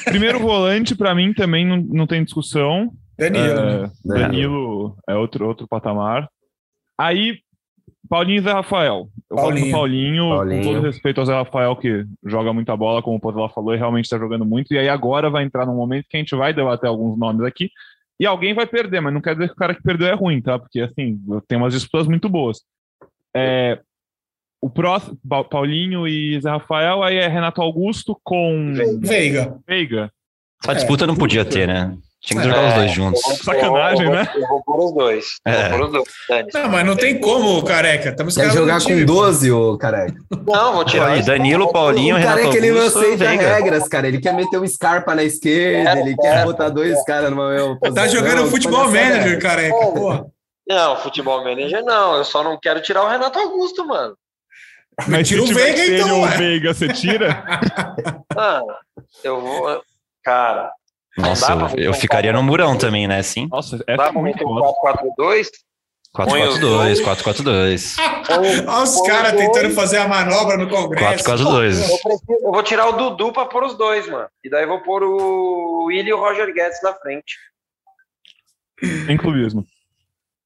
Primeiro 0.05 0.39
volante, 0.39 0.93
pra 0.93 1.15
mim, 1.15 1.33
também 1.33 1.65
não, 1.65 1.77
não 1.77 2.05
tem 2.05 2.23
discussão. 2.23 2.91
Danilo. 3.17 3.55
né? 3.55 3.83
É, 3.85 4.19
Danilo 4.19 4.97
é 5.07 5.15
outro, 5.15 5.47
outro 5.47 5.67
patamar. 5.67 6.27
Aí, 6.97 7.39
Paulinho 8.09 8.39
e 8.39 8.43
Zé 8.43 8.51
Rafael. 8.51 9.07
Eu 9.29 9.35
Paulinho. 9.35 9.53
gosto 9.53 9.65
do 9.65 9.71
Paulinho, 9.71 10.29
Paulinho. 10.29 10.63
com 10.63 10.73
todo 10.73 10.85
respeito 10.85 11.19
ao 11.19 11.25
Zé 11.25 11.33
Rafael, 11.33 11.75
que 11.75 12.05
joga 12.25 12.53
muita 12.53 12.75
bola, 12.75 13.01
como 13.01 13.17
o 13.17 13.19
Pozella 13.19 13.49
falou, 13.49 13.73
e 13.73 13.77
realmente 13.77 14.05
está 14.05 14.17
jogando 14.17 14.45
muito. 14.45 14.73
E 14.73 14.77
aí 14.77 14.89
agora 14.89 15.29
vai 15.29 15.43
entrar 15.43 15.65
num 15.65 15.75
momento 15.75 16.05
que 16.09 16.17
a 16.17 16.19
gente 16.19 16.35
vai 16.35 16.53
debater 16.53 16.87
alguns 16.89 17.17
nomes 17.17 17.45
aqui. 17.45 17.69
E 18.19 18.25
alguém 18.25 18.53
vai 18.53 18.67
perder, 18.67 19.01
mas 19.01 19.13
não 19.13 19.21
quer 19.21 19.33
dizer 19.33 19.47
que 19.47 19.53
o 19.53 19.57
cara 19.57 19.73
que 19.73 19.81
perdeu 19.81 20.07
é 20.07 20.13
ruim, 20.13 20.39
tá? 20.41 20.59
Porque, 20.59 20.81
assim, 20.81 21.19
tem 21.47 21.57
umas 21.57 21.73
disputas 21.73 22.07
muito 22.07 22.29
boas. 22.29 22.61
É, 23.35 23.79
o 24.61 24.69
próximo, 24.69 25.17
Pa- 25.27 25.43
Paulinho 25.43 26.07
e 26.07 26.39
Zé 26.39 26.49
Rafael, 26.49 27.01
aí 27.03 27.17
é 27.17 27.27
Renato 27.27 27.61
Augusto 27.61 28.17
com 28.23 28.71
Veiga. 29.01 29.57
Veiga. 29.67 30.11
Essa 30.63 30.75
disputa 30.75 31.07
não 31.07 31.15
podia 31.15 31.43
ter, 31.43 31.67
né? 31.67 31.97
Tinha 32.23 32.41
que 32.41 32.47
jogar 32.47 32.67
os 32.69 32.73
dois 32.75 32.91
juntos. 32.93 33.21
Sacanagem, 33.43 34.05
eu 34.05 34.11
vou, 34.11 34.15
né? 34.15 34.31
Eu 34.33 34.47
vou 34.47 34.63
pôr 34.63 34.85
os 34.85 34.93
dois. 34.93 35.25
É. 35.43 35.69
vou 35.69 35.77
pôr 35.77 35.85
os 35.87 35.91
dois. 35.91 36.45
Não, 36.53 36.69
mas 36.69 36.85
não 36.85 36.95
tem 36.95 37.19
como, 37.19 37.61
careca. 37.63 38.09
Estamos 38.11 38.35
Quer 38.35 38.49
jogar 38.51 38.81
com 38.81 39.03
12, 39.03 39.51
ô 39.51 39.77
careca? 39.77 40.15
Não, 40.47 40.73
vou 40.73 40.85
tirar 40.85 41.09
Aí, 41.09 41.21
Danilo, 41.21 41.69
Paulinho, 41.73 42.15
O 42.15 42.17
Renato 42.17 42.37
careca, 42.37 42.57
ele 42.57 42.71
não 42.71 42.87
aceita 42.87 43.25
Veiga. 43.25 43.55
regras, 43.55 43.87
cara. 43.89 44.07
Ele 44.07 44.21
quer 44.21 44.33
meter 44.33 44.57
o 44.57 44.65
Scarpa 44.65 45.13
na 45.13 45.23
esquerda, 45.23 45.99
ele 45.99 46.15
quer 46.15 46.45
botar 46.45 46.69
dois 46.69 47.03
caras 47.03 47.29
numa 47.29 47.49
mesma 47.49 47.77
Tá 47.93 48.07
jogando 48.07 48.49
futebol 48.49 48.85
é 48.95 49.09
manager, 49.09 49.41
careca. 49.41 49.75
Não, 50.65 50.95
futebol 50.95 51.43
manager 51.43 51.83
não. 51.83 52.15
Eu 52.15 52.23
só 52.23 52.41
não 52.41 52.57
quero 52.57 52.81
tirar 52.81 53.03
o 53.03 53.09
Renato 53.09 53.37
Augusto, 53.37 53.85
mano. 53.85 54.15
Mas 55.07 55.27
Tira 55.27 55.43
o 55.43 55.47
Veiga, 55.47 55.85
então, 55.85 56.21
o. 56.21 56.27
Veiga, 56.27 56.73
você 56.73 56.87
tira? 56.87 57.43
Ah, 58.35 58.61
eu 59.23 59.39
vou. 59.39 59.81
Cara, 60.23 60.71
Nossa, 61.17 61.53
eu, 61.77 61.85
eu 61.85 61.93
ficaria 61.93 62.33
no 62.33 62.41
murão 62.41 62.77
também, 62.77 63.07
né? 63.07 63.19
Assim. 63.19 63.47
Nossa, 63.47 63.83
é 63.87 63.95
pra 63.95 64.11
muito 64.11 64.23
meter 64.23 64.45
um 64.45 64.55
boa. 64.55 64.73
4-4-2? 65.19 65.47
4-4-2, 66.15 67.01
4-4-2. 67.03 67.95
Olha 68.67 68.83
os 68.83 69.01
caras 69.01 69.33
tentando 69.33 69.73
fazer 69.73 69.97
a 69.97 70.07
manobra 70.07 70.57
no 70.57 70.69
Congresso. 70.69 71.23
4-4-2. 71.25 71.89
Eu, 71.89 72.37
eu 72.45 72.51
vou 72.51 72.61
tirar 72.61 72.87
o 72.87 72.91
Dudu 72.93 73.33
pra 73.33 73.45
pôr 73.45 73.63
os 73.63 73.75
dois, 73.75 74.07
mano. 74.07 74.27
E 74.43 74.49
daí 74.49 74.63
eu 74.63 74.67
vou 74.67 74.81
pôr 74.81 75.03
o 75.03 75.85
William 75.85 76.09
e 76.09 76.13
o 76.13 76.19
Roger 76.19 76.53
Guedes 76.53 76.81
na 76.83 76.93
frente. 76.93 77.35
Tem 79.07 79.17
clubismo. 79.17 79.65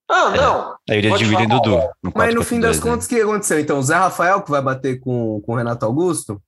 Ah, 0.10 0.30
não. 0.30 0.70
Aí 0.90 0.96
eu 0.96 1.00
iria 1.00 1.10
Pode 1.12 1.26
de 1.26 1.30
William 1.30 1.46
e 1.46 1.50
falar, 1.50 1.62
Dudu. 1.62 1.90
no 2.02 2.14
Mas 2.16 2.34
no 2.34 2.44
fim 2.44 2.62
das 2.62 2.78
4-4-2, 2.78 2.80
né? 2.86 2.92
contas, 2.92 3.06
o 3.06 3.10
que 3.10 3.22
aconteceu? 3.22 3.60
Então, 3.60 3.80
o 3.80 3.84
Zé 3.84 3.96
Rafael 3.96 4.42
que 4.42 4.52
vai 4.52 4.62
bater 4.62 5.02
com, 5.02 5.42
com 5.42 5.52
o 5.52 5.56
Renato 5.56 5.86
Augusto? 5.86 6.42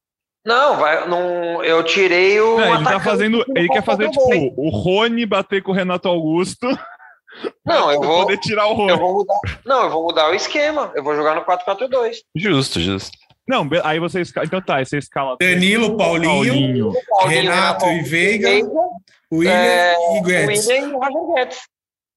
Não, 0.49 0.77
vai, 0.77 1.07
não, 1.07 1.63
eu 1.63 1.83
tirei 1.83 2.41
o. 2.41 2.59
É, 2.59 2.71
ele 2.73 2.83
tá 2.83 2.99
fazendo. 2.99 3.45
do 3.45 3.53
Ele 3.55 3.67
quer 3.69 3.83
fazer, 3.83 4.07
4-4-2. 4.07 4.12
tipo, 4.12 4.53
o 4.57 4.69
Rony 4.71 5.23
bater 5.23 5.62
com 5.62 5.71
o 5.71 5.75
Renato 5.75 6.07
Augusto. 6.07 6.67
Não, 7.63 7.91
eu 7.91 8.01
vou. 8.01 8.21
poder 8.23 8.39
tirar 8.39 8.65
o 8.65 8.73
Rony. 8.73 8.89
Eu 8.89 8.97
vou 8.97 9.13
mudar. 9.13 9.35
Não, 9.63 9.83
eu 9.83 9.89
vou 9.91 10.03
mudar 10.05 10.31
o 10.31 10.33
esquema. 10.33 10.91
Eu 10.95 11.03
vou 11.03 11.15
jogar 11.15 11.35
no 11.35 11.45
4-4-2. 11.45 12.15
Justo, 12.35 12.79
justo. 12.79 13.15
Não, 13.47 13.67
be- 13.67 13.79
aí 13.83 13.99
você 13.99 14.21
escala. 14.21 14.45
Então 14.47 14.59
tá, 14.59 14.77
aí 14.77 14.85
você 14.88 14.97
escala. 14.97 15.38
Danilo, 15.39 15.95
Paulinho, 15.95 16.29
Paulinho. 16.33 16.93
Paulinho, 17.09 17.41
Renato 17.41 17.85
e 17.85 18.01
Veiga, 18.01 18.49
William 19.31 19.51
é, 19.53 19.93
e 20.17 20.21
Guedes. 20.23 20.67
William 20.67 20.88
e 20.88 20.93
o 20.93 20.99
Roger 20.99 21.33
Guedes. 21.35 21.59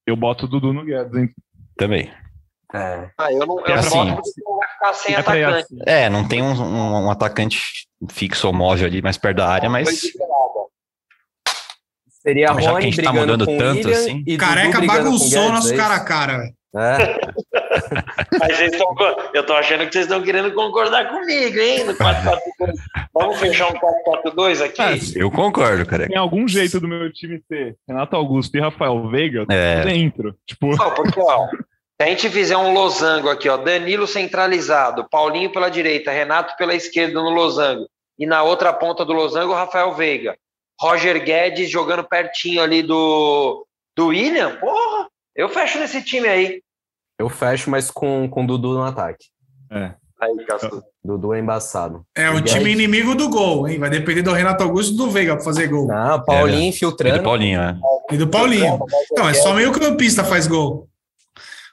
Eu 0.06 0.16
boto 0.16 0.46
o 0.46 0.48
Dudu 0.48 0.72
no 0.72 0.84
Guedes, 0.86 1.14
hein? 1.14 1.28
Também. 1.76 2.10
É. 2.74 3.10
Ah, 3.18 3.30
eu 3.30 3.46
não 3.46 3.60
eu 3.60 3.66
É 3.66 3.76
boto 3.76 3.78
assim. 3.78 4.04
vai 4.14 4.68
ficar 4.82 4.94
sem 4.94 5.14
É 5.14 5.18
atacante. 5.18 5.66
É, 5.86 6.08
não 6.10 6.26
tem 6.26 6.42
um, 6.42 6.52
um- 6.52 7.06
um 7.06 7.10
atacante 7.10 7.60
fixo 8.10 8.46
ou 8.48 8.52
móvel 8.52 8.86
ali 8.86 9.00
mais 9.02 9.16
perto 9.16 9.36
da 9.38 9.48
área, 9.48 9.68
mas 9.70 9.88
Seria 12.22 12.52
Mas 12.52 12.64
já 12.64 12.70
que 12.72 12.76
a 12.78 12.80
gente 12.82 13.02
tá 13.02 13.12
mudando 13.12 13.42
o 13.42 13.46
tanto 13.58 13.78
William 13.88 13.96
assim. 13.98 14.22
e 14.24 14.36
Careca 14.36 14.78
o 14.78 14.86
bagunçou 14.86 15.48
nosso 15.48 15.68
é 15.68 15.74
isso? 15.74 15.82
cara 15.82 15.94
a 15.96 16.04
cara, 16.04 16.38
velho. 16.38 16.54
É. 16.74 17.18
Mas 18.40 18.56
vocês 18.56 18.72
estão, 18.72 18.94
eu 19.34 19.44
tô 19.44 19.52
achando 19.54 19.84
que 19.86 19.92
vocês 19.92 20.04
estão 20.06 20.22
querendo 20.22 20.52
concordar 20.54 21.08
comigo, 21.10 21.58
hein? 21.58 21.84
No 21.84 21.94
4-4-2. 21.94 22.38
Vamos 23.12 23.38
fechar 23.38 23.68
um 23.68 23.74
4-4-2 24.24 24.64
aqui? 24.64 24.80
Ah, 24.80 24.92
eu 25.16 25.30
concordo, 25.30 25.84
cara. 25.84 26.06
Tem 26.08 26.16
algum 26.16 26.46
jeito 26.48 26.78
do 26.80 26.86
meu 26.88 27.12
time 27.12 27.42
ser 27.48 27.76
Renato 27.86 28.14
Augusto 28.16 28.56
e 28.56 28.60
Rafael 28.60 29.06
Veiga 29.10 29.44
É. 29.50 29.82
dentro. 29.84 30.34
Tipo, 30.46 30.74
Não, 30.76 30.94
porque, 30.94 31.20
ó, 31.20 31.46
se 32.02 32.06
a 32.06 32.08
gente 32.08 32.30
fizer 32.30 32.56
um 32.56 32.72
losango 32.72 33.28
aqui, 33.28 33.48
ó, 33.48 33.56
Danilo 33.56 34.08
centralizado, 34.08 35.08
Paulinho 35.08 35.52
pela 35.52 35.68
direita, 35.68 36.10
Renato 36.10 36.56
pela 36.56 36.74
esquerda 36.74 37.22
no 37.22 37.30
losango, 37.30 37.88
e 38.18 38.26
na 38.26 38.42
outra 38.42 38.72
ponta 38.72 39.04
do 39.04 39.12
losango, 39.12 39.54
Rafael 39.54 39.94
Veiga. 39.94 40.36
Roger 40.80 41.22
Guedes 41.24 41.70
jogando 41.70 42.02
pertinho 42.02 42.60
ali 42.60 42.82
do, 42.82 43.64
do 43.96 44.08
William, 44.08 44.56
porra, 44.56 45.06
eu 45.36 45.48
fecho 45.48 45.78
nesse 45.78 46.02
time 46.02 46.26
aí. 46.26 46.60
Eu 47.20 47.28
fecho, 47.28 47.70
mas 47.70 47.88
com, 47.88 48.28
com 48.28 48.42
o 48.42 48.46
Dudu 48.48 48.74
no 48.74 48.82
ataque. 48.82 49.26
Aí, 49.70 50.44
Castro. 50.44 50.82
Dudu 51.04 51.34
é 51.34 51.38
embaçado. 51.38 52.04
É 52.16 52.28
o 52.30 52.42
time 52.42 52.72
inimigo 52.72 53.14
do 53.14 53.28
gol, 53.28 53.68
hein? 53.68 53.78
Vai 53.78 53.90
depender 53.90 54.22
do 54.22 54.32
Renato 54.32 54.64
Augusto 54.64 54.94
e 54.94 54.96
do 54.96 55.08
Veiga 55.08 55.36
pra 55.36 55.44
fazer 55.44 55.68
gol. 55.68 55.86
Não, 55.86 56.20
Paulinho 56.24 56.58
E 56.58 56.62
do 56.62 56.66
infiltrando. 56.66 57.22
Paulinho, 57.22 57.60
né? 57.60 57.78
E 58.10 58.16
do 58.16 58.26
Paulinho. 58.26 58.80
Não, 59.12 59.28
é 59.28 59.34
só 59.34 59.54
meio 59.54 59.70
campista 59.70 60.24
faz 60.24 60.48
gol. 60.48 60.88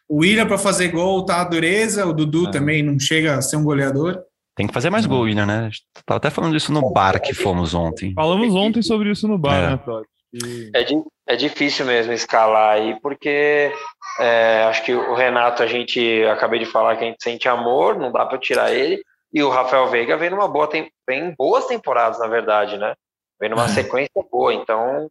O 0.10 0.22
William 0.22 0.48
pra 0.48 0.58
fazer 0.58 0.88
gol 0.90 1.24
tá 1.24 1.42
a 1.42 1.44
dureza, 1.44 2.06
o 2.08 2.14
Dudu 2.14 2.48
É. 2.48 2.52
também 2.52 2.82
não 2.82 3.00
chega 3.00 3.36
a 3.36 3.42
ser 3.42 3.58
um 3.58 3.64
goleador. 3.64 4.22
Tem 4.56 4.68
que 4.68 4.74
fazer 4.74 4.90
mais 4.90 5.06
gol, 5.06 5.22
William, 5.22 5.46
né? 5.46 5.60
A 5.60 5.64
gente 5.70 5.84
Tava 6.06 6.18
até 6.18 6.30
falando 6.30 6.58
isso 6.58 6.72
no 6.74 6.92
bar 6.92 7.22
que 7.22 7.34
fomos 7.34 7.74
ontem. 7.74 8.14
falamos 8.14 8.54
ontem 8.56 8.82
sobre 8.82 9.12
isso 9.12 9.28
no 9.28 9.38
bar, 9.38 9.56
É. 9.56 9.70
né, 9.70 9.78
Todd? 9.86 10.06
E- 10.34 10.70
É, 10.74 10.84
di- 10.84 11.04
é 11.28 11.36
difícil 11.36 11.86
mesmo 11.86 12.12
escalar 12.12 12.74
aí, 12.74 13.00
porque 13.02 13.72
é, 14.20 14.64
acho 14.64 14.84
que 14.84 14.94
o 14.94 15.14
Renato, 15.14 15.64
a 15.64 15.68
gente 15.68 16.24
acabei 16.26 16.60
de 16.60 16.66
falar 16.66 16.98
que 16.98 17.04
a 17.04 17.08
gente 17.08 17.24
sente 17.24 17.48
amor, 17.48 17.98
não 17.98 18.12
dá 18.12 18.26
para 18.26 18.38
tirar 18.38 18.74
ele. 18.74 19.02
E 19.34 19.42
o 19.44 19.50
Rafael 19.50 19.88
Veiga 19.90 20.18
vem 20.18 20.30
numa 20.32 20.48
boa, 20.48 20.68
tem, 20.68 20.90
vem 21.08 21.34
boas 21.38 21.66
temporadas, 21.68 22.20
na 22.20 22.28
verdade, 22.28 22.78
né? 22.78 22.94
Vem 23.40 23.50
numa 23.50 23.68
sequência 23.70 24.10
boa, 24.32 24.54
então 24.54 25.08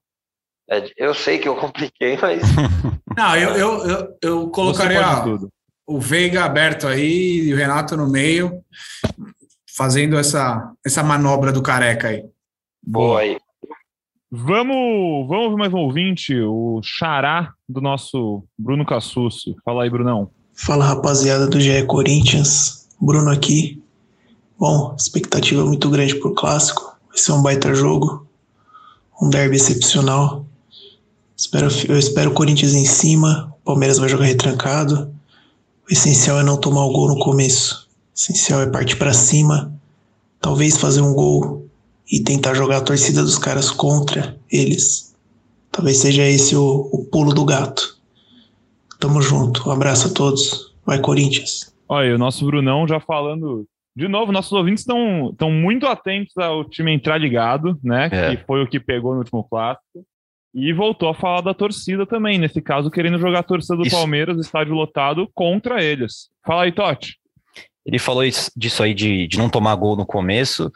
é, 0.70 0.84
eu 0.98 1.14
sei 1.14 1.38
que 1.38 1.48
eu 1.48 1.54
compliquei, 1.56 2.18
mas 2.20 2.42
Não, 3.18 3.35
eu, 3.35 3.50
eu, 3.57 3.87
eu, 3.88 4.16
eu 4.22 4.48
colocaria 4.50 5.00
o 5.85 5.98
Veiga 5.98 6.44
aberto 6.44 6.87
aí 6.87 7.48
e 7.48 7.52
o 7.52 7.57
Renato 7.57 7.96
no 7.96 8.09
meio, 8.09 8.62
fazendo 9.76 10.16
essa, 10.16 10.72
essa 10.87 11.02
manobra 11.02 11.50
do 11.50 11.61
careca 11.61 12.11
aí. 12.11 12.24
boa 12.81 13.18
aí. 13.18 13.37
Vamos, 14.31 15.26
vamos 15.26 15.44
ouvir 15.46 15.57
mais 15.57 15.74
um 15.74 15.78
ouvinte, 15.78 16.33
o 16.40 16.81
xará 16.81 17.52
do 17.68 17.81
nosso 17.81 18.44
Bruno 18.57 18.87
Cassucci. 18.87 19.57
Fala 19.64 19.83
aí, 19.83 19.90
Brunão. 19.90 20.31
Fala 20.54 20.85
rapaziada 20.85 21.48
do 21.48 21.59
GE 21.59 21.85
Corinthians, 21.87 22.88
Bruno 23.00 23.33
aqui. 23.33 23.83
Bom, 24.57 24.94
expectativa 24.96 25.64
muito 25.64 25.90
grande 25.90 26.14
pro 26.20 26.35
clássico. 26.37 26.96
Vai 27.09 27.18
ser 27.18 27.33
um 27.33 27.42
baita 27.42 27.74
jogo, 27.74 28.28
um 29.20 29.28
derby 29.28 29.57
excepcional. 29.57 30.46
Espero, 31.38 31.68
eu 31.88 31.96
espero 31.96 32.33
o 32.33 32.35
Corinthians 32.35 32.74
em 32.74 32.85
cima. 32.85 33.55
O 33.61 33.64
Palmeiras 33.64 33.96
vai 33.96 34.09
jogar 34.09 34.24
retrancado. 34.24 35.14
O 35.88 35.92
essencial 35.92 36.40
é 36.40 36.42
não 36.42 36.59
tomar 36.59 36.85
o 36.85 36.92
gol 36.92 37.14
no 37.14 37.20
começo. 37.20 37.88
O 38.11 38.18
essencial 38.18 38.61
é 38.61 38.66
partir 38.66 38.96
para 38.96 39.12
cima, 39.12 39.72
talvez 40.40 40.77
fazer 40.77 41.01
um 41.01 41.14
gol 41.14 41.64
e 42.11 42.18
tentar 42.18 42.55
jogar 42.55 42.79
a 42.79 42.85
torcida 42.85 43.22
dos 43.22 43.38
caras 43.38 43.70
contra 43.70 44.37
eles. 44.51 45.16
Talvez 45.70 45.98
seja 45.98 46.24
esse 46.24 46.57
o, 46.57 46.88
o 46.92 47.05
pulo 47.05 47.33
do 47.33 47.44
gato. 47.44 47.96
Tamo 48.98 49.23
junto. 49.23 49.69
Um 49.69 49.73
abraço 49.73 50.08
a 50.08 50.12
todos. 50.12 50.75
Vai, 50.85 50.98
Corinthians. 50.98 51.73
Olha, 51.88 52.17
o 52.17 52.19
nosso 52.19 52.44
Brunão 52.44 52.88
já 52.88 52.98
falando. 52.98 53.65
De 53.94 54.08
novo, 54.08 54.33
nossos 54.33 54.52
ouvintes 54.52 54.83
estão 54.83 55.31
estão 55.31 55.52
muito 55.52 55.87
atentos 55.87 56.37
ao 56.37 56.65
time 56.65 56.92
entrar 56.92 57.17
ligado, 57.17 57.79
né? 57.83 58.08
É. 58.10 58.35
Que 58.35 58.44
foi 58.44 58.60
o 58.60 58.67
que 58.67 58.81
pegou 58.81 59.12
no 59.12 59.21
último 59.21 59.44
clássico. 59.44 60.04
E 60.55 60.73
voltou 60.73 61.09
a 61.09 61.15
falar 61.15 61.40
da 61.42 61.53
torcida 61.55 62.07
também, 62.07 62.38
nesse 62.38 62.61
caso, 62.63 62.90
querendo 62.90 63.19
jogar 63.19 63.40
a 63.40 63.42
torcida 63.42 63.77
do 63.77 63.87
Isso. 63.87 63.94
Palmeiras, 63.96 64.38
estádio 64.38 64.75
lotado, 64.75 65.29
contra 65.35 65.83
eles. 65.83 66.29
Fala 66.46 66.65
aí, 66.65 66.73
Totti. 66.73 67.17
Ele 67.85 67.99
falou 67.99 68.25
isso- 68.25 68.51
disso 68.57 68.83
aí 68.83 68.92
de, 68.94 69.27
de 69.29 69.38
não 69.38 69.49
tomar 69.49 69.75
gol 69.77 69.96
no 69.96 70.07
começo. 70.07 70.71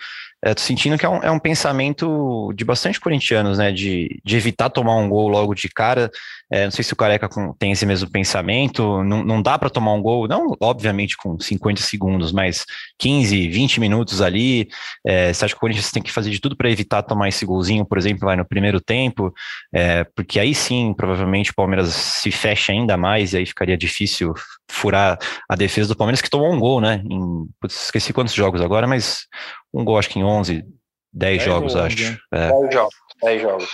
É, 0.44 0.54
tô 0.54 0.60
sentindo 0.60 0.98
que 0.98 1.06
é 1.06 1.08
um, 1.08 1.22
é 1.22 1.30
um 1.30 1.38
pensamento 1.38 2.52
de 2.54 2.64
bastante 2.64 2.98
corintianos, 2.98 3.58
né? 3.58 3.70
De, 3.70 4.20
de 4.24 4.36
evitar 4.36 4.70
tomar 4.70 4.96
um 4.96 5.08
gol 5.08 5.28
logo 5.28 5.54
de 5.54 5.68
cara. 5.68 6.10
É, 6.50 6.64
não 6.64 6.70
sei 6.72 6.82
se 6.82 6.92
o 6.92 6.96
Careca 6.96 7.28
tem 7.60 7.70
esse 7.70 7.86
mesmo 7.86 8.10
pensamento. 8.10 9.04
Não, 9.04 9.22
não 9.22 9.40
dá 9.40 9.56
para 9.56 9.70
tomar 9.70 9.92
um 9.94 10.02
gol, 10.02 10.26
não, 10.26 10.56
obviamente, 10.60 11.16
com 11.16 11.38
50 11.38 11.80
segundos, 11.82 12.32
mas 12.32 12.66
15, 12.98 13.48
20 13.48 13.78
minutos 13.78 14.20
ali. 14.20 14.68
É, 15.06 15.32
você 15.32 15.44
acha 15.44 15.54
que 15.54 15.58
o 15.58 15.60
Corinthians 15.60 15.92
tem 15.92 16.02
que 16.02 16.10
fazer 16.10 16.30
de 16.30 16.40
tudo 16.40 16.56
para 16.56 16.70
evitar 16.70 17.04
tomar 17.04 17.28
esse 17.28 17.46
golzinho, 17.46 17.86
por 17.86 17.96
exemplo, 17.96 18.26
lá 18.26 18.34
no 18.34 18.44
primeiro 18.44 18.80
tempo? 18.80 19.32
É, 19.72 20.02
porque 20.16 20.40
aí 20.40 20.54
sim, 20.56 20.92
provavelmente, 20.92 21.52
o 21.52 21.54
Palmeiras 21.54 21.90
se 21.94 22.32
fecha 22.32 22.72
ainda 22.72 22.96
mais 22.96 23.32
e 23.32 23.36
aí 23.36 23.46
ficaria 23.46 23.76
difícil 23.76 24.34
furar 24.72 25.18
a 25.48 25.54
defesa 25.54 25.88
do 25.88 25.96
Palmeiras, 25.96 26.22
que 26.22 26.30
tomou 26.30 26.50
um 26.50 26.58
gol, 26.58 26.80
né? 26.80 27.02
Em, 27.04 27.46
putz, 27.60 27.84
esqueci 27.84 28.12
quantos 28.12 28.32
jogos 28.32 28.62
agora, 28.62 28.86
mas 28.86 29.26
um 29.72 29.84
gol 29.84 29.98
acho 29.98 30.08
que 30.08 30.18
em 30.18 30.24
11, 30.24 30.64
10 31.12 31.42
jogos, 31.42 31.76
acho. 31.76 32.18
É. 32.32 32.48
10 32.48 32.74
jogos, 32.74 32.94
10 33.22 33.42
jogos. 33.42 33.70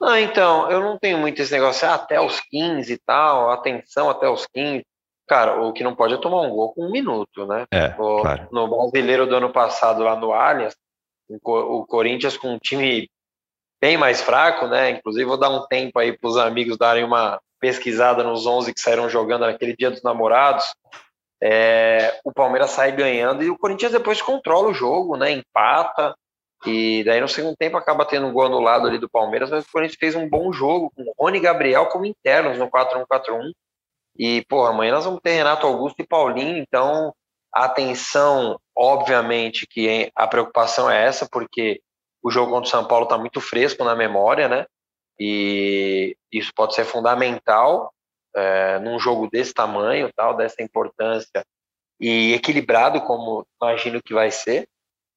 Não, 0.00 0.16
então, 0.16 0.70
eu 0.70 0.80
não 0.80 0.98
tenho 0.98 1.18
muito 1.18 1.40
esse 1.40 1.52
negócio, 1.52 1.86
ah, 1.86 1.94
até 1.94 2.20
os 2.20 2.40
15 2.40 2.92
e 2.92 2.98
tal, 2.98 3.50
atenção 3.50 4.10
até 4.10 4.28
os 4.28 4.46
15. 4.46 4.84
Cara, 5.28 5.60
o 5.60 5.72
que 5.72 5.84
não 5.84 5.94
pode 5.94 6.14
é 6.14 6.16
tomar 6.16 6.40
um 6.40 6.50
gol 6.50 6.72
com 6.72 6.86
um 6.86 6.90
minuto, 6.90 7.46
né? 7.46 7.66
É, 7.72 7.94
o, 7.98 8.20
claro. 8.20 8.48
No 8.50 8.66
brasileiro 8.66 9.26
do 9.26 9.36
ano 9.36 9.52
passado, 9.52 10.02
lá 10.02 10.16
no 10.16 10.32
Allianz, 10.32 10.74
o 11.44 11.86
Corinthians 11.86 12.36
com 12.36 12.54
um 12.54 12.58
time 12.58 13.08
bem 13.80 13.96
mais 13.96 14.20
fraco, 14.20 14.66
né? 14.66 14.90
Inclusive, 14.90 15.24
vou 15.24 15.38
dar 15.38 15.50
um 15.50 15.66
tempo 15.68 15.98
aí 15.98 16.16
para 16.16 16.28
os 16.28 16.36
amigos 16.36 16.76
darem 16.76 17.04
uma 17.04 17.40
pesquisada 17.60 18.24
nos 18.24 18.46
11 18.46 18.72
que 18.72 18.80
saíram 18.80 19.08
jogando 19.08 19.42
naquele 19.42 19.76
dia 19.76 19.90
dos 19.90 20.02
namorados. 20.02 20.64
É, 21.42 22.18
o 22.24 22.32
Palmeiras 22.32 22.70
sai 22.70 22.92
ganhando 22.92 23.42
e 23.42 23.50
o 23.50 23.58
Corinthians 23.58 23.92
depois 23.92 24.20
controla 24.20 24.68
o 24.68 24.74
jogo, 24.74 25.16
né? 25.16 25.30
Empata. 25.30 26.14
E 26.66 27.02
daí 27.04 27.20
no 27.20 27.28
segundo 27.28 27.56
tempo 27.56 27.76
acaba 27.76 28.04
tendo 28.04 28.26
um 28.26 28.32
gol 28.32 28.46
anulado 28.46 28.86
ali 28.86 28.98
do 28.98 29.08
Palmeiras, 29.08 29.50
mas 29.50 29.64
o 29.64 29.70
Corinthians 29.72 29.98
fez 29.98 30.14
um 30.14 30.28
bom 30.28 30.52
jogo 30.52 30.92
com 30.94 31.12
Rony 31.18 31.38
e 31.38 31.40
Gabriel 31.40 31.86
como 31.86 32.04
internos 32.04 32.58
no 32.58 32.68
4-1-4-1. 32.70 33.50
E, 34.18 34.44
pô, 34.46 34.66
amanhã 34.66 34.92
nós 34.92 35.04
vamos 35.04 35.20
ter 35.22 35.32
Renato 35.32 35.66
Augusto 35.66 36.00
e 36.02 36.06
Paulinho, 36.06 36.58
então 36.58 37.14
atenção, 37.52 38.60
obviamente, 38.76 39.66
que 39.66 40.10
a 40.14 40.26
preocupação 40.26 40.90
é 40.90 41.04
essa, 41.06 41.26
porque 41.30 41.80
o 42.22 42.30
jogo 42.30 42.52
contra 42.52 42.68
o 42.68 42.70
São 42.70 42.86
Paulo 42.86 43.04
está 43.04 43.16
muito 43.16 43.40
fresco 43.40 43.82
na 43.82 43.96
memória, 43.96 44.48
né? 44.48 44.66
E 45.20 46.16
isso 46.32 46.50
pode 46.54 46.74
ser 46.74 46.86
fundamental 46.86 47.92
é, 48.34 48.78
num 48.78 48.98
jogo 48.98 49.28
desse 49.28 49.52
tamanho, 49.52 50.10
tal, 50.16 50.34
dessa 50.34 50.62
importância 50.62 51.44
e 52.00 52.32
equilibrado 52.32 53.02
como 53.02 53.46
imagino 53.60 54.02
que 54.02 54.14
vai 54.14 54.30
ser. 54.30 54.66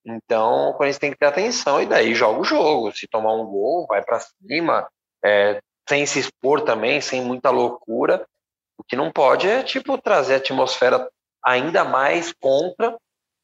Então, 0.06 0.72
o 0.72 0.74
Corinthians 0.74 1.00
tem 1.00 1.12
que 1.12 1.18
ter 1.18 1.28
atenção 1.28 1.82
e 1.82 1.86
daí 1.86 2.14
joga 2.14 2.42
o 2.42 2.44
jogo. 2.44 2.92
Se 2.92 3.08
tomar 3.08 3.34
um 3.34 3.46
gol, 3.46 3.88
vai 3.88 4.04
para 4.04 4.20
cima, 4.20 4.86
é, 5.24 5.62
sem 5.88 6.06
se 6.06 6.20
expor 6.20 6.62
também, 6.62 7.00
sem 7.00 7.22
muita 7.22 7.50
loucura. 7.50 8.28
O 8.78 8.84
que 8.84 8.98
não 8.98 9.10
pode 9.10 9.48
é 9.48 9.64
tipo 9.64 9.98
trazer 9.98 10.34
a 10.34 10.38
atmosfera 10.38 11.10
ainda 11.46 11.86
mais 11.86 12.34
contra 12.34 12.98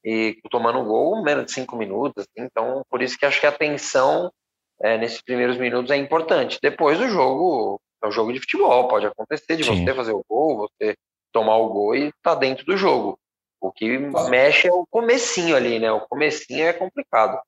e 0.04 0.38
tomando 0.50 0.80
um 0.80 0.84
gol 0.84 1.22
menos 1.22 1.46
de 1.46 1.52
cinco 1.52 1.76
minutos. 1.76 2.24
Assim. 2.24 2.46
Então, 2.46 2.82
por 2.90 3.00
isso 3.00 3.18
que 3.18 3.24
acho 3.24 3.40
que 3.40 3.46
a 3.46 3.50
atenção 3.50 4.30
é, 4.82 4.98
nesses 4.98 5.20
primeiros 5.20 5.58
minutos 5.58 5.90
é 5.90 5.96
importante. 5.96 6.58
Depois 6.62 7.00
o 7.00 7.08
jogo 7.08 7.80
é 8.02 8.08
um 8.08 8.12
jogo 8.12 8.32
de 8.32 8.40
futebol, 8.40 8.88
pode 8.88 9.06
acontecer 9.06 9.56
de 9.56 9.64
Sim. 9.64 9.84
você 9.84 9.94
fazer 9.94 10.12
o 10.12 10.24
gol, 10.28 10.68
você 10.68 10.94
tomar 11.32 11.56
o 11.56 11.68
gol 11.68 11.94
e 11.94 12.12
tá 12.22 12.34
dentro 12.34 12.64
do 12.64 12.76
jogo. 12.76 13.18
O 13.60 13.70
que 13.70 13.98
mexe 14.30 14.68
é 14.68 14.72
o 14.72 14.86
comecinho 14.90 15.54
ali, 15.54 15.78
né? 15.78 15.92
O 15.92 16.00
comecinho 16.00 16.64
é 16.64 16.72
complicado. 16.72 17.38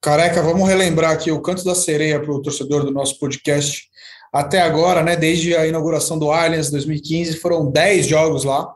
Careca, 0.00 0.40
vamos 0.42 0.68
relembrar 0.68 1.10
aqui 1.10 1.30
o 1.30 1.42
canto 1.42 1.64
da 1.64 1.74
sereia 1.74 2.20
para 2.20 2.32
o 2.32 2.40
torcedor 2.40 2.84
do 2.84 2.92
nosso 2.92 3.18
podcast. 3.18 3.90
Até 4.32 4.60
agora, 4.60 5.02
né, 5.02 5.16
desde 5.16 5.56
a 5.56 5.66
inauguração 5.66 6.18
do 6.18 6.30
Allianz 6.30 6.70
2015, 6.70 7.38
foram 7.38 7.68
10 7.68 8.06
jogos 8.06 8.44
lá, 8.44 8.72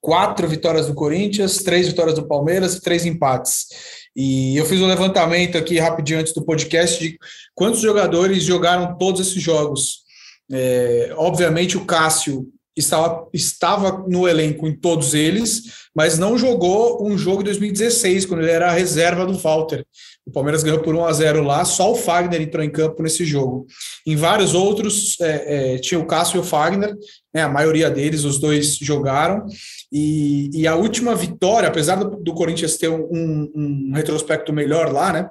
quatro 0.00 0.46
vitórias 0.46 0.86
do 0.86 0.94
Corinthians, 0.94 1.58
três 1.58 1.88
vitórias 1.88 2.14
do 2.14 2.26
Palmeiras 2.26 2.76
e 2.76 2.80
três 2.80 3.04
empates. 3.04 3.66
E 4.14 4.56
eu 4.56 4.66
fiz 4.66 4.80
um 4.80 4.86
levantamento 4.86 5.56
aqui 5.56 5.78
rapidinho 5.78 6.20
antes 6.20 6.32
do 6.32 6.44
podcast 6.44 6.98
de 7.02 7.18
quantos 7.54 7.80
jogadores 7.80 8.42
jogaram 8.42 8.96
todos 8.98 9.20
esses 9.20 9.42
jogos. 9.42 10.02
É, 10.50 11.12
obviamente, 11.16 11.76
o 11.78 11.84
Cássio 11.84 12.46
estava, 12.76 13.28
estava 13.32 14.04
no 14.06 14.28
elenco 14.28 14.66
em 14.66 14.76
todos 14.76 15.14
eles, 15.14 15.62
mas 15.94 16.18
não 16.18 16.38
jogou 16.38 17.06
um 17.06 17.16
jogo 17.16 17.42
em 17.42 17.44
2016, 17.44 18.26
quando 18.26 18.42
ele 18.42 18.50
era 18.50 18.68
a 18.68 18.74
reserva 18.74 19.26
do 19.26 19.38
Walter. 19.38 19.86
O 20.24 20.30
Palmeiras 20.30 20.62
ganhou 20.62 20.80
por 20.80 20.94
1 20.94 21.04
a 21.04 21.12
0 21.12 21.42
lá, 21.42 21.64
só 21.64 21.90
o 21.90 21.96
Fagner 21.96 22.40
entrou 22.40 22.62
em 22.62 22.70
campo 22.70 23.02
nesse 23.02 23.24
jogo. 23.24 23.66
Em 24.06 24.14
vários 24.14 24.54
outros, 24.54 25.20
é, 25.20 25.74
é, 25.74 25.78
tinha 25.78 25.98
o 25.98 26.06
Cássio 26.06 26.36
e 26.36 26.40
o 26.40 26.44
Fagner, 26.44 26.94
né, 27.34 27.42
a 27.42 27.48
maioria 27.48 27.90
deles, 27.90 28.22
os 28.22 28.38
dois 28.38 28.76
jogaram. 28.76 29.44
E, 29.90 30.48
e 30.54 30.66
a 30.66 30.76
última 30.76 31.14
vitória, 31.16 31.68
apesar 31.68 31.96
do, 31.96 32.16
do 32.22 32.34
Corinthians 32.34 32.76
ter 32.76 32.88
um, 32.88 33.50
um, 33.54 33.92
retrospecto 33.94 34.52
melhor 34.52 34.92
lá, 34.92 35.12
né? 35.12 35.28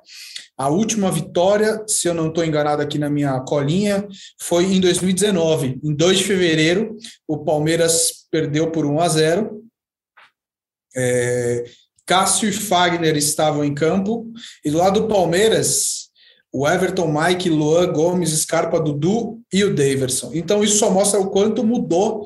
A 0.58 0.68
última 0.68 1.10
vitória, 1.10 1.84
se 1.88 2.08
eu 2.08 2.14
não 2.14 2.28
estou 2.28 2.44
enganado 2.44 2.82
aqui 2.82 3.00
na 3.00 3.10
minha 3.10 3.40
colinha, 3.40 4.06
foi 4.40 4.66
em 4.66 4.82
2019. 4.82 5.80
Em 5.82 5.96
2 5.96 6.18
de 6.18 6.24
fevereiro, 6.26 6.98
o 7.28 7.40
Palmeiras 7.46 8.28
perdeu 8.30 8.70
por 8.70 8.86
1 8.86 9.00
a 9.00 9.08
0. 9.08 9.62
É, 10.96 11.64
Cássio 12.12 12.50
e 12.50 12.52
Fagner 12.52 13.16
estavam 13.16 13.64
em 13.64 13.74
campo, 13.74 14.26
e 14.66 14.70
do 14.70 14.80
lado 14.80 15.00
do 15.00 15.08
Palmeiras, 15.08 16.10
o 16.52 16.68
Everton, 16.68 17.08
Mike, 17.08 17.50
Luan, 17.50 17.90
Gomes, 17.94 18.32
Scarpa, 18.32 18.82
Dudu 18.82 19.40
e 19.54 19.64
o 19.64 19.74
Daverson. 19.74 20.32
Então, 20.34 20.62
isso 20.62 20.78
só 20.78 20.92
mostra 20.92 21.22
o 21.22 21.30
quanto 21.30 21.64
mudou 21.64 22.26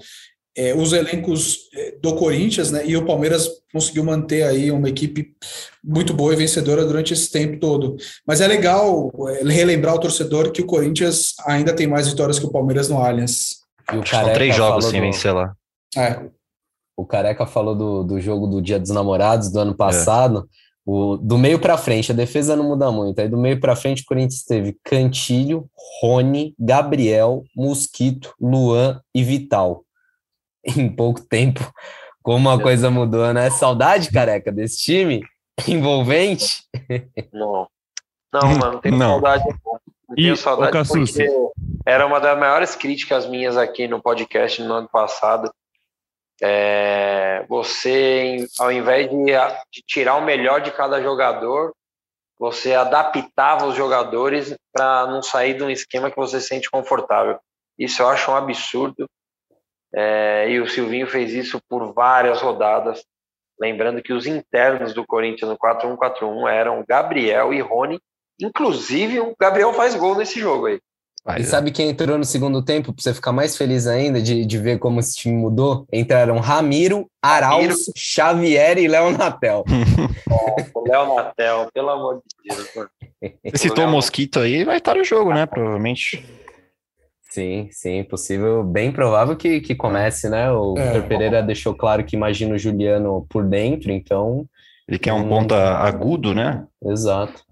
é, 0.57 0.73
os 0.73 0.91
elencos 0.91 1.69
é, 1.71 1.97
do 2.01 2.15
Corinthians, 2.15 2.71
né? 2.71 2.83
E 2.83 2.97
o 2.97 3.05
Palmeiras 3.05 3.47
conseguiu 3.71 4.03
manter 4.03 4.41
aí 4.41 4.71
uma 4.71 4.89
equipe 4.89 5.36
muito 5.83 6.15
boa 6.15 6.33
e 6.33 6.38
vencedora 6.38 6.83
durante 6.83 7.13
esse 7.13 7.29
tempo 7.29 7.59
todo. 7.59 7.95
Mas 8.25 8.41
é 8.41 8.47
legal 8.47 9.11
é, 9.29 9.43
relembrar 9.43 9.93
ao 9.93 9.99
torcedor 9.99 10.51
que 10.51 10.63
o 10.63 10.65
Corinthians 10.65 11.36
ainda 11.45 11.75
tem 11.75 11.86
mais 11.86 12.07
vitórias 12.07 12.39
que 12.39 12.45
o 12.47 12.51
Palmeiras 12.51 12.89
no 12.89 12.97
Allianz. 12.97 13.57
São 14.09 14.33
três 14.33 14.55
jogos 14.55 14.86
sem 14.86 14.99
vencer 14.99 15.31
lá. 15.31 15.53
É. 15.95 16.21
O 16.97 17.05
Careca 17.05 17.45
falou 17.45 17.75
do, 17.75 18.03
do 18.03 18.21
jogo 18.21 18.47
do 18.47 18.61
Dia 18.61 18.79
dos 18.79 18.89
Namorados 18.89 19.51
do 19.51 19.59
ano 19.59 19.71
é. 19.71 19.75
passado. 19.75 20.49
É. 20.51 20.65
O, 20.85 21.17
do 21.17 21.37
meio 21.37 21.59
para 21.59 21.77
frente, 21.77 22.11
a 22.11 22.15
defesa 22.15 22.55
não 22.55 22.65
muda 22.65 22.91
muito. 22.91 23.19
Aí 23.19 23.27
do 23.27 23.37
meio 23.37 23.59
para 23.59 23.75
frente, 23.75 24.03
o 24.03 24.05
Corinthians 24.05 24.43
teve 24.43 24.77
Cantilho, 24.83 25.67
Rony, 26.01 26.53
Gabriel, 26.59 27.43
Mosquito, 27.55 28.33
Luan 28.39 29.01
e 29.13 29.23
Vital. 29.23 29.83
Em 30.63 30.87
pouco 30.87 31.21
tempo, 31.21 31.61
como 32.21 32.49
a 32.49 32.61
coisa 32.61 32.89
mudou, 32.89 33.33
né? 33.33 33.49
Saudade, 33.49 34.11
careca, 34.11 34.51
desse 34.51 34.77
time 34.77 35.23
envolvente? 35.67 36.63
Não. 37.33 37.67
Não, 38.33 38.49
mano, 38.49 38.73
não 38.73 38.79
tenho 38.81 38.97
não. 38.97 39.11
saudade. 39.11 39.43
Não 40.07 40.15
tenho 40.15 40.33
e, 40.33 40.37
saudade 40.37 40.87
porque 40.87 41.29
era 41.85 42.05
uma 42.05 42.19
das 42.19 42.37
maiores 42.37 42.75
críticas 42.75 43.27
minhas 43.27 43.57
aqui 43.57 43.87
no 43.87 44.01
podcast 44.01 44.61
no 44.61 44.73
ano 44.73 44.89
passado 44.89 45.51
é, 46.41 47.45
você, 47.47 48.45
ao 48.59 48.71
invés 48.71 49.09
de, 49.09 49.25
de, 49.25 49.83
tirar 49.88 50.15
o 50.15 50.25
melhor 50.25 50.61
de 50.61 50.71
cada 50.71 51.01
jogador, 51.01 51.73
você 52.38 52.73
adaptava 52.73 53.65
os 53.65 53.75
jogadores 53.75 54.55
para 54.73 55.07
não 55.07 55.21
sair 55.21 55.55
de 55.55 55.63
um 55.63 55.69
esquema 55.69 56.11
que 56.11 56.17
você 56.17 56.41
se 56.41 56.47
sente 56.47 56.69
confortável. 56.69 57.39
Isso 57.77 58.01
eu 58.01 58.09
acho 58.09 58.31
um 58.31 58.36
absurdo. 58.36 59.09
É, 59.93 60.49
e 60.49 60.59
o 60.59 60.67
Silvinho 60.67 61.07
fez 61.07 61.31
isso 61.31 61.61
por 61.69 61.93
várias 61.93 62.41
rodadas. 62.41 63.05
Lembrando 63.57 64.03
que 64.03 64.11
os 64.11 64.25
internos 64.25 64.93
do 64.93 65.05
Corinthians 65.05 65.49
no 65.49 65.57
4-1-4-1 65.57 66.51
eram 66.51 66.83
Gabriel 66.86 67.53
e 67.53 67.61
Rony. 67.61 67.99
Inclusive, 68.41 69.21
o 69.21 69.33
Gabriel 69.39 69.73
faz 69.73 69.95
gol 69.95 70.15
nesse 70.15 70.39
jogo 70.39 70.65
aí. 70.65 70.81
Mas, 71.26 71.47
e 71.47 71.49
sabe 71.49 71.71
quem 71.71 71.89
entrou 71.89 72.19
no 72.19 72.23
segundo 72.23 72.61
tempo, 72.63 72.93
para 72.93 73.01
você 73.01 73.11
ficar 73.11 73.32
mais 73.32 73.57
feliz 73.57 73.88
ainda 73.88 74.21
de, 74.21 74.45
de 74.45 74.57
ver 74.59 74.78
como 74.78 74.99
esse 74.99 75.15
time 75.15 75.36
mudou? 75.36 75.88
Entraram 75.91 76.38
Ramiro, 76.38 77.09
Arauz, 77.19 77.91
Xavier 77.97 78.78
e 78.78 78.88
Léo 78.88 79.09
Natel. 79.17 79.63
Léo 80.88 81.15
Natel, 81.15 81.67
pelo 81.73 81.89
amor 81.89 82.21
de 82.21 82.55
Deus. 82.55 82.89
Você 83.43 83.57
citou 83.57 83.86
o 83.86 83.89
Mosquito 83.89 84.39
aí, 84.39 84.63
vai 84.63 84.78
estar 84.78 84.93
no 84.93 85.03
jogo, 85.03 85.34
né? 85.34 85.47
Provavelmente. 85.47 86.23
Sim, 87.23 87.69
sim, 87.71 88.03
possível, 88.03 88.63
bem 88.63 88.91
provável 88.91 89.36
que, 89.36 89.59
que 89.61 89.73
comece, 89.73 90.30
né? 90.30 90.51
O 90.51 90.76
é. 90.78 91.01
Pereira 91.01 91.41
deixou 91.41 91.73
claro 91.73 92.05
que 92.05 92.15
imagina 92.15 92.53
o 92.53 92.59
Juliano 92.59 93.26
por 93.28 93.43
dentro, 93.43 93.91
então. 93.91 94.45
Ele 94.88 94.99
quer 94.99 95.13
um 95.13 95.28
ponta 95.28 95.55
agudo, 95.80 96.36
né? 96.36 96.65
Exato. 96.86 97.44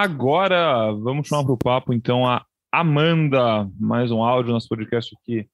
Agora, 0.00 0.92
vamos 0.92 1.26
chamar 1.26 1.42
para 1.44 1.54
o 1.54 1.56
papo, 1.56 1.90
então, 1.94 2.26
a 2.28 2.44
Amanda, 2.70 3.66
mais 3.80 4.10
um 4.10 4.22
áudio, 4.22 4.52
nosso 4.52 4.68
podcast 4.68 5.16
aqui, 5.18 5.48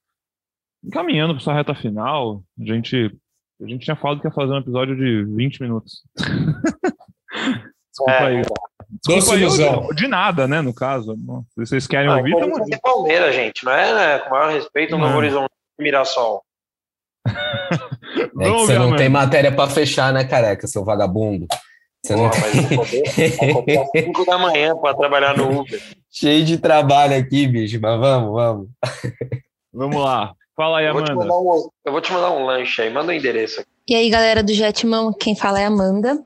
encaminhando 0.84 1.32
para 1.32 1.44
sua 1.44 1.54
reta 1.54 1.76
final. 1.76 2.42
A 2.60 2.64
gente, 2.64 3.16
a 3.62 3.68
gente 3.68 3.84
tinha 3.84 3.94
falado 3.94 4.20
que 4.20 4.26
ia 4.26 4.32
fazer 4.32 4.52
um 4.52 4.58
episódio 4.58 4.96
de 4.96 5.24
20 5.36 5.62
minutos. 5.62 6.02
Desculpa 7.88 8.10
É, 8.10 8.26
aí. 8.26 8.42
Desculpa 9.06 9.34
aí, 9.36 9.42
eu- 9.44 9.94
de 9.94 10.08
nada, 10.08 10.48
né, 10.48 10.60
no 10.60 10.74
caso. 10.74 11.14
Se 11.50 11.60
vocês 11.64 11.86
querem 11.86 12.08
Não, 12.08 12.16
ouvir, 12.18 12.32
tamo 12.32 12.50
Corinthians 12.50 12.78
e 12.78 12.82
Palmeiras, 12.82 13.34
gente, 13.36 13.64
não 13.64 13.70
é, 13.70 13.94
né? 13.94 14.18
Com 14.24 14.26
o 14.26 14.30
maior 14.32 14.52
respeito, 14.52 14.90
Não. 14.90 14.98
Novo 15.06 15.18
Horizonte 15.18 15.52
e 15.78 15.82
Mirassol. 15.84 16.42
É 18.40 18.44
que 18.44 18.50
você 18.50 18.78
não 18.78 18.96
tem 18.96 19.08
matéria 19.08 19.54
pra 19.54 19.68
fechar, 19.68 20.12
né, 20.12 20.24
careca, 20.24 20.66
seu 20.66 20.84
vagabundo? 20.84 21.46
Você 22.04 22.16
não 22.16 22.28
Pô, 22.28 22.36
mas 22.40 22.54
eu 22.56 22.64
acordei- 22.80 23.02
acordei 23.50 23.76
às 23.78 23.90
5 23.90 24.24
da 24.26 24.38
manhã 24.38 24.76
para 24.76 24.94
trabalhar 24.96 25.36
no 25.36 25.60
Uber. 25.60 25.80
Cheio 26.10 26.44
de 26.44 26.58
trabalho 26.58 27.16
aqui, 27.16 27.46
bicho, 27.46 27.78
mas 27.80 27.98
vamos, 28.00 28.32
vamos. 28.32 28.68
Vamos 29.74 30.04
lá. 30.04 30.34
Fala 30.54 30.80
aí, 30.80 30.86
Eu 30.86 30.92
vou, 30.92 31.02
te 31.02 31.10
Amanda. 31.12 31.26
mandar 31.32 31.38
um, 31.40 31.68
eu 31.86 31.92
vou 31.92 32.00
te 32.02 32.12
mandar 32.12 32.30
um 32.32 32.44
lanche 32.44 32.82
aí, 32.82 32.92
manda 32.92 33.10
o 33.10 33.14
endereço 33.14 33.60
aqui. 33.62 33.70
E 33.88 33.94
aí, 33.94 34.10
galera 34.10 34.42
do 34.42 34.52
Jetman, 34.52 35.14
quem 35.18 35.34
fala 35.34 35.58
é 35.58 35.64
a 35.64 35.68
Amanda. 35.68 36.22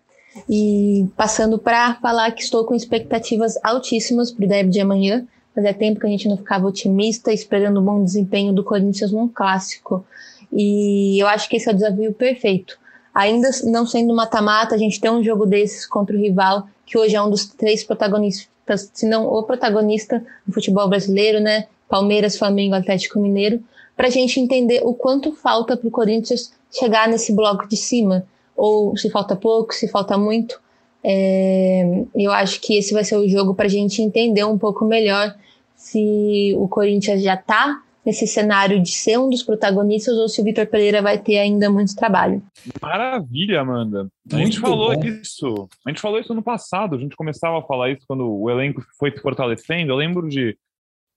E 0.51 1.07
passando 1.17 1.57
para 1.61 1.95
falar 2.03 2.33
que 2.33 2.43
estou 2.43 2.65
com 2.65 2.75
expectativas 2.75 3.55
altíssimas 3.63 4.33
para 4.33 4.45
o 4.45 4.49
derby 4.49 4.71
de 4.71 4.81
amanhã. 4.81 5.25
Fazia 5.55 5.73
tempo 5.73 6.01
que 6.01 6.07
a 6.07 6.11
gente 6.11 6.27
não 6.29 6.37
ficava 6.37 6.67
otimista, 6.67 7.33
esperando 7.33 7.81
um 7.81 7.85
bom 7.85 8.03
desempenho 8.03 8.53
do 8.53 8.65
Corinthians 8.65 9.13
num 9.13 9.29
clássico. 9.29 10.05
E 10.53 11.23
eu 11.23 11.29
acho 11.29 11.49
que 11.49 11.57
esse 11.59 11.69
é 11.69 11.73
o 11.73 11.75
desafio 11.77 12.13
perfeito. 12.13 12.77
Ainda 13.17 13.49
não 13.65 13.87
sendo 13.87 14.15
mata-mata, 14.15 14.75
a 14.75 14.79
gente 14.79 15.01
tem 15.01 15.11
um 15.11 15.25
jogo 15.25 15.47
desses 15.47 15.87
contra 15.87 16.15
o 16.15 16.21
rival, 16.21 16.69
que 16.85 16.99
hoje 16.99 17.17
é 17.17 17.23
um 17.23 17.31
dos 17.31 17.47
três 17.47 17.83
protagonistas, 17.83 18.91
se 18.93 19.09
não 19.09 19.27
o 19.27 19.43
protagonista 19.43 20.23
do 20.47 20.53
futebol 20.53 20.87
brasileiro, 20.87 21.41
né? 21.41 21.67
Palmeiras, 21.89 22.37
Flamengo, 22.37 22.75
Atlético 22.75 23.19
Mineiro, 23.19 23.65
para 23.97 24.09
a 24.09 24.11
gente 24.11 24.39
entender 24.39 24.83
o 24.85 24.93
quanto 24.93 25.33
falta 25.33 25.79
para 25.79 25.89
o 25.89 25.91
Corinthians 25.91 26.53
chegar 26.71 27.09
nesse 27.09 27.33
bloco 27.33 27.67
de 27.67 27.79
cima, 27.79 28.27
ou 28.55 28.95
se 28.99 29.09
falta 29.09 29.35
pouco, 29.35 29.73
se 29.73 29.89
falta 29.89 30.19
muito. 30.19 30.61
É, 31.03 32.05
eu 32.15 32.31
acho 32.33 32.61
que 32.61 32.77
esse 32.77 32.93
vai 32.93 33.03
ser 33.03 33.17
o 33.17 33.27
jogo 33.27 33.55
para 33.55 33.65
a 33.65 33.71
gente 33.71 34.03
entender 34.03 34.45
um 34.45 34.59
pouco 34.59 34.85
melhor 34.85 35.35
se 35.75 36.55
o 36.59 36.69
Corinthians 36.69 37.23
já 37.23 37.33
está 37.33 37.81
nesse 38.07 38.25
cenário 38.25 38.81
de 38.81 38.91
ser 38.91 39.19
um 39.19 39.29
dos 39.29 39.43
protagonistas 39.43 40.17
ou 40.17 40.29
se 40.29 40.41
o 40.41 40.45
Vitor 40.45 40.65
Pereira 40.69 41.03
vai 41.03 41.19
ter 41.19 41.39
ainda 41.39 41.69
muito 41.69 41.97
trabalho. 41.97 42.41
Maravilha, 42.81 43.61
Amanda. 43.61 44.09
A 44.31 44.37
Muito 44.37 44.47
gente 44.47 44.61
falou 44.61 44.95
bom. 44.95 45.05
isso. 45.05 45.69
A 45.85 45.91
gente 45.91 46.01
falou 46.01 46.21
isso 46.21 46.33
no 46.33 46.43
passado. 46.43 46.95
A 46.95 46.99
gente 46.99 47.17
começava 47.17 47.59
a 47.59 47.63
falar 47.63 47.91
isso 47.91 48.05
quando 48.07 48.25
o 48.25 48.49
elenco 48.49 48.81
foi 48.97 49.11
se 49.11 49.19
fortalecendo. 49.19 49.91
Eu 49.91 49.97
lembro 49.97 50.29
de 50.29 50.57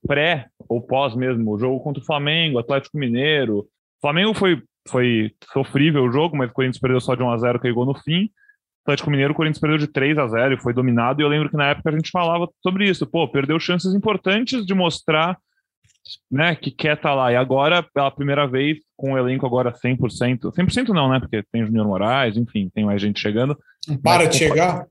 pré 0.04 0.48
ou 0.68 0.80
pós 0.82 1.14
mesmo, 1.14 1.52
o 1.52 1.58
jogo 1.58 1.78
contra 1.80 2.02
o 2.02 2.06
Flamengo, 2.06 2.58
Atlético 2.58 2.98
Mineiro. 2.98 3.60
O 3.60 3.66
Flamengo 4.00 4.34
foi, 4.34 4.60
foi 4.88 5.32
sofrível 5.52 6.04
o 6.04 6.10
jogo, 6.10 6.36
mas 6.36 6.50
o 6.50 6.52
Corinthians 6.52 6.80
perdeu 6.80 7.00
só 7.00 7.14
de 7.14 7.22
1 7.22 7.30
a 7.30 7.38
0 7.38 7.60
que 7.60 7.72
gol 7.72 7.86
no 7.86 7.94
fim. 7.94 8.28
Atlético 8.84 9.10
Mineiro, 9.10 9.32
o 9.32 9.36
Corinthians 9.36 9.60
perdeu 9.60 9.78
de 9.78 9.86
3 9.86 10.18
a 10.18 10.26
0 10.26 10.54
e 10.54 10.60
foi 10.60 10.72
dominado. 10.72 11.20
E 11.20 11.24
eu 11.24 11.28
lembro 11.28 11.50
que 11.50 11.56
na 11.56 11.68
época 11.68 11.90
a 11.90 11.92
gente 11.92 12.10
falava 12.10 12.48
sobre 12.60 12.88
isso. 12.88 13.06
Pô, 13.06 13.28
perdeu 13.28 13.60
chances 13.60 13.94
importantes 13.94 14.66
de 14.66 14.74
mostrar 14.74 15.38
né, 16.30 16.54
que 16.54 16.70
quer 16.70 16.96
estar 16.96 17.14
lá. 17.14 17.32
E 17.32 17.36
agora, 17.36 17.82
pela 17.82 18.10
primeira 18.10 18.46
vez, 18.46 18.78
com 18.96 19.12
o 19.12 19.18
elenco 19.18 19.46
agora 19.46 19.72
100%, 19.72 20.52
100% 20.52 20.88
não, 20.88 21.08
né, 21.08 21.20
porque 21.20 21.42
tem 21.52 21.62
o 21.62 21.66
Junior 21.66 21.86
Moraes, 21.86 22.36
enfim, 22.36 22.70
tem 22.74 22.84
mais 22.84 23.00
gente 23.00 23.20
chegando. 23.20 23.58
Para 24.02 24.26
de 24.26 24.36
chegar. 24.36 24.86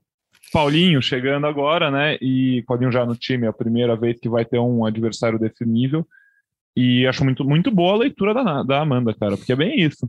Paulinho 0.52 1.00
chegando 1.00 1.46
agora, 1.46 1.90
né, 1.90 2.16
e 2.20 2.62
Paulinho 2.66 2.90
já 2.90 3.06
no 3.06 3.14
time, 3.14 3.46
é 3.46 3.48
a 3.48 3.52
primeira 3.52 3.96
vez 3.96 4.18
que 4.18 4.28
vai 4.28 4.44
ter 4.44 4.58
um 4.58 4.84
adversário 4.84 5.38
desse 5.38 5.64
nível. 5.64 6.06
E 6.76 7.06
acho 7.06 7.24
muito, 7.24 7.44
muito 7.44 7.70
boa 7.70 7.94
a 7.94 7.98
leitura 7.98 8.32
da, 8.32 8.62
da 8.62 8.80
Amanda, 8.80 9.14
cara, 9.14 9.36
porque 9.36 9.52
é 9.52 9.56
bem 9.56 9.80
isso. 9.80 10.08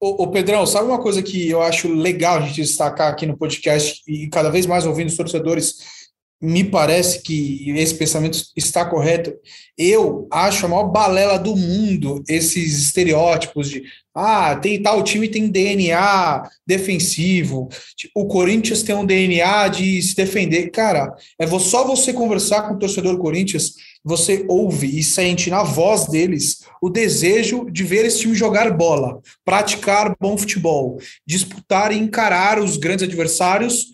Ô, 0.00 0.24
ô, 0.24 0.28
Pedrão, 0.32 0.66
sabe 0.66 0.88
uma 0.88 1.00
coisa 1.00 1.22
que 1.22 1.48
eu 1.48 1.62
acho 1.62 1.86
legal 1.94 2.38
a 2.38 2.40
gente 2.40 2.56
destacar 2.56 3.12
aqui 3.12 3.24
no 3.24 3.36
podcast 3.36 4.02
e 4.08 4.28
cada 4.28 4.50
vez 4.50 4.66
mais 4.66 4.84
ouvindo 4.84 5.08
os 5.08 5.16
torcedores, 5.16 6.01
me 6.42 6.64
parece 6.64 7.22
que 7.22 7.70
esse 7.70 7.94
pensamento 7.94 8.42
está 8.56 8.84
correto. 8.84 9.32
Eu 9.78 10.26
acho 10.28 10.66
a 10.66 10.68
maior 10.68 10.88
balela 10.88 11.38
do 11.38 11.54
mundo 11.54 12.20
esses 12.28 12.82
estereótipos 12.82 13.70
de 13.70 13.84
ah, 14.14 14.56
tem 14.56 14.82
tal 14.82 15.02
time 15.02 15.26
tem 15.26 15.48
DNA 15.48 16.42
defensivo, 16.66 17.68
o 18.14 18.26
Corinthians 18.26 18.82
tem 18.82 18.94
um 18.94 19.06
DNA 19.06 19.68
de 19.68 20.02
se 20.02 20.14
defender. 20.14 20.68
Cara, 20.70 21.14
é 21.38 21.46
só 21.58 21.86
você 21.86 22.12
conversar 22.12 22.62
com 22.62 22.74
o 22.74 22.78
torcedor 22.78 23.14
do 23.14 23.22
Corinthians, 23.22 23.72
você 24.04 24.44
ouve 24.48 24.98
e 24.98 25.02
sente 25.02 25.48
na 25.48 25.62
voz 25.62 26.08
deles 26.08 26.58
o 26.82 26.90
desejo 26.90 27.70
de 27.70 27.84
ver 27.84 28.04
esse 28.04 28.18
time 28.20 28.34
jogar 28.34 28.70
bola, 28.76 29.20
praticar 29.44 30.14
bom 30.20 30.36
futebol, 30.36 30.98
disputar 31.26 31.92
e 31.92 31.98
encarar 31.98 32.58
os 32.58 32.76
grandes 32.76 33.04
adversários 33.04 33.86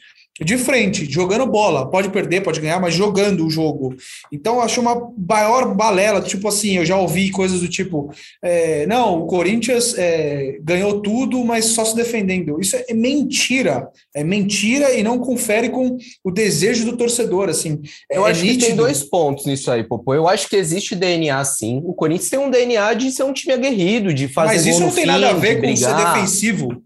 de 0.44 0.56
frente, 0.56 1.04
jogando 1.10 1.46
bola. 1.46 1.90
Pode 1.90 2.10
perder, 2.10 2.42
pode 2.42 2.60
ganhar, 2.60 2.80
mas 2.80 2.94
jogando 2.94 3.44
o 3.46 3.50
jogo. 3.50 3.94
Então, 4.32 4.56
eu 4.56 4.62
acho 4.62 4.80
uma 4.80 5.10
maior 5.16 5.74
balela. 5.74 6.20
Tipo 6.20 6.48
assim, 6.48 6.76
eu 6.76 6.84
já 6.86 6.96
ouvi 6.96 7.30
coisas 7.30 7.60
do 7.60 7.68
tipo: 7.68 8.10
é, 8.42 8.86
não, 8.86 9.22
o 9.22 9.26
Corinthians 9.26 9.94
é, 9.98 10.58
ganhou 10.62 11.00
tudo, 11.00 11.44
mas 11.44 11.66
só 11.66 11.84
se 11.84 11.94
defendendo. 11.96 12.60
Isso 12.60 12.76
é 12.76 12.94
mentira. 12.94 13.88
É 14.14 14.22
mentira 14.24 14.94
e 14.94 15.02
não 15.02 15.18
confere 15.18 15.68
com 15.70 15.96
o 16.24 16.30
desejo 16.30 16.84
do 16.84 16.96
torcedor. 16.96 17.48
Assim, 17.48 17.80
Eu 18.10 18.26
é 18.26 18.30
acho 18.30 18.40
que 18.40 18.46
tem 18.48 18.56
nítido. 18.56 18.76
dois 18.76 19.02
pontos 19.02 19.46
nisso 19.46 19.70
aí, 19.70 19.82
Popô. 19.84 20.14
Eu 20.14 20.28
acho 20.28 20.48
que 20.48 20.56
existe 20.56 20.94
DNA, 20.94 21.44
sim. 21.44 21.80
O 21.84 21.94
Corinthians 21.94 22.30
tem 22.30 22.38
um 22.38 22.50
DNA 22.50 22.94
de 22.94 23.10
ser 23.10 23.22
um 23.24 23.32
time 23.32 23.54
aguerrido, 23.54 24.12
de 24.14 24.28
fazer 24.28 24.54
Mas 24.54 24.62
gol 24.64 24.70
isso 24.72 24.80
não 24.80 24.90
tem 24.90 25.04
fim, 25.04 25.10
nada 25.10 25.30
a 25.30 25.32
ver 25.34 25.60
com 25.60 25.76
ser 25.76 25.86
brigar. 25.86 26.14
defensivo. 26.14 26.82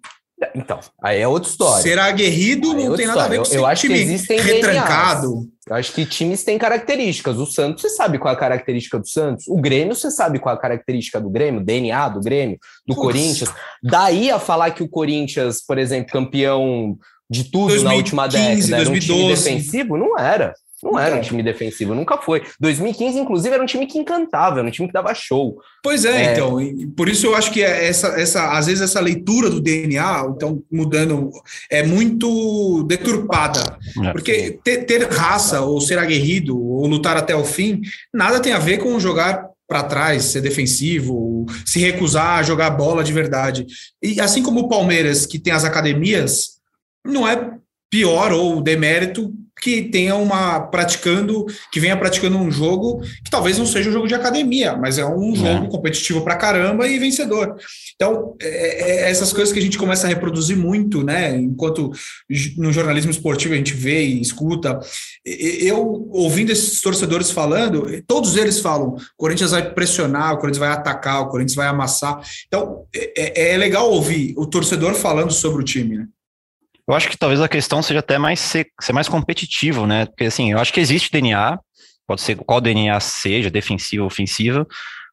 Então, 0.54 0.80
aí 1.02 1.20
é 1.20 1.28
outra 1.28 1.48
história. 1.50 1.82
Ser 1.82 1.98
aguerrido 1.98 2.68
Aí 2.72 2.72
é 2.72 2.74
não 2.74 2.80
tem 2.80 2.88
outra 2.90 3.06
nada 3.06 3.24
a 3.24 3.28
ver 3.28 3.36
com 3.36 3.42
história. 3.42 3.50
ser 3.50 3.56
Eu- 3.58 3.60
eu 3.62 3.66
acho 3.66 3.82
que 3.82 3.88
time 3.88 4.00
existem 4.00 4.40
retrancado. 4.40 5.48
Eu 5.68 5.76
acho 5.76 5.92
que 5.92 6.04
times 6.06 6.42
têm 6.44 6.58
características. 6.58 7.38
O 7.38 7.46
Santos, 7.46 7.82
você 7.82 7.90
sabe 7.90 8.18
qual 8.18 8.32
é 8.32 8.36
a 8.36 8.40
característica 8.40 8.98
do 8.98 9.08
Santos? 9.08 9.46
O 9.48 9.56
Grêmio, 9.56 9.94
você 9.94 10.10
sabe 10.10 10.38
qual 10.38 10.54
é 10.54 10.58
a 10.58 10.60
característica 10.60 11.20
do 11.20 11.30
Grêmio? 11.30 11.60
DNA 11.64 12.08
do 12.08 12.20
Grêmio, 12.20 12.58
do. 12.86 12.94
Corinthians. 12.96 13.50
Daí 13.82 14.30
a 14.30 14.38
falar 14.40 14.70
que 14.72 14.82
o 14.82 14.88
Corinthians, 14.88 15.62
por 15.64 15.78
exemplo, 15.78 16.12
campeão 16.12 16.96
de 17.30 17.44
tudo 17.44 17.68
na 17.82 17.90
2015, 17.90 17.96
última 17.96 18.28
década, 18.28 18.76
era 18.76 18.90
um 18.90 18.92
time 18.98 19.06
2012. 19.08 19.44
defensivo? 19.44 19.96
Não 19.96 20.18
era. 20.18 20.52
Não 20.82 20.98
era 20.98 21.14
um 21.14 21.18
Então. 21.18 21.28
time 21.28 21.42
defensivo, 21.42 21.94
nunca 21.94 22.18
foi. 22.18 22.42
2015, 22.58 23.18
inclusive, 23.18 23.54
era 23.54 23.62
um 23.62 23.66
time 23.66 23.86
que 23.86 23.98
encantava, 23.98 24.58
era 24.58 24.66
um 24.66 24.70
time 24.70 24.88
que 24.88 24.92
dava 24.92 25.14
show. 25.14 25.56
Pois 25.82 26.04
é, 26.04 26.24
É. 26.26 26.32
então, 26.32 26.60
e 26.60 26.86
por 26.88 27.08
isso 27.08 27.26
eu 27.26 27.34
acho 27.36 27.52
que 27.52 27.62
é 27.62 27.86
essa, 27.86 28.08
essa, 28.20 28.52
às 28.52 28.66
vezes 28.66 28.82
essa 28.82 29.00
leitura 29.00 29.48
do 29.48 29.60
DNA, 29.60 30.24
então 30.34 30.62
mudando, 30.70 31.30
é 31.70 31.82
muito 31.84 32.82
deturpada, 32.84 33.78
É. 34.04 34.12
porque 34.12 34.58
ter, 34.64 34.84
ter 34.84 35.08
raça 35.08 35.60
ou 35.60 35.80
ser 35.80 35.98
aguerrido 35.98 36.58
ou 36.60 36.86
lutar 36.86 37.16
até 37.16 37.34
o 37.34 37.44
fim, 37.44 37.80
nada 38.12 38.40
tem 38.40 38.52
a 38.52 38.58
ver 38.58 38.78
com 38.78 38.98
jogar 38.98 39.46
para 39.68 39.82
trás, 39.84 40.24
ser 40.24 40.40
defensivo, 40.42 41.46
se 41.64 41.78
recusar 41.78 42.38
a 42.38 42.42
jogar 42.42 42.70
bola 42.70 43.02
de 43.02 43.12
verdade. 43.12 43.66
E 44.02 44.20
assim 44.20 44.42
como 44.42 44.60
o 44.60 44.68
Palmeiras, 44.68 45.24
que 45.24 45.38
tem 45.38 45.52
as 45.52 45.64
academias, 45.64 46.58
não 47.06 47.26
é 47.26 47.52
pior 47.90 48.32
ou 48.32 48.60
demérito 48.60 49.32
que 49.62 49.80
tenha 49.84 50.16
uma 50.16 50.58
praticando, 50.60 51.46
que 51.70 51.78
venha 51.78 51.96
praticando 51.96 52.36
um 52.36 52.50
jogo 52.50 53.00
que 53.24 53.30
talvez 53.30 53.56
não 53.58 53.64
seja 53.64 53.88
um 53.90 53.92
jogo 53.92 54.08
de 54.08 54.14
academia, 54.14 54.76
mas 54.76 54.98
é 54.98 55.06
um 55.06 55.32
jogo 55.36 55.68
competitivo 55.68 56.20
pra 56.22 56.34
caramba 56.34 56.88
e 56.88 56.98
vencedor. 56.98 57.54
Então, 57.94 58.34
é, 58.42 59.04
é 59.06 59.10
essas 59.10 59.32
coisas 59.32 59.52
que 59.52 59.60
a 59.60 59.62
gente 59.62 59.78
começa 59.78 60.04
a 60.04 60.08
reproduzir 60.08 60.56
muito, 60.56 61.04
né? 61.04 61.36
Enquanto 61.36 61.92
no 62.58 62.72
jornalismo 62.72 63.12
esportivo 63.12 63.54
a 63.54 63.56
gente 63.56 63.72
vê 63.72 64.04
e 64.04 64.20
escuta. 64.20 64.80
Eu, 65.24 66.08
ouvindo 66.10 66.50
esses 66.50 66.80
torcedores 66.80 67.30
falando, 67.30 67.86
todos 68.04 68.36
eles 68.36 68.58
falam: 68.58 68.88
o 68.96 68.96
Corinthians 69.16 69.52
vai 69.52 69.72
pressionar, 69.72 70.32
o 70.34 70.38
Corinthians 70.38 70.58
vai 70.58 70.70
atacar, 70.70 71.20
o 71.22 71.28
Corinthians 71.28 71.54
vai 71.54 71.68
amassar. 71.68 72.20
Então, 72.48 72.84
é, 72.92 73.50
é- 73.50 73.52
é 73.54 73.56
legal 73.56 73.88
ouvir 73.92 74.34
o 74.36 74.44
torcedor 74.44 74.94
falando 74.94 75.32
sobre 75.32 75.62
o 75.62 75.64
time, 75.64 75.98
né? 75.98 76.06
Eu 76.88 76.94
acho 76.94 77.08
que 77.08 77.16
talvez 77.16 77.40
a 77.40 77.48
questão 77.48 77.82
seja 77.82 78.00
até 78.00 78.18
mais 78.18 78.40
ser, 78.40 78.68
ser 78.80 78.92
mais 78.92 79.08
competitivo, 79.08 79.86
né? 79.86 80.06
Porque 80.06 80.24
assim, 80.24 80.52
eu 80.52 80.58
acho 80.58 80.72
que 80.72 80.80
existe 80.80 81.10
DNA, 81.12 81.58
pode 82.06 82.20
ser 82.20 82.36
qual 82.36 82.60
DNA 82.60 82.98
seja, 83.00 83.50
defensiva 83.50 84.02
ou 84.02 84.06
ofensiva, 84.08 84.66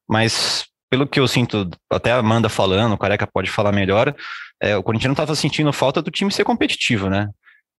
mas 0.08 0.66
pelo 0.90 1.08
que 1.08 1.20
eu 1.20 1.28
sinto, 1.28 1.70
até 1.90 2.12
a 2.12 2.18
Amanda 2.18 2.50
falando, 2.50 2.94
o 2.94 2.98
Careca 2.98 3.28
pode 3.28 3.50
falar 3.50 3.72
melhor, 3.72 4.16
é, 4.60 4.76
o 4.76 4.82
Corinthians 4.82 5.10
não 5.10 5.14
estava 5.14 5.36
sentindo 5.36 5.72
falta 5.72 6.02
do 6.02 6.10
time 6.10 6.32
ser 6.32 6.44
competitivo, 6.44 7.10
né? 7.10 7.30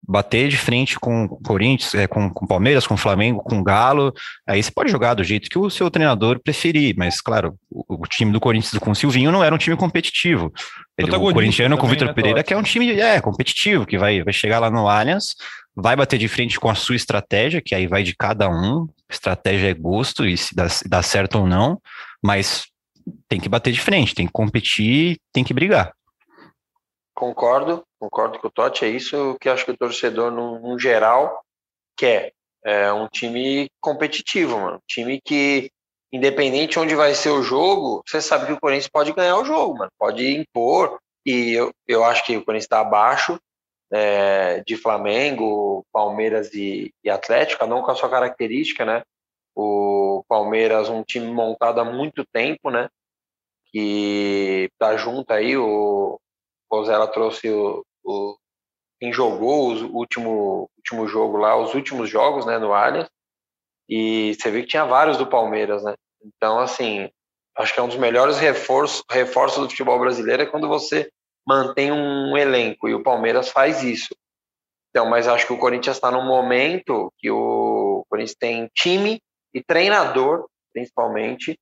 Bater 0.06 0.48
de 0.48 0.56
frente 0.56 0.98
com 0.98 1.24
o 1.24 1.40
Corinthians, 1.42 1.94
é, 1.94 2.06
com 2.06 2.26
o 2.26 2.46
Palmeiras, 2.46 2.86
com 2.86 2.94
o 2.94 2.96
Flamengo, 2.96 3.42
com 3.42 3.58
o 3.58 3.62
Galo, 3.62 4.12
aí 4.46 4.62
você 4.62 4.70
pode 4.70 4.90
jogar 4.90 5.14
do 5.14 5.22
jeito 5.22 5.48
que 5.48 5.58
o 5.58 5.70
seu 5.70 5.90
treinador 5.90 6.40
preferir, 6.42 6.94
mas 6.96 7.20
claro, 7.20 7.54
o, 7.70 8.02
o 8.02 8.06
time 8.06 8.32
do 8.32 8.40
Corinthians 8.40 8.76
com 8.80 8.90
o 8.90 8.94
Silvinho 8.94 9.30
não 9.30 9.44
era 9.44 9.54
um 9.54 9.58
time 9.58 9.76
competitivo. 9.76 10.52
Ele, 10.98 11.14
o 11.14 11.32
corintiano 11.32 11.78
com 11.78 11.86
o 11.86 11.88
Vitor 11.88 12.08
né, 12.08 12.14
Pereira, 12.14 12.42
que 12.42 12.52
é 12.52 12.56
um 12.56 12.62
time 12.62 12.98
é, 12.98 13.20
competitivo, 13.20 13.86
que 13.86 13.98
vai, 13.98 14.22
vai 14.22 14.32
chegar 14.32 14.58
lá 14.58 14.70
no 14.70 14.88
Allianz, 14.88 15.34
vai 15.74 15.94
bater 15.94 16.18
de 16.18 16.28
frente 16.28 16.58
com 16.58 16.68
a 16.68 16.74
sua 16.74 16.96
estratégia, 16.96 17.62
que 17.64 17.74
aí 17.74 17.86
vai 17.86 18.02
de 18.02 18.14
cada 18.14 18.48
um, 18.48 18.86
estratégia 19.08 19.70
é 19.70 19.74
gosto, 19.74 20.26
e 20.26 20.36
se 20.36 20.54
dá, 20.54 20.68
se 20.68 20.88
dá 20.88 21.02
certo 21.02 21.38
ou 21.38 21.46
não, 21.46 21.80
mas 22.22 22.64
tem 23.28 23.40
que 23.40 23.48
bater 23.48 23.72
de 23.72 23.80
frente, 23.80 24.14
tem 24.14 24.26
que 24.26 24.32
competir, 24.32 25.18
tem 25.32 25.44
que 25.44 25.54
brigar. 25.54 25.92
Concordo, 27.20 27.84
concordo 27.98 28.38
com 28.38 28.48
o 28.48 28.50
Totti, 28.50 28.86
é 28.86 28.88
isso 28.88 29.36
que 29.38 29.50
acho 29.50 29.66
que 29.66 29.72
o 29.72 29.76
torcedor, 29.76 30.30
no, 30.30 30.58
no 30.58 30.78
geral, 30.78 31.44
quer. 31.94 32.32
É 32.64 32.90
um 32.90 33.06
time 33.08 33.68
competitivo, 33.78 34.58
mano. 34.58 34.76
Um 34.76 34.86
time 34.88 35.20
que, 35.22 35.70
independente 36.10 36.78
onde 36.78 36.94
vai 36.94 37.14
ser 37.14 37.28
o 37.28 37.42
jogo, 37.42 38.02
você 38.06 38.22
sabe 38.22 38.46
que 38.46 38.52
o 38.52 38.60
Corinthians 38.60 38.88
pode 38.88 39.12
ganhar 39.12 39.36
o 39.36 39.44
jogo, 39.44 39.78
mano. 39.78 39.90
Pode 39.98 40.26
impor, 40.34 40.98
e 41.26 41.52
eu, 41.52 41.70
eu 41.86 42.02
acho 42.04 42.24
que 42.24 42.38
o 42.38 42.44
Corinthians 42.44 42.64
está 42.64 42.80
abaixo 42.80 43.38
é, 43.92 44.62
de 44.66 44.76
Flamengo, 44.76 45.84
Palmeiras 45.92 46.54
e, 46.54 46.90
e 47.04 47.10
Atlético, 47.10 47.66
não 47.66 47.82
com 47.82 47.90
a 47.90 47.94
sua 47.94 48.08
característica, 48.08 48.84
né? 48.86 49.02
O 49.54 50.24
Palmeiras, 50.26 50.88
um 50.88 51.02
time 51.02 51.30
montado 51.30 51.80
há 51.80 51.84
muito 51.84 52.24
tempo, 52.32 52.70
né? 52.70 52.88
Que 53.72 54.70
tá 54.78 54.96
junto 54.96 55.30
aí, 55.32 55.56
o 55.56 56.18
Pozella 56.70 57.08
trouxe 57.08 57.50
o, 57.50 57.84
o 58.04 58.36
quem 59.00 59.12
jogou 59.12 59.72
o 59.72 59.96
último, 59.96 60.70
último 60.76 61.08
jogo 61.08 61.36
lá, 61.36 61.56
os 61.56 61.74
últimos 61.74 62.08
jogos, 62.08 62.46
né, 62.46 62.58
no 62.58 62.72
Allianz, 62.72 63.08
e 63.88 64.34
você 64.34 64.50
viu 64.50 64.62
que 64.62 64.68
tinha 64.68 64.84
vários 64.84 65.16
do 65.16 65.26
Palmeiras, 65.26 65.82
né? 65.82 65.94
Então, 66.22 66.60
assim, 66.60 67.10
acho 67.56 67.74
que 67.74 67.80
é 67.80 67.82
um 67.82 67.88
dos 67.88 67.96
melhores 67.96 68.38
reforços, 68.38 69.02
reforços 69.10 69.58
do 69.58 69.70
futebol 69.70 69.98
brasileiro 69.98 70.42
é 70.42 70.46
quando 70.46 70.68
você 70.68 71.10
mantém 71.46 71.90
um 71.90 72.36
elenco, 72.36 72.88
e 72.88 72.94
o 72.94 73.02
Palmeiras 73.02 73.48
faz 73.48 73.82
isso. 73.82 74.14
Então, 74.90 75.08
mas 75.08 75.26
acho 75.26 75.46
que 75.46 75.52
o 75.52 75.58
Corinthians 75.58 75.96
está 75.96 76.10
num 76.10 76.24
momento 76.24 77.12
que 77.18 77.30
o 77.30 78.04
Corinthians 78.08 78.36
tem 78.38 78.70
time 78.74 79.20
e 79.54 79.62
treinador, 79.62 80.46
principalmente, 80.72 81.58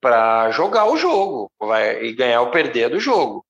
para 0.00 0.50
jogar 0.52 0.86
o 0.86 0.96
jogo 0.96 1.50
vai, 1.60 2.04
e 2.04 2.12
ganhar 2.14 2.40
ou 2.40 2.50
perder 2.50 2.90
do 2.90 3.00
jogo. 3.00 3.44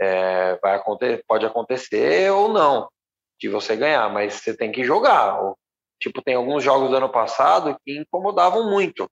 É, 0.00 0.58
vai 0.60 0.74
acontecer, 0.74 1.22
pode 1.26 1.46
acontecer 1.46 2.30
ou 2.32 2.48
não 2.48 2.88
de 3.40 3.48
você 3.48 3.76
ganhar, 3.76 4.08
mas 4.08 4.34
você 4.34 4.56
tem 4.56 4.70
que 4.70 4.84
jogar. 4.84 5.38
Tipo, 6.00 6.22
tem 6.22 6.34
alguns 6.34 6.62
jogos 6.62 6.90
do 6.90 6.96
ano 6.96 7.08
passado 7.08 7.76
que 7.84 7.98
incomodavam 7.98 8.70
muito 8.70 9.08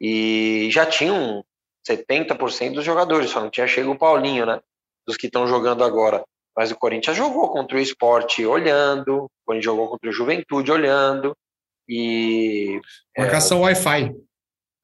e 0.00 0.68
já 0.70 0.86
tinham 0.86 1.44
70% 1.88 2.74
dos 2.74 2.84
jogadores, 2.84 3.30
só 3.30 3.40
não 3.40 3.50
tinha 3.50 3.66
chego 3.66 3.92
o 3.92 3.98
Paulinho, 3.98 4.46
né? 4.46 4.60
Dos 5.06 5.16
que 5.16 5.26
estão 5.26 5.46
jogando 5.46 5.84
agora. 5.84 6.24
Mas 6.56 6.70
o 6.70 6.76
Corinthians 6.76 7.16
jogou 7.16 7.50
contra 7.50 7.76
o 7.76 7.80
esporte 7.80 8.46
olhando, 8.46 9.24
o 9.24 9.30
Corinthians 9.44 9.64
jogou 9.64 9.88
contra 9.88 10.08
o 10.08 10.12
Juventude 10.12 10.70
olhando, 10.70 11.36
e. 11.88 12.80
Marcação 13.16 13.58
é, 13.58 13.62
Wi-Fi. 13.62 14.14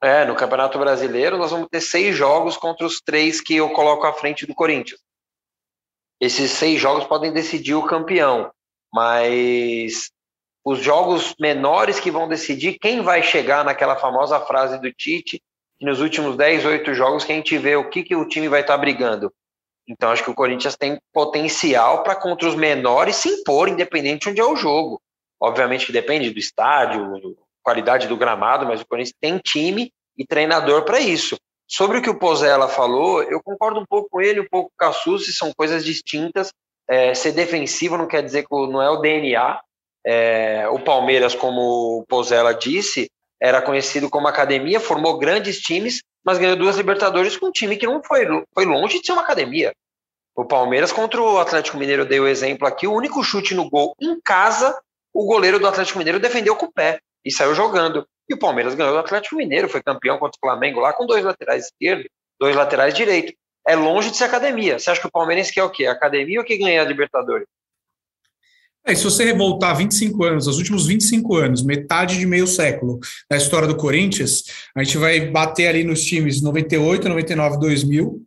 É, 0.02 0.24
no 0.24 0.34
Campeonato 0.34 0.78
Brasileiro 0.78 1.38
nós 1.38 1.50
vamos 1.50 1.68
ter 1.70 1.80
seis 1.80 2.16
jogos 2.16 2.56
contra 2.56 2.86
os 2.86 3.00
três 3.00 3.40
que 3.40 3.56
eu 3.56 3.70
coloco 3.70 4.06
à 4.06 4.12
frente 4.12 4.46
do 4.46 4.54
Corinthians. 4.54 5.00
Esses 6.20 6.50
seis 6.50 6.80
jogos 6.80 7.04
podem 7.04 7.32
decidir 7.32 7.74
o 7.74 7.86
campeão, 7.86 8.50
mas 8.92 10.10
os 10.64 10.78
jogos 10.78 11.34
menores 11.40 11.98
que 11.98 12.10
vão 12.10 12.28
decidir 12.28 12.78
quem 12.78 13.00
vai 13.00 13.22
chegar 13.22 13.64
naquela 13.64 13.96
famosa 13.96 14.38
frase 14.40 14.78
do 14.78 14.92
Tite, 14.92 15.42
que 15.78 15.86
nos 15.86 16.00
últimos 16.00 16.36
10, 16.36 16.66
8 16.66 16.94
jogos 16.94 17.24
que 17.24 17.32
a 17.32 17.34
gente 17.34 17.56
vê 17.56 17.74
o 17.76 17.88
que, 17.88 18.02
que 18.02 18.14
o 18.14 18.28
time 18.28 18.48
vai 18.48 18.60
estar 18.60 18.74
tá 18.74 18.78
brigando. 18.78 19.32
Então 19.88 20.10
acho 20.10 20.22
que 20.22 20.30
o 20.30 20.34
Corinthians 20.34 20.76
tem 20.76 21.00
potencial 21.12 22.02
para 22.02 22.14
contra 22.14 22.46
os 22.46 22.54
menores 22.54 23.16
se 23.16 23.28
impor, 23.28 23.68
independente 23.68 24.24
de 24.24 24.30
onde 24.30 24.40
é 24.40 24.44
o 24.44 24.56
jogo. 24.56 25.00
Obviamente 25.40 25.86
que 25.86 25.92
depende 25.92 26.30
do 26.30 26.38
estádio, 26.38 27.36
qualidade 27.62 28.06
do 28.06 28.16
gramado, 28.16 28.66
mas 28.66 28.82
o 28.82 28.86
Corinthians 28.86 29.16
tem 29.18 29.38
time 29.38 29.90
e 30.16 30.26
treinador 30.26 30.84
para 30.84 31.00
isso. 31.00 31.36
Sobre 31.70 31.98
o 31.98 32.02
que 32.02 32.10
o 32.10 32.18
Pozella 32.18 32.68
falou, 32.68 33.22
eu 33.22 33.40
concordo 33.42 33.78
um 33.78 33.86
pouco 33.86 34.08
com 34.10 34.20
ele, 34.20 34.40
um 34.40 34.48
pouco 34.48 34.70
com 34.70 34.74
o 34.74 34.78
Cassucci, 34.78 35.32
são 35.32 35.52
coisas 35.56 35.84
distintas. 35.84 36.52
É, 36.88 37.14
ser 37.14 37.30
defensivo 37.32 37.96
não 37.96 38.08
quer 38.08 38.22
dizer 38.22 38.42
que 38.42 38.48
não 38.50 38.82
é 38.82 38.90
o 38.90 38.96
DNA. 38.96 39.60
É, 40.04 40.68
o 40.68 40.80
Palmeiras, 40.80 41.34
como 41.34 42.00
o 42.00 42.04
Pozella 42.06 42.52
disse, 42.52 43.08
era 43.40 43.62
conhecido 43.62 44.10
como 44.10 44.26
academia, 44.26 44.80
formou 44.80 45.18
grandes 45.18 45.60
times, 45.60 46.02
mas 46.24 46.38
ganhou 46.38 46.56
duas 46.56 46.76
Libertadores 46.76 47.36
com 47.36 47.46
um 47.46 47.52
time 47.52 47.76
que 47.76 47.86
não 47.86 48.02
foi, 48.02 48.26
foi 48.52 48.64
longe 48.64 48.98
de 48.98 49.06
ser 49.06 49.12
uma 49.12 49.22
academia. 49.22 49.72
O 50.34 50.44
Palmeiras 50.44 50.90
contra 50.90 51.22
o 51.22 51.38
Atlético 51.38 51.78
Mineiro, 51.78 52.04
dei 52.04 52.18
o 52.18 52.26
exemplo 52.26 52.66
aqui, 52.66 52.86
o 52.86 52.94
único 52.94 53.22
chute 53.22 53.54
no 53.54 53.70
gol 53.70 53.94
em 54.00 54.20
casa 54.20 54.76
o 55.12 55.26
goleiro 55.26 55.58
do 55.58 55.66
Atlético 55.66 55.98
Mineiro 55.98 56.20
defendeu 56.20 56.56
com 56.56 56.66
o 56.66 56.72
pé 56.72 57.00
e 57.24 57.30
saiu 57.30 57.54
jogando. 57.54 58.06
E 58.30 58.34
o 58.34 58.38
Palmeiras 58.38 58.76
ganhou 58.76 58.92
do 58.92 59.00
Atlético 59.00 59.34
Mineiro, 59.34 59.68
foi 59.68 59.82
campeão 59.82 60.16
contra 60.16 60.36
o 60.36 60.40
Flamengo 60.40 60.78
lá 60.78 60.92
com 60.92 61.04
dois 61.04 61.24
laterais 61.24 61.64
esquerdos, 61.64 62.06
dois 62.40 62.54
laterais 62.54 62.94
direito. 62.94 63.34
É 63.66 63.74
longe 63.74 64.12
de 64.12 64.16
ser 64.16 64.24
academia. 64.24 64.78
Você 64.78 64.88
acha 64.88 65.00
que 65.00 65.08
o 65.08 65.10
Palmeirense 65.10 65.52
quer 65.52 65.64
o 65.64 65.70
quê? 65.70 65.86
Academia 65.86 66.38
ou 66.38 66.46
que 66.46 66.56
ganha 66.56 66.80
a 66.80 66.84
Libertadores? 66.84 67.48
É, 68.86 68.94
se 68.94 69.02
você 69.02 69.24
revoltar 69.24 69.76
25 69.76 70.24
anos, 70.24 70.46
os 70.46 70.58
últimos 70.58 70.86
25 70.86 71.36
anos, 71.36 71.62
metade 71.62 72.18
de 72.18 72.24
meio 72.24 72.46
século 72.46 73.00
da 73.28 73.36
história 73.36 73.66
do 73.66 73.76
Corinthians, 73.76 74.44
a 74.76 74.82
gente 74.82 74.96
vai 74.96 75.20
bater 75.28 75.66
ali 75.66 75.82
nos 75.82 76.02
times 76.04 76.40
98, 76.40 77.08
99, 77.08 77.58
2000. 77.58 78.22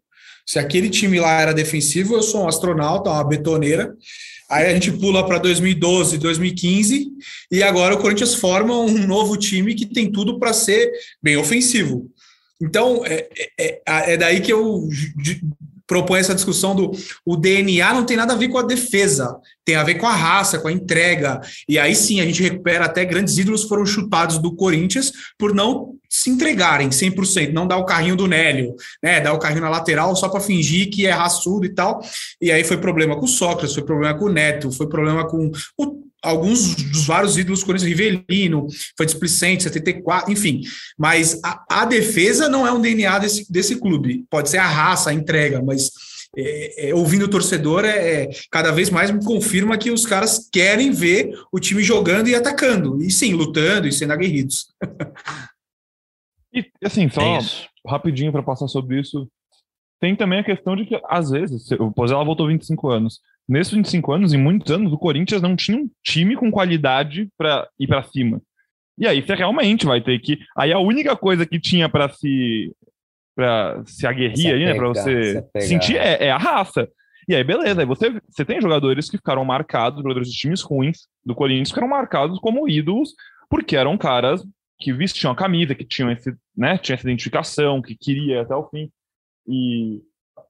Se 0.45 0.59
aquele 0.59 0.89
time 0.89 1.17
lá 1.17 1.41
era 1.41 1.53
defensivo, 1.53 2.15
eu 2.15 2.21
sou 2.21 2.43
um 2.43 2.47
astronauta, 2.47 3.09
uma 3.09 3.23
betoneira. 3.23 3.95
Aí 4.53 4.67
a 4.67 4.73
gente 4.73 4.91
pula 4.91 5.25
para 5.25 5.39
2012, 5.39 6.19
2015, 6.19 7.11
e 7.51 7.63
agora 7.63 7.95
o 7.95 7.97
Corinthians 7.97 8.35
forma 8.35 8.77
um 8.77 9.07
novo 9.07 9.35
time 9.35 9.73
que 9.73 9.85
tem 9.85 10.11
tudo 10.11 10.37
para 10.37 10.53
ser 10.53 10.91
bem 11.21 11.37
ofensivo. 11.37 12.07
Então, 12.61 13.03
é, 13.03 13.27
é, 13.59 13.81
é, 13.87 14.13
é 14.13 14.17
daí 14.17 14.41
que 14.41 14.53
eu 14.53 14.87
proponho 15.87 16.21
essa 16.21 16.35
discussão 16.35 16.75
do 16.75 16.91
o 17.25 17.35
DNA 17.35 17.93
não 17.93 18.05
tem 18.05 18.17
nada 18.17 18.33
a 18.33 18.37
ver 18.37 18.49
com 18.49 18.57
a 18.57 18.63
defesa, 18.63 19.35
tem 19.65 19.75
a 19.75 19.83
ver 19.83 19.95
com 19.95 20.07
a 20.07 20.13
raça, 20.13 20.59
com 20.59 20.67
a 20.67 20.71
entrega. 20.71 21.41
E 21.67 21.77
aí 21.77 21.95
sim 21.95 22.21
a 22.21 22.25
gente 22.25 22.41
recupera 22.41 22.85
até 22.85 23.05
grandes 23.05 23.37
ídolos 23.37 23.63
foram 23.63 23.85
chutados 23.85 24.37
do 24.37 24.55
Corinthians 24.55 25.11
por 25.37 25.53
não 25.53 25.95
se 26.09 26.29
entregarem 26.29 26.89
100%, 26.89 27.51
não 27.53 27.65
dar 27.65 27.77
o 27.77 27.85
carrinho 27.85 28.15
do 28.15 28.27
Nélio, 28.27 28.75
né, 29.01 29.19
dar 29.19 29.33
o 29.33 29.39
carrinho 29.39 29.61
na 29.61 29.69
lateral 29.69 30.15
só 30.15 30.29
para 30.29 30.39
fingir 30.39 30.91
que 30.91 31.07
é 31.07 31.11
raçudo 31.11 31.65
e 31.65 31.69
tal. 31.69 32.01
E 32.39 32.51
aí 32.51 32.63
foi 32.63 32.77
problema 32.77 33.15
com 33.15 33.25
o 33.25 33.27
Sócrates, 33.27 33.73
foi 33.73 33.83
problema 33.83 34.17
com 34.17 34.25
o 34.25 34.31
Neto, 34.31 34.71
foi 34.71 34.87
problema 34.87 35.27
com 35.27 35.51
o, 35.75 36.02
alguns 36.23 36.75
dos 36.75 37.05
vários 37.05 37.37
ídolos 37.37 37.59
do 37.59 37.65
Corinthians, 37.65 37.89
Rivelino, 37.89 38.67
foi 38.97 39.05
displicente, 39.05 39.63
74, 39.63 40.31
enfim. 40.31 40.61
Mas 40.97 41.39
a, 41.43 41.65
a, 41.69 41.85
defesa 41.85 42.47
não 42.47 42.65
é 42.65 42.71
um 42.71 42.81
DNA 42.81 43.19
desse, 43.19 43.51
desse 43.51 43.75
clube. 43.75 44.25
Pode 44.29 44.49
ser 44.49 44.57
a 44.57 44.67
raça, 44.67 45.09
a 45.09 45.13
entrega, 45.13 45.61
mas 45.61 45.91
é, 46.35 46.89
é, 46.89 46.95
ouvindo 46.95 47.25
o 47.25 47.29
torcedor, 47.29 47.85
é, 47.85 48.23
é, 48.23 48.29
cada 48.49 48.71
vez 48.71 48.89
mais 48.89 49.11
me 49.11 49.23
confirma 49.23 49.77
que 49.77 49.91
os 49.91 50.05
caras 50.05 50.49
querem 50.51 50.91
ver 50.91 51.31
o 51.51 51.59
time 51.59 51.83
jogando 51.83 52.27
e 52.27 52.35
atacando, 52.35 53.03
e 53.03 53.11
sim, 53.11 53.33
lutando 53.33 53.87
e 53.87 53.91
sendo 53.91 54.13
aguerridos. 54.13 54.67
E 56.51 56.65
assim, 56.83 57.09
só 57.09 57.21
é 57.21 57.39
rapidinho 57.85 58.31
para 58.31 58.43
passar 58.43 58.67
sobre 58.67 58.99
isso, 58.99 59.27
tem 59.99 60.15
também 60.15 60.39
a 60.39 60.43
questão 60.43 60.75
de 60.75 60.85
que, 60.85 60.99
às 61.07 61.29
vezes, 61.29 61.71
o 61.71 61.91
Pozella 61.91 62.25
voltou 62.25 62.47
25 62.47 62.89
anos. 62.89 63.21
Nesses 63.47 63.73
25 63.73 64.11
anos, 64.11 64.33
em 64.33 64.37
muitos 64.37 64.71
anos, 64.71 64.93
o 64.93 64.97
Corinthians 64.97 65.41
não 65.41 65.55
tinha 65.55 65.77
um 65.77 65.89
time 66.03 66.35
com 66.35 66.49
qualidade 66.49 67.29
para 67.37 67.67
ir 67.77 67.87
para 67.87 68.03
cima. 68.03 68.41
E 68.97 69.07
aí 69.07 69.21
você 69.21 69.35
realmente 69.35 69.85
vai 69.85 70.01
ter 70.01 70.17
que. 70.19 70.39
Aí 70.55 70.71
a 70.71 70.79
única 70.79 71.15
coisa 71.15 71.45
que 71.45 71.59
tinha 71.59 71.89
para 71.89 72.09
se 72.09 72.71
para 73.35 73.83
se 73.85 74.05
aguerrir 74.05 74.37
se 74.37 74.47
aí, 74.47 74.63
né, 74.63 74.75
para 74.75 74.87
você 74.87 75.43
se 75.57 75.67
sentir 75.67 75.97
é, 75.97 76.25
é, 76.25 76.31
a 76.31 76.37
raça. 76.37 76.87
E 77.27 77.35
aí 77.35 77.43
beleza, 77.43 77.81
aí 77.81 77.85
você, 77.85 78.11
você 78.29 78.45
tem 78.45 78.61
jogadores 78.61 79.09
que 79.09 79.17
ficaram 79.17 79.43
marcados, 79.43 80.03
jogadores 80.03 80.29
de 80.29 80.37
times 80.37 80.61
ruins 80.61 81.07
do 81.25 81.33
Corinthians 81.33 81.69
ficaram 81.69 81.87
marcados 81.87 82.37
como 82.39 82.69
ídolos, 82.69 83.13
porque 83.49 83.75
eram 83.75 83.97
caras 83.97 84.45
que 84.79 84.93
vestiam 84.93 85.31
a 85.31 85.35
camisa, 85.35 85.73
que 85.73 85.85
tinham 85.85 86.11
esse, 86.11 86.33
né, 86.55 86.77
tinha 86.77 86.95
essa 86.95 87.07
identificação, 87.07 87.81
que 87.81 87.95
queria 87.95 88.41
até 88.41 88.55
o 88.55 88.69
fim. 88.69 88.91
E 89.47 90.01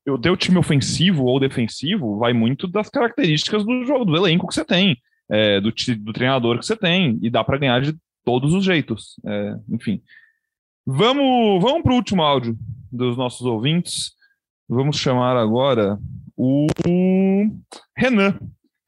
o 0.07 0.17
teu 0.17 0.35
time 0.35 0.57
ofensivo 0.57 1.25
ou 1.25 1.39
defensivo 1.39 2.17
vai 2.17 2.33
muito 2.33 2.67
das 2.67 2.89
características 2.89 3.65
do 3.65 3.85
jogo, 3.85 4.05
do 4.05 4.15
elenco 4.15 4.47
que 4.47 4.53
você 4.53 4.65
tem, 4.65 4.97
é, 5.29 5.61
do, 5.61 5.71
do 5.99 6.13
treinador 6.13 6.59
que 6.59 6.65
você 6.65 6.75
tem, 6.75 7.17
e 7.21 7.29
dá 7.29 7.43
para 7.43 7.57
ganhar 7.57 7.81
de 7.81 7.95
todos 8.23 8.53
os 8.53 8.63
jeitos. 8.63 9.15
É, 9.25 9.55
enfim. 9.69 10.01
Vamos, 10.85 11.61
vamos 11.61 11.81
para 11.81 11.93
o 11.93 11.95
último 11.95 12.21
áudio 12.21 12.57
dos 12.91 13.15
nossos 13.15 13.45
ouvintes. 13.45 14.11
Vamos 14.67 14.97
chamar 14.97 15.37
agora 15.37 15.97
o 16.35 16.67
Renan. 17.95 18.37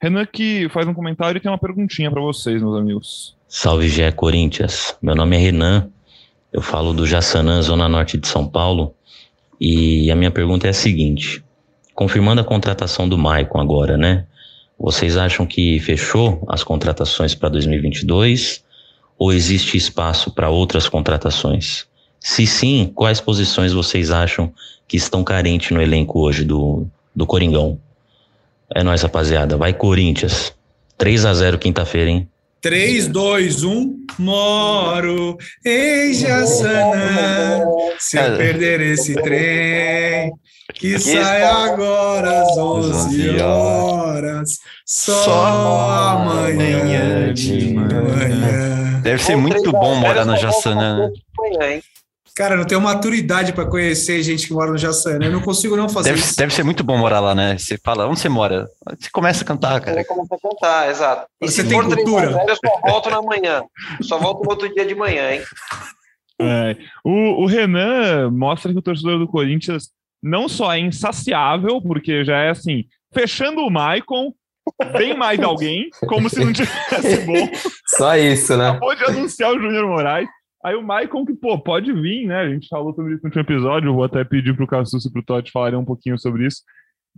Renan 0.01 0.26
que 0.26 0.68
faz 0.70 0.88
um 0.88 0.93
comentário 0.93 1.38
e 1.38 1.41
tem 1.41 1.49
uma 1.49 1.57
perguntinha 1.57 2.11
para 2.11 2.22
vocês, 2.22 2.61
meus 2.61 2.78
amigos. 2.78 3.38
Salve, 3.47 3.88
Gé 3.88 4.11
Corinthians. 4.11 4.97
Meu 5.01 5.16
nome 5.16 5.38
é 5.38 5.39
Renan. 5.39 5.89
Eu 6.51 6.61
falo 6.61 6.93
do 6.93 7.05
Jaçanã, 7.05 7.61
Zona 7.61 7.88
Norte 7.88 8.18
de 8.18 8.28
São 8.28 8.47
Paulo. 8.47 8.95
E 9.59 10.11
a 10.11 10.15
minha 10.15 10.31
pergunta 10.31 10.67
é 10.67 10.69
a 10.69 10.73
seguinte: 10.73 11.43
confirmando 11.93 12.41
a 12.41 12.43
contratação 12.43 13.07
do 13.07 13.17
Maicon 13.17 13.59
agora, 13.59 13.97
né? 13.97 14.25
Vocês 14.77 15.15
acham 15.15 15.45
que 15.45 15.79
fechou 15.79 16.43
as 16.49 16.63
contratações 16.63 17.33
para 17.33 17.49
2022 17.49 18.63
ou 19.17 19.31
existe 19.31 19.77
espaço 19.77 20.31
para 20.31 20.49
outras 20.49 20.89
contratações? 20.89 21.85
Se 22.19 22.45
sim, 22.45 22.91
quais 22.93 23.21
posições 23.21 23.71
vocês 23.71 24.11
acham 24.11 24.51
que 24.87 24.97
estão 24.97 25.23
carentes 25.23 25.71
no 25.71 25.81
elenco 25.81 26.19
hoje 26.19 26.43
do, 26.43 26.85
do 27.15 27.25
Coringão? 27.25 27.79
É 28.73 28.83
nóis, 28.83 29.01
rapaziada. 29.01 29.55
Vai, 29.55 29.73
Corinthians. 29.73 30.53
3 30.97 31.25
a 31.25 31.33
0 31.33 31.57
quinta-feira, 31.57 32.09
hein? 32.09 32.27
3, 32.66 33.09
2, 33.09 33.63
1, 33.63 34.05
moro 34.18 35.38
em 35.63 36.11
Jaçanã. 36.16 37.63
Se 37.99 38.18
eu 38.18 38.38
perder 38.38 38.82
esse 38.82 39.13
trem, 39.13 40.32
que 40.74 40.97
sai 40.97 41.43
agora 41.43 42.41
às 42.41 42.57
11 42.57 43.39
horas, 43.39 44.49
só 44.84 45.45
amanhã 46.18 47.32
de 47.32 47.72
manhã. 47.72 48.99
Deve 49.03 49.22
ser 49.22 49.36
muito 49.36 49.72
bom 49.72 49.93
morar 49.93 50.26
no 50.26 50.36
Jaçanã, 50.36 51.07
né? 51.59 51.82
Cara, 52.36 52.55
eu 52.55 52.57
não 52.57 52.65
tenho 52.65 52.81
maturidade 52.81 53.53
para 53.53 53.65
conhecer 53.65 54.21
gente 54.21 54.47
que 54.47 54.53
mora 54.53 54.69
no 54.69 54.77
Jaçanã. 54.77 55.25
Eu 55.25 55.31
não 55.31 55.41
consigo 55.41 55.77
não 55.77 55.88
fazer 55.88 56.09
Deve, 56.09 56.19
isso. 56.21 56.36
deve 56.36 56.53
ser 56.53 56.63
muito 56.63 56.83
bom 56.83 56.97
morar 56.97 57.21
lá, 57.21 57.33
né? 57.33 57.57
Você 57.57 57.77
fala, 57.81 58.07
onde 58.07 58.19
você 58.19 58.27
mora? 58.27 58.67
Você 58.99 59.09
começa 59.09 59.43
a 59.43 59.47
cantar, 59.47 59.79
cara. 59.79 59.95
Você 60.01 60.03
começa 60.05 60.36
a 60.36 60.39
cantar, 60.39 60.89
exato. 60.89 61.27
E 61.41 61.47
Você 61.47 61.63
se 61.63 61.69
tem 61.69 61.81
for 61.81 61.95
cultura? 61.95 62.33
zero, 62.33 62.49
Eu 62.49 62.55
só 62.55 62.81
volto 62.89 63.09
na 63.09 63.21
manhã. 63.21 63.63
Só 64.01 64.17
volto 64.19 64.43
no 64.43 64.49
outro 64.49 64.73
dia 64.73 64.86
de 64.86 64.93
manhã, 64.93 65.31
hein? 65.31 65.41
É, 66.41 66.75
o, 67.05 67.43
o 67.43 67.45
Renan 67.45 68.29
mostra 68.31 68.73
que 68.73 68.77
o 68.79 68.81
torcedor 68.81 69.17
do 69.17 69.27
Corinthians 69.29 69.89
não 70.21 70.49
só 70.49 70.73
é 70.73 70.79
insaciável, 70.79 71.81
porque 71.81 72.25
já 72.25 72.38
é 72.38 72.49
assim, 72.49 72.83
fechando 73.13 73.61
o 73.61 73.69
Maicon, 73.69 74.33
vem 74.97 75.15
mais 75.15 75.39
alguém, 75.41 75.89
como 76.07 76.29
se 76.29 76.43
não 76.43 76.51
tivesse 76.51 77.17
bom. 77.25 77.49
Só 77.88 78.17
isso, 78.17 78.57
né? 78.57 78.71
Acabou 78.71 78.93
de 78.93 79.05
anunciar 79.05 79.51
o 79.53 79.61
Júnior 79.61 79.88
Moraes. 79.88 80.27
Aí 80.66 80.76
o 80.76 80.82
Maicon, 80.82 81.24
que, 81.24 81.36
pô, 81.36 81.59
pode 81.59 81.93
vir, 81.93 82.26
né? 82.26 82.39
A 82.39 82.49
gente 82.49 82.68
falou 82.68 82.91
sobre 82.95 83.13
isso 83.13 83.22
no 83.22 83.28
último 83.28 83.43
episódio. 83.43 83.89
Eu 83.89 83.93
vou 83.93 84.03
até 84.03 84.24
pedir 84.24 84.55
pro 84.55 84.66
Cassus 84.66 85.05
e 85.05 85.11
pro 85.11 85.22
Totti 85.22 85.51
falarem 85.51 85.78
um 85.78 85.86
pouquinho 85.86 86.18
sobre 86.18 86.47
isso. 86.47 86.63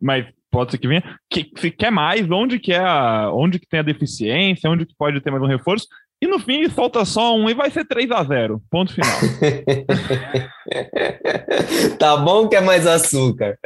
Mas 0.02 0.26
pode 0.52 0.72
ser 0.72 0.78
que 0.78 0.86
venha. 0.86 1.18
Que, 1.32 1.50
se 1.58 1.72
quer 1.72 1.90
mais, 1.90 2.30
onde 2.30 2.60
que 2.60 2.74
é 2.74 2.80
a, 2.80 3.32
onde 3.32 3.58
que 3.58 3.66
tem 3.66 3.80
a 3.80 3.84
deficiência, 3.84 4.70
onde 4.70 4.86
que 4.86 4.94
pode 4.98 5.22
ter 5.22 5.32
mais 5.32 5.42
um 5.42 5.48
reforço. 5.48 5.88
E 6.22 6.28
no 6.28 6.40
fim 6.40 6.68
falta 6.68 7.06
só 7.06 7.38
um 7.38 7.50
e 7.50 7.54
vai 7.54 7.72
ser 7.72 7.86
3 7.86 8.12
a 8.12 8.22
0 8.22 8.62
Ponto 8.70 8.94
final. 8.94 9.16
tá 11.98 12.18
bom 12.18 12.50
que 12.50 12.56
é 12.58 12.62
mais 12.62 12.86
açúcar. 12.86 13.58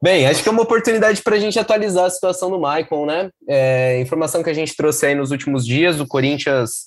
Bem, 0.00 0.28
acho 0.28 0.40
que 0.40 0.48
é 0.48 0.52
uma 0.52 0.62
oportunidade 0.62 1.20
para 1.20 1.34
a 1.34 1.40
gente 1.40 1.58
atualizar 1.58 2.04
a 2.04 2.10
situação 2.10 2.48
do 2.48 2.60
Maicon, 2.60 3.06
né? 3.06 3.28
É, 3.48 4.00
informação 4.00 4.40
que 4.40 4.50
a 4.50 4.54
gente 4.54 4.76
trouxe 4.76 5.06
aí 5.06 5.16
nos 5.16 5.32
últimos 5.32 5.66
dias, 5.66 5.98
o 5.98 6.06
Corinthians 6.06 6.84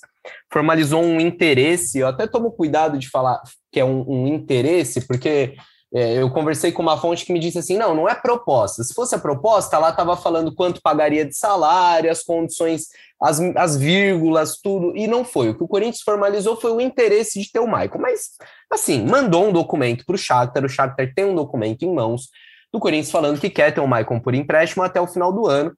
formalizou 0.52 1.02
um 1.02 1.20
interesse, 1.20 1.98
eu 1.98 2.08
até 2.08 2.26
tomo 2.26 2.50
cuidado 2.50 2.98
de 2.98 3.08
falar 3.08 3.40
que 3.70 3.80
é 3.80 3.84
um, 3.84 4.04
um 4.08 4.26
interesse, 4.26 5.06
porque 5.06 5.54
é, 5.94 6.20
eu 6.20 6.30
conversei 6.30 6.70
com 6.70 6.82
uma 6.82 6.98
fonte 6.98 7.24
que 7.24 7.32
me 7.32 7.38
disse 7.38 7.58
assim, 7.58 7.78
não, 7.78 7.94
não 7.94 8.08
é 8.08 8.14
proposta. 8.14 8.84
Se 8.84 8.92
fosse 8.92 9.14
a 9.14 9.18
proposta, 9.18 9.78
lá 9.78 9.90
estava 9.90 10.16
falando 10.16 10.54
quanto 10.54 10.82
pagaria 10.82 11.24
de 11.24 11.34
salário, 11.34 12.10
as 12.10 12.22
condições, 12.22 12.88
as, 13.20 13.40
as 13.56 13.76
vírgulas, 13.76 14.58
tudo, 14.62 14.94
e 14.94 15.06
não 15.06 15.24
foi. 15.24 15.48
O 15.48 15.54
que 15.54 15.64
o 15.64 15.68
Corinthians 15.68 16.02
formalizou 16.02 16.60
foi 16.60 16.72
o 16.72 16.80
interesse 16.80 17.40
de 17.40 17.50
ter 17.50 17.60
o 17.60 17.66
Maicon. 17.66 17.98
Mas, 17.98 18.32
assim, 18.70 19.02
mandou 19.02 19.48
um 19.48 19.52
documento 19.52 20.04
para 20.04 20.14
o 20.14 20.18
Shakhtar, 20.18 20.64
o 20.64 20.68
Shakhtar 20.68 21.12
tem 21.14 21.24
um 21.24 21.34
documento 21.34 21.82
em 21.82 21.94
mãos 21.94 22.28
do 22.70 22.78
Corinthians 22.78 23.10
falando 23.10 23.40
que 23.40 23.48
quer 23.48 23.72
ter 23.72 23.80
o 23.80 23.86
Maicon 23.86 24.20
por 24.20 24.34
empréstimo 24.34 24.82
até 24.82 25.00
o 25.00 25.06
final 25.06 25.32
do 25.32 25.46
ano. 25.46 25.72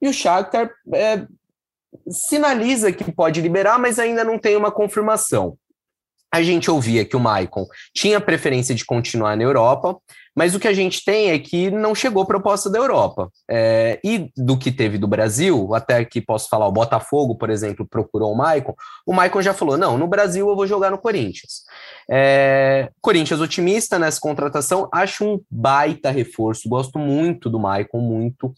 E 0.00 0.08
o 0.08 0.12
Shakhtar 0.12 0.70
é, 0.94 1.26
sinaliza 2.08 2.92
que 2.92 3.10
pode 3.12 3.40
liberar, 3.40 3.78
mas 3.78 3.98
ainda 3.98 4.24
não 4.24 4.38
tem 4.38 4.56
uma 4.56 4.70
confirmação 4.70 5.56
a 6.32 6.42
gente 6.42 6.70
ouvia 6.70 7.04
que 7.04 7.16
o 7.16 7.20
Maicon 7.20 7.66
tinha 7.92 8.20
preferência 8.20 8.74
de 8.74 8.84
continuar 8.84 9.36
na 9.36 9.42
Europa, 9.42 9.96
mas 10.34 10.54
o 10.54 10.60
que 10.60 10.68
a 10.68 10.72
gente 10.72 11.04
tem 11.04 11.30
é 11.30 11.38
que 11.40 11.72
não 11.72 11.92
chegou 11.92 12.24
proposta 12.24 12.70
da 12.70 12.78
Europa. 12.78 13.28
É, 13.50 13.98
e 14.04 14.30
do 14.36 14.56
que 14.56 14.70
teve 14.70 14.96
do 14.96 15.08
Brasil, 15.08 15.74
até 15.74 16.04
que 16.04 16.20
posso 16.20 16.48
falar, 16.48 16.68
o 16.68 16.72
Botafogo, 16.72 17.34
por 17.34 17.50
exemplo, 17.50 17.86
procurou 17.86 18.32
o 18.32 18.36
Maicon, 18.36 18.74
o 19.04 19.12
Maicon 19.12 19.42
já 19.42 19.52
falou: 19.52 19.76
não, 19.76 19.98
no 19.98 20.06
Brasil 20.06 20.48
eu 20.48 20.54
vou 20.54 20.68
jogar 20.68 20.90
no 20.92 20.98
Corinthians. 20.98 21.64
É, 22.08 22.90
Corinthians 23.00 23.40
otimista 23.40 23.98
nessa 23.98 24.20
contratação, 24.20 24.88
acho 24.92 25.24
um 25.24 25.40
baita 25.50 26.12
reforço, 26.12 26.68
gosto 26.68 26.96
muito 26.96 27.50
do 27.50 27.58
Maicon, 27.58 28.00
muito. 28.00 28.54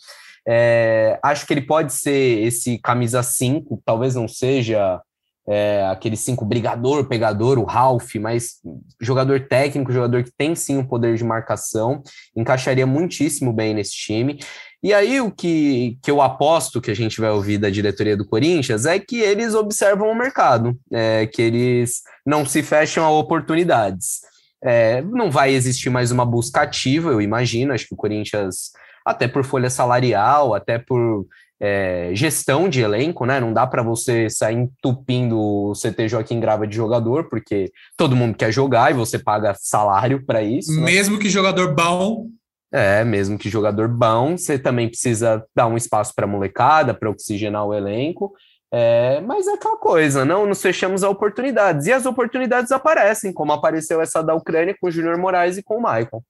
É, 0.47 1.19
acho 1.23 1.47
que 1.47 1.55
ele 1.55 1.63
pode 1.63 1.93
ser 1.93 2.43
esse 2.43 2.79
camisa 2.79 3.23
5, 3.23 3.83
talvez 3.85 4.15
não 4.15 4.27
seja 4.27 5.01
é, 5.49 5.87
aquele 5.91 6.17
cinco 6.17 6.45
brigador, 6.45 7.05
pegador, 7.07 7.59
o 7.59 7.65
Ralph, 7.65 8.15
mas 8.17 8.61
jogador 9.01 9.41
técnico, 9.49 9.93
jogador 9.93 10.23
que 10.23 10.33
tem 10.37 10.55
sim 10.55 10.79
o 10.79 10.87
poder 10.87 11.17
de 11.17 11.25
marcação, 11.25 12.03
encaixaria 12.37 12.87
muitíssimo 12.87 13.53
bem 13.53 13.75
nesse 13.75 13.93
time. 13.93 14.39
E 14.83 14.93
aí 14.93 15.21
o 15.21 15.31
que, 15.31 15.97
que 16.03 16.11
eu 16.11 16.21
aposto 16.21 16.81
que 16.81 16.91
a 16.91 16.95
gente 16.95 17.21
vai 17.21 17.31
ouvir 17.31 17.59
da 17.59 17.71
diretoria 17.71 18.17
do 18.17 18.27
Corinthians 18.27 18.85
é 18.85 18.99
que 18.99 19.21
eles 19.21 19.55
observam 19.55 20.11
o 20.11 20.15
mercado, 20.15 20.77
é, 20.93 21.27
que 21.27 21.41
eles 21.41 22.03
não 22.27 22.45
se 22.45 22.63
fecham 22.63 23.05
a 23.05 23.11
oportunidades. 23.11 24.21
É, 24.65 25.03
não 25.03 25.31
vai 25.31 25.53
existir 25.53 25.91
mais 25.91 26.13
uma 26.13 26.25
busca 26.25 26.63
ativa, 26.63 27.11
eu 27.11 27.21
imagino, 27.21 27.73
acho 27.73 27.87
que 27.87 27.95
o 27.95 27.97
Corinthians, 27.97 28.71
até 29.05 29.27
por 29.29 29.45
folha 29.45 29.71
salarial, 29.71 30.55
até 30.55 30.79
por 30.79 31.27
é, 31.61 32.11
gestão 32.13 32.69
de 32.69 32.81
elenco, 32.81 33.25
né? 33.25 33.39
Não 33.39 33.53
dá 33.53 33.65
para 33.67 33.85
você 33.85 34.29
sair 34.29 34.57
entupindo 34.57 35.39
o 35.39 35.73
CT 35.75 36.09
Joaquim 36.09 36.41
Grava 36.41 36.67
de 36.67 36.75
jogador, 36.75 37.29
porque 37.29 37.71
todo 37.97 38.17
mundo 38.17 38.37
quer 38.37 38.51
jogar 38.51 38.91
e 38.91 38.95
você 38.95 39.17
paga 39.17 39.55
salário 39.57 40.27
para 40.27 40.43
isso. 40.43 40.77
né? 40.77 40.85
Mesmo 40.85 41.21
que 41.21 41.31
jogador 41.31 41.73
bom. 41.73 42.27
É, 42.73 43.05
mesmo 43.05 43.39
que 43.39 43.49
jogador 43.49 43.87
bom, 43.87 44.37
você 44.37 44.59
também 44.59 44.89
precisa 44.89 45.45
dar 45.55 45.67
um 45.67 45.77
espaço 45.77 46.13
para 46.17 46.27
molecada, 46.27 46.95
para 46.95 47.11
oxigenar 47.11 47.65
o 47.65 47.75
elenco. 47.75 48.33
É, 48.75 49.21
mas 49.21 49.47
é 49.47 49.53
aquela 49.53 49.77
coisa, 49.77 50.25
não 50.25 50.47
nos 50.47 50.63
fechamos 50.63 51.05
a 51.05 51.11
oportunidades. 51.11 51.87
E 51.87 51.93
as 51.93 52.07
oportunidades 52.07 52.73
aparecem, 52.73 53.33
como 53.33 53.53
apareceu 53.53 54.01
essa 54.01 54.23
da 54.23 54.35
Ucrânia 54.35 54.75
com 54.81 54.89
o 54.89 54.91
Júnior 54.91 55.19
Moraes 55.19 55.59
e 55.59 55.63
com 55.63 55.77
o 55.77 55.83
Michael. 55.83 56.25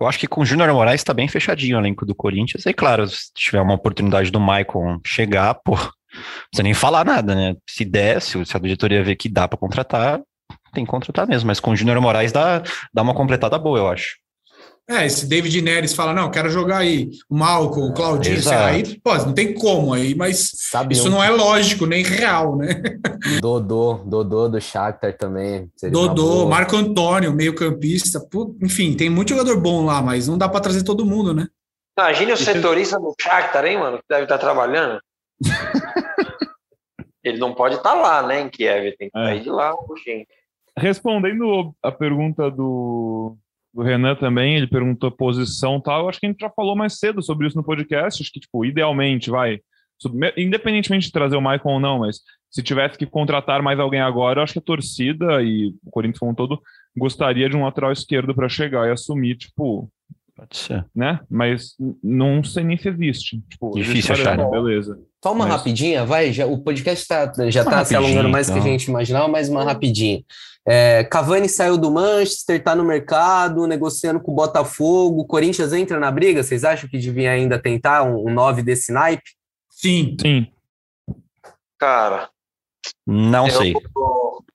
Eu 0.00 0.06
acho 0.06 0.18
que 0.18 0.26
com 0.26 0.40
o 0.40 0.44
Júnior 0.44 0.72
Moraes 0.72 1.00
está 1.00 1.12
bem 1.12 1.28
fechadinho 1.28 1.76
o 1.76 1.80
elenco 1.80 2.06
do 2.06 2.14
Corinthians. 2.14 2.64
E 2.66 2.72
claro, 2.72 3.06
se 3.06 3.32
tiver 3.34 3.60
uma 3.60 3.74
oportunidade 3.74 4.30
do 4.30 4.40
Maicon 4.40 4.98
chegar, 5.06 5.54
pô, 5.54 5.72
não 5.74 5.80
precisa 6.50 6.62
nem 6.62 6.74
falar 6.74 7.04
nada, 7.04 7.34
né? 7.34 7.54
Se 7.68 7.84
der, 7.84 8.20
se 8.20 8.38
a 8.38 8.58
diretoria 8.58 9.04
ver 9.04 9.16
que 9.16 9.28
dá 9.28 9.46
para 9.46 9.58
contratar, 9.58 10.20
tem 10.72 10.84
que 10.84 10.90
contratar 10.90 11.26
mesmo. 11.26 11.46
Mas 11.46 11.60
com 11.60 11.72
o 11.72 11.76
Júnior 11.76 12.00
Moraes 12.00 12.32
dá, 12.32 12.62
dá 12.92 13.02
uma 13.02 13.14
completada 13.14 13.58
boa, 13.58 13.78
eu 13.78 13.88
acho. 13.88 14.21
É, 14.88 15.06
esse 15.06 15.26
David 15.28 15.62
Neres 15.62 15.94
fala, 15.94 16.12
não, 16.12 16.30
quero 16.30 16.50
jogar 16.50 16.78
aí 16.78 17.08
o 17.30 17.36
Malcolm, 17.36 17.90
o 17.90 17.94
Claudinho, 17.94 18.42
sei 18.42 18.56
lá, 18.56 18.66
aí, 18.66 18.82
Exato. 18.82 19.00
pô, 19.02 19.14
não 19.16 19.32
tem 19.32 19.54
como 19.54 19.94
aí, 19.94 20.14
mas 20.14 20.50
Sabe 20.56 20.92
isso 20.94 21.06
um- 21.06 21.12
não 21.12 21.22
é 21.22 21.30
lógico, 21.30 21.86
nem 21.86 22.02
real, 22.02 22.56
né? 22.56 22.82
Dodô, 23.40 24.02
Dodô 24.04 24.48
do 24.48 24.60
Shakhtar 24.60 25.16
também. 25.16 25.70
Dodô. 25.90 26.48
Marco 26.48 26.76
Antônio, 26.76 27.32
meio 27.32 27.54
campista, 27.54 28.20
pô, 28.20 28.54
enfim, 28.60 28.94
tem 28.94 29.08
muito 29.08 29.28
jogador 29.30 29.58
bom 29.60 29.84
lá, 29.84 30.02
mas 30.02 30.26
não 30.26 30.36
dá 30.36 30.48
para 30.48 30.60
trazer 30.60 30.82
todo 30.82 31.06
mundo, 31.06 31.32
né? 31.32 31.46
Imagine 31.98 32.32
o 32.32 32.36
setorista 32.36 32.98
do 32.98 33.14
Shakhtar, 33.20 33.64
hein, 33.66 33.78
mano, 33.78 33.98
que 33.98 34.04
deve 34.10 34.24
estar 34.24 34.38
trabalhando. 34.38 35.00
Ele 37.24 37.38
não 37.38 37.54
pode 37.54 37.76
estar 37.76 37.94
lá, 37.94 38.20
né, 38.26 38.40
em 38.40 38.48
Kiev, 38.48 38.96
tem 38.98 39.08
que 39.08 39.16
É. 39.18 39.24
sair 39.26 39.40
de 39.42 39.48
lá, 39.50 39.72
gente. 40.04 40.26
Respondendo 40.76 41.72
a 41.82 41.92
pergunta 41.92 42.50
do, 42.50 43.36
do 43.72 43.82
Renan 43.82 44.14
também, 44.14 44.56
ele 44.56 44.66
perguntou 44.66 45.10
posição 45.10 45.78
e 45.78 45.82
tal. 45.82 46.02
Eu 46.02 46.08
acho 46.08 46.20
que 46.20 46.26
a 46.26 46.28
gente 46.28 46.40
já 46.40 46.50
falou 46.50 46.76
mais 46.76 46.98
cedo 46.98 47.22
sobre 47.22 47.46
isso 47.46 47.56
no 47.56 47.64
podcast. 47.64 48.22
Acho 48.22 48.30
que, 48.32 48.40
tipo, 48.40 48.64
idealmente, 48.64 49.30
vai. 49.30 49.60
Independentemente 50.36 51.06
de 51.06 51.12
trazer 51.12 51.36
o 51.36 51.40
Maicon 51.40 51.74
ou 51.74 51.80
não, 51.80 52.00
mas 52.00 52.20
se 52.50 52.62
tivesse 52.62 52.98
que 52.98 53.06
contratar 53.06 53.62
mais 53.62 53.78
alguém 53.78 54.00
agora, 54.00 54.40
eu 54.40 54.42
acho 54.42 54.52
que 54.52 54.58
a 54.58 54.62
torcida 54.62 55.42
e 55.42 55.72
o 55.84 55.90
Corinthians 55.90 56.18
como 56.18 56.32
um 56.32 56.34
todo 56.34 56.60
gostaria 56.96 57.48
de 57.48 57.56
um 57.56 57.64
lateral 57.64 57.92
esquerdo 57.92 58.34
para 58.34 58.48
chegar 58.48 58.88
e 58.88 58.90
assumir, 58.90 59.36
tipo, 59.36 59.88
Pode 60.42 60.56
ser. 60.58 60.84
né? 60.94 61.20
Mas 61.30 61.74
não 62.02 62.42
sei 62.42 62.64
nem 62.64 62.76
se 62.76 62.88
existe. 62.88 63.40
Tipo, 63.48 63.70
Difícil 63.74 64.12
achar? 64.14 64.36
Beleza. 64.50 64.98
Só 65.22 65.32
uma 65.32 65.46
Mas- 65.46 65.56
rapidinha, 65.56 66.04
vai. 66.04 66.32
Já, 66.32 66.46
o 66.46 66.58
podcast 66.58 67.06
tá, 67.06 67.32
já 67.48 67.62
está 67.62 67.84
se 67.84 67.94
alongando 67.94 68.28
mais 68.28 68.46
do 68.48 68.52
que 68.54 68.58
a 68.58 68.60
então. 68.62 68.72
gente 68.72 68.84
imaginava, 68.86 69.28
mas 69.28 69.48
uma 69.48 69.62
rapidinha. 69.64 70.22
É, 70.66 71.04
Cavani 71.04 71.48
saiu 71.48 71.76
do 71.78 71.90
Manchester, 71.90 72.56
está 72.56 72.74
no 72.74 72.84
mercado, 72.84 73.66
negociando 73.66 74.20
com 74.20 74.32
o 74.32 74.34
Botafogo. 74.34 75.20
O 75.20 75.26
Corinthians 75.26 75.72
entra 75.72 75.98
na 76.00 76.10
briga. 76.10 76.42
Vocês 76.42 76.64
acham 76.64 76.88
que 76.88 76.98
devia 76.98 77.30
ainda 77.32 77.58
tentar 77.58 78.02
um, 78.02 78.28
um 78.28 78.34
9 78.34 78.62
desse 78.62 78.92
naipe? 78.92 79.30
Sim. 79.70 80.16
Sim. 80.20 80.46
Cara, 81.78 82.28
Não 83.06 83.46
eu- 83.46 83.52
sei. 83.52 83.74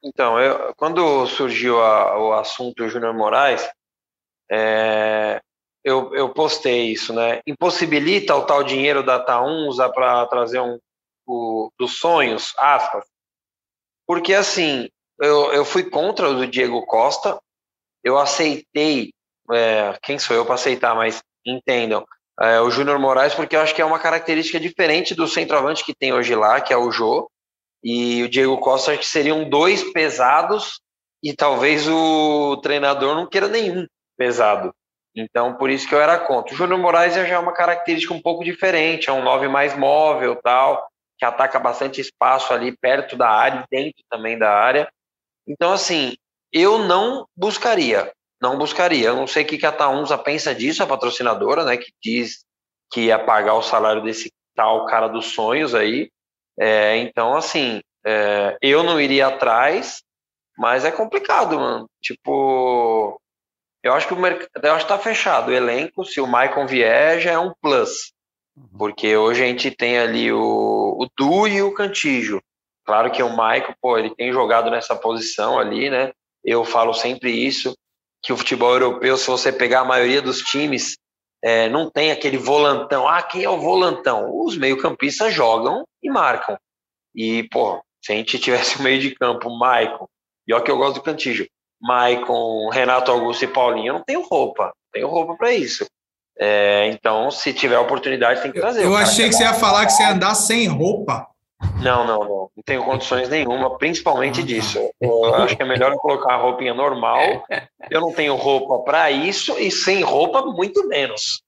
Então, 0.04 0.40
eu, 0.40 0.74
quando 0.78 1.26
surgiu 1.28 1.82
a- 1.82 2.18
o 2.20 2.34
assunto 2.34 2.88
Júnior 2.88 3.14
Moraes, 3.14 3.68
é, 4.50 5.42
eu, 5.88 6.14
eu 6.14 6.28
postei 6.28 6.92
isso, 6.92 7.14
né? 7.14 7.40
Impossibilita 7.48 8.36
o 8.36 8.46
tal 8.46 8.62
dinheiro 8.62 9.02
da 9.02 9.20
TAUM 9.20 9.70
usar 9.70 9.90
para 9.90 10.26
trazer 10.26 10.60
um 10.60 10.78
o, 11.26 11.72
dos 11.80 11.98
sonhos, 11.98 12.54
aspas. 12.58 13.06
Porque 14.06 14.34
assim, 14.34 14.90
eu, 15.18 15.54
eu 15.54 15.64
fui 15.64 15.90
contra 15.90 16.30
o 16.30 16.36
do 16.36 16.46
Diego 16.46 16.86
Costa, 16.86 17.40
eu 18.04 18.18
aceitei, 18.18 19.14
é, 19.50 19.98
quem 20.04 20.20
sou 20.20 20.36
eu 20.36 20.46
para 20.46 20.56
aceitar, 20.56 20.94
mas 20.94 21.24
entendam, 21.46 22.06
é, 22.42 22.60
o 22.60 22.70
Júnior 22.70 23.00
Moraes, 23.00 23.34
porque 23.34 23.56
eu 23.56 23.62
acho 23.62 23.74
que 23.74 23.82
é 23.82 23.86
uma 23.86 24.00
característica 24.00 24.60
diferente 24.60 25.16
do 25.16 25.26
centroavante 25.26 25.86
que 25.86 25.96
tem 25.96 26.12
hoje 26.12 26.36
lá, 26.36 26.60
que 26.60 26.74
é 26.74 26.78
o 26.78 26.92
Jô, 26.92 27.32
e 27.82 28.24
o 28.24 28.30
Diego 28.30 28.58
Costa, 28.58 28.92
acho 28.92 29.00
que 29.00 29.06
seriam 29.06 29.50
dois 29.50 29.90
pesados 29.94 30.82
e 31.24 31.34
talvez 31.34 31.88
o 31.88 32.58
treinador 32.58 33.16
não 33.16 33.26
queira 33.26 33.48
nenhum 33.48 33.88
pesado. 34.18 34.74
Então, 35.18 35.56
por 35.56 35.72
isso 35.72 35.88
que 35.88 35.96
eu 35.96 36.00
era 36.00 36.20
contra. 36.20 36.54
O 36.54 36.58
Júnior 36.58 36.80
Moraes 36.80 37.16
já 37.16 37.28
é 37.28 37.40
uma 37.40 37.52
característica 37.52 38.14
um 38.14 38.22
pouco 38.22 38.44
diferente, 38.44 39.10
é 39.10 39.14
um 39.14 39.24
9 39.24 39.48
mais 39.48 39.76
móvel, 39.76 40.36
tal, 40.36 40.88
que 41.18 41.26
ataca 41.26 41.58
bastante 41.60 42.00
espaço 42.00 42.54
ali 42.54 42.78
perto 42.78 43.18
da 43.18 43.28
área 43.28 43.66
dentro 43.72 44.04
também 44.08 44.38
da 44.38 44.54
área. 44.54 44.88
Então, 45.48 45.74
assim, 45.74 46.16
eu 46.54 46.78
não 46.78 47.26
buscaria, 47.36 48.12
não 48.40 48.60
buscaria. 48.60 49.08
Eu 49.08 49.16
não 49.16 49.26
sei 49.26 49.44
o 49.44 49.48
que 49.48 49.66
a 49.66 49.72
Taunza 49.72 50.20
pensa 50.20 50.54
disso, 50.54 50.84
a 50.84 50.88
patrocinadora, 50.88 51.66
né, 51.66 51.78
que 51.78 51.92
diz 52.00 52.46
que 52.92 53.06
ia 53.06 53.18
pagar 53.18 53.56
o 53.56 53.64
salário 53.64 54.04
desse 54.04 54.32
tal 54.56 54.86
cara 54.86 55.08
dos 55.08 55.34
sonhos 55.34 55.74
aí. 55.74 56.12
É, 56.60 56.98
então, 56.98 57.36
assim, 57.36 57.82
é, 58.06 58.56
eu 58.62 58.84
não 58.84 59.02
iria 59.02 59.28
atrás, 59.28 60.04
mas 60.56 60.86
é 60.86 60.92
complicado, 60.92 61.60
mano. 61.60 61.88
Tipo, 62.02 63.20
eu 63.88 63.94
acho 63.94 64.08
que 64.08 64.14
o 64.14 64.20
mercado, 64.20 64.50
eu 64.66 64.74
acho 64.74 64.86
que 64.86 64.92
tá 64.92 65.00
fechado. 65.00 65.50
O 65.50 65.54
elenco, 65.54 66.04
se 66.04 66.20
o 66.20 66.28
Maicon 66.28 66.68
vier, 66.68 67.20
já 67.20 67.32
é 67.32 67.40
um 67.40 67.54
plus. 67.62 68.12
Uhum. 68.56 68.78
Porque 68.78 69.16
hoje 69.16 69.44
a 69.44 69.48
gente 69.48 69.72
tem 69.72 69.98
ali 69.98 70.32
o, 70.32 70.98
o 71.00 71.08
Du 71.18 71.48
e 71.48 71.62
o 71.62 71.74
Cantijo. 71.74 72.42
Claro 72.86 73.12
que 73.12 73.24
o 73.24 73.36
Maicon, 73.36 73.74
pô, 73.82 73.98
ele 73.98 74.14
tem 74.16 74.32
jogado 74.32 74.70
nessa 74.70 74.96
posição 74.96 75.58
ali, 75.58 75.90
né? 75.90 76.12
Eu 76.44 76.64
falo 76.64 76.94
sempre 76.94 77.32
isso, 77.32 77.76
que 78.22 78.34
o 78.34 78.38
futebol 78.38 78.74
europeu, 78.74 79.18
se 79.18 79.28
você 79.28 79.52
pegar 79.52 79.82
a 79.82 79.86
maioria 79.86 80.22
dos 80.22 80.40
times, 80.42 80.98
é, 81.44 81.70
não 81.70 81.90
tem 81.90 82.12
aquele 82.12 82.38
volantão. 82.38 83.08
Ah, 83.08 83.22
quem 83.22 83.44
é 83.44 83.50
o 83.50 83.60
volantão? 83.60 84.30
Os 84.44 84.58
meio-campistas 84.58 85.34
jogam 85.34 85.86
e 86.02 86.10
marcam. 86.10 86.58
E, 87.16 87.48
pô, 87.50 87.82
se 88.04 88.12
a 88.12 88.16
gente 88.16 88.40
tivesse 88.40 88.78
o 88.80 88.84
meio 88.84 89.00
de 89.00 89.16
campo, 89.16 89.50
Maicon, 89.50 90.08
e 90.48 90.54
ó 90.54 90.60
que 90.60 90.72
eu 90.72 90.78
gosto 90.78 90.96
do 90.96 91.04
Cantijo, 91.04 91.48
Maicon, 91.88 92.70
Renato 92.70 93.12
Augusto 93.12 93.46
e 93.46 93.48
Paulinho, 93.48 93.88
eu 93.88 93.94
não 93.94 94.04
tenho 94.04 94.22
roupa, 94.28 94.66
não 94.66 94.92
tenho 94.92 95.08
roupa 95.08 95.36
para 95.36 95.54
isso. 95.54 95.86
É, 96.38 96.90
então, 96.92 97.32
se 97.32 97.54
tiver 97.54 97.80
oportunidade, 97.80 98.42
tem 98.42 98.52
que 98.52 98.60
trazer. 98.60 98.84
Eu 98.84 98.96
achei 98.96 99.26
que, 99.26 99.32
que 99.32 99.38
você 99.38 99.44
ia 99.44 99.54
falar 99.54 99.86
que 99.86 99.94
você 99.94 100.04
ia 100.04 100.12
andar 100.12 100.36
sem 100.36 100.68
roupa. 100.68 101.26
Não, 101.82 102.06
não, 102.06 102.20
não. 102.20 102.50
Não 102.56 102.64
tenho 102.64 102.84
condições 102.84 103.30
nenhuma, 103.30 103.78
principalmente 103.78 104.42
ah, 104.42 104.44
disso. 104.44 104.80
Eu 105.02 105.34
acho 105.36 105.56
que 105.56 105.64
é 105.64 105.66
melhor 105.66 105.92
eu 105.92 105.98
colocar 105.98 106.36
uma 106.36 106.44
roupinha 106.44 106.74
normal. 106.74 107.18
Eu 107.90 108.02
não 108.02 108.12
tenho 108.12 108.36
roupa 108.36 108.80
para 108.80 109.10
isso 109.10 109.58
e 109.58 109.72
sem 109.72 110.02
roupa, 110.02 110.42
muito 110.42 110.88
menos. 110.88 111.42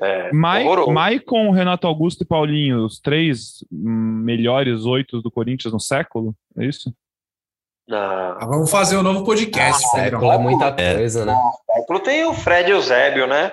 É, 0.00 0.32
Maicon, 0.32 1.50
Renato 1.50 1.86
Augusto 1.86 2.22
e 2.22 2.26
Paulinho, 2.26 2.84
os 2.86 3.00
três 3.00 3.64
melhores 3.70 4.84
oito 4.84 5.20
do 5.20 5.30
Corinthians 5.30 5.72
no 5.72 5.80
século, 5.80 6.34
é 6.56 6.64
isso? 6.64 6.94
Ah, 7.92 8.38
vamos 8.46 8.70
fazer 8.70 8.96
um 8.96 9.02
novo 9.02 9.24
podcast, 9.24 9.84
ah, 9.86 9.88
Século 9.88 10.30
é 10.32 10.38
muita 10.38 10.72
coisa, 10.72 11.24
né? 11.24 11.36
Século 11.74 12.00
tem 12.00 12.24
o 12.24 12.32
Fred 12.32 12.70
Eusébio, 12.70 13.26
né? 13.26 13.50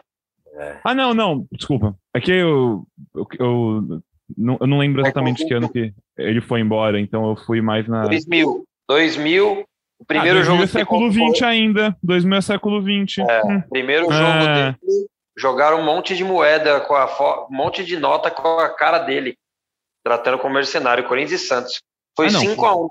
É. 0.53 0.77
Ah, 0.83 0.93
não, 0.93 1.13
não, 1.13 1.47
desculpa. 1.51 1.95
É 2.13 2.19
que 2.19 2.31
eu, 2.31 2.83
eu, 3.15 3.27
eu, 3.39 4.01
não, 4.38 4.57
eu 4.59 4.67
não 4.67 4.77
lembro 4.79 5.01
exatamente 5.01 5.45
que 5.45 5.53
ano 5.53 5.69
que 5.69 5.93
ele 6.17 6.41
foi 6.41 6.59
embora, 6.59 6.99
então 6.99 7.29
eu 7.29 7.35
fui 7.35 7.61
mais 7.61 7.88
na. 7.88 8.03
2000. 8.03 8.63
2000, 8.88 9.65
o 9.99 10.05
primeiro 10.05 10.39
ah, 10.39 10.43
2000 10.43 10.45
jogo. 10.45 10.63
é 10.63 10.67
século 10.67 11.11
XX 11.11 11.41
ainda. 11.43 11.97
2000 12.03 12.38
é 12.38 12.41
século 12.41 12.81
XX. 12.81 13.17
É, 13.19 13.41
hum. 13.43 13.61
primeiro 13.69 14.05
jogo 14.05 14.15
é. 14.15 14.71
dele, 14.71 15.07
jogaram 15.35 15.79
um 15.79 15.85
monte 15.85 16.15
de 16.15 16.23
moeda, 16.23 16.79
com 16.81 16.95
a 16.95 17.07
fo... 17.07 17.47
um 17.49 17.55
monte 17.55 17.83
de 17.83 17.97
nota 17.97 18.29
com 18.29 18.59
a 18.59 18.69
cara 18.69 18.99
dele, 18.99 19.35
tratando 20.03 20.38
como 20.38 20.53
mercenário, 20.53 21.07
Corinthians 21.07 21.41
e 21.41 21.47
Santos. 21.47 21.81
Foi 22.15 22.27
5x1 22.27 22.89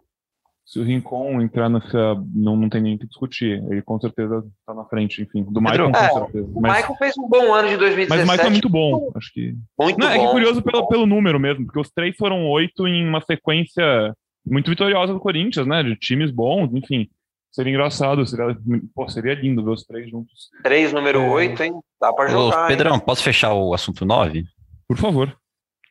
se 0.67 0.81
o 0.81 0.83
Rincon 0.83 1.41
entrar 1.41 1.69
nessa. 1.69 2.17
Não, 2.35 2.57
não 2.57 2.69
tem 2.69 2.83
nem 2.83 2.97
o 2.97 2.99
que 2.99 3.07
discutir. 3.07 3.62
Ele 3.71 3.81
com 3.83 4.01
certeza 4.01 4.45
está 4.59 4.75
na 4.75 4.85
frente, 4.85 5.23
enfim. 5.23 5.45
Do 5.45 5.61
Michael, 5.61 5.91
é, 5.91 6.09
com 6.09 6.19
certeza. 6.19 6.51
O 6.53 6.61
mas, 6.61 6.77
Michael 6.79 6.99
fez 6.99 7.14
um 7.17 7.29
bom 7.29 7.55
ano 7.55 7.69
de 7.69 7.77
2017. 7.77 8.09
Mas 8.09 8.19
o 8.19 8.31
Michael 8.33 8.49
é 8.49 8.51
muito 8.51 8.69
bom, 8.69 9.12
acho 9.14 9.33
que. 9.33 9.55
Muito 9.81 9.99
não, 9.99 10.09
bom. 10.09 10.12
É 10.12 10.19
que 10.19 10.27
curioso 10.33 10.62
pelo, 10.62 10.89
pelo 10.89 11.07
número 11.07 11.39
mesmo, 11.39 11.64
porque 11.64 11.79
os 11.79 11.91
três 11.91 12.17
foram 12.17 12.49
oito 12.49 12.89
em 12.89 13.09
uma 13.09 13.21
sequência 13.21 14.12
muito 14.45 14.69
vitoriosa 14.69 15.12
do 15.12 15.21
Corinthians, 15.21 15.69
né? 15.69 15.85
De 15.85 15.95
times 15.95 16.33
bons, 16.33 16.75
enfim. 16.75 17.09
Seria 17.53 17.71
engraçado, 17.71 18.27
seria, 18.27 18.55
pô, 18.93 19.09
seria 19.09 19.35
lindo 19.35 19.64
ver 19.64 19.71
os 19.71 19.85
três 19.85 20.11
juntos. 20.11 20.51
Três, 20.64 20.93
número 20.93 21.21
é. 21.21 21.31
oito, 21.31 21.62
hein? 21.62 21.75
Dá 22.01 22.12
pra 22.12 22.27
jogar. 22.27 22.64
Ô, 22.64 22.69
Pedrão, 22.69 22.97
hein? 22.97 23.03
posso 23.07 23.23
fechar 23.23 23.55
o 23.55 23.73
assunto 23.73 24.05
nove? 24.05 24.45
Por 24.89 24.97
favor. 24.97 25.35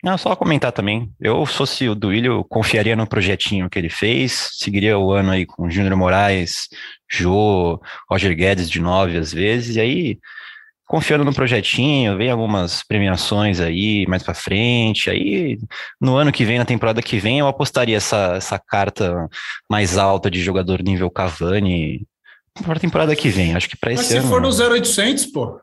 Não, 0.04 0.18
só 0.18 0.36
comentar 0.36 0.72
também. 0.72 1.12
Eu, 1.20 1.46
fosse 1.46 1.90
o 1.90 1.96
Duílio, 1.96 2.44
confiaria 2.46 2.96
no 2.96 3.08
projetinho 3.08 3.70
que 3.70 3.80
ele 3.80 3.90
fez, 3.90 4.52
seguiria 4.54 4.98
o 4.98 5.12
ano 5.12 5.32
aí 5.32 5.46
com 5.46 5.70
Júnior 5.70 5.96
Moraes, 5.96 6.68
Jô, 7.10 7.82
Roger 8.10 8.36
Guedes 8.36 8.70
de 8.70 8.80
nove 8.80 9.18
às 9.18 9.34
vezes, 9.34 9.76
e 9.76 9.80
aí, 9.80 10.20
confiando 10.86 11.26
no 11.26 11.34
projetinho, 11.34 12.18
vem 12.18 12.30
algumas 12.30 12.84
premiações 12.84 13.60
aí 13.60 14.06
mais 14.08 14.22
para 14.22 14.34
frente, 14.34 15.10
aí 15.10 15.58
no 16.00 16.16
ano 16.16 16.32
que 16.32 16.46
vem, 16.46 16.60
na 16.60 16.66
temporada 16.66 17.02
que 17.02 17.18
vem, 17.18 17.40
eu 17.40 17.48
apostaria 17.48 17.98
essa, 17.98 18.36
essa 18.36 18.60
carta 18.60 19.28
mais 19.70 19.98
alta 19.98 20.30
de 20.30 20.42
jogador 20.42 20.84
nível 20.84 21.10
Cavani 21.10 22.06
para 22.64 22.78
a 22.78 22.80
temporada 22.80 23.16
que 23.16 23.30
vem. 23.30 23.56
Acho 23.56 23.70
que 23.70 23.78
para 23.78 23.92
esse 23.92 24.04
Mas 24.04 24.08
se 24.08 24.18
ano. 24.18 24.24
se 24.24 24.30
for 24.30 24.42
no 24.42 24.50
0800, 24.50 25.26
pô. 25.28 25.60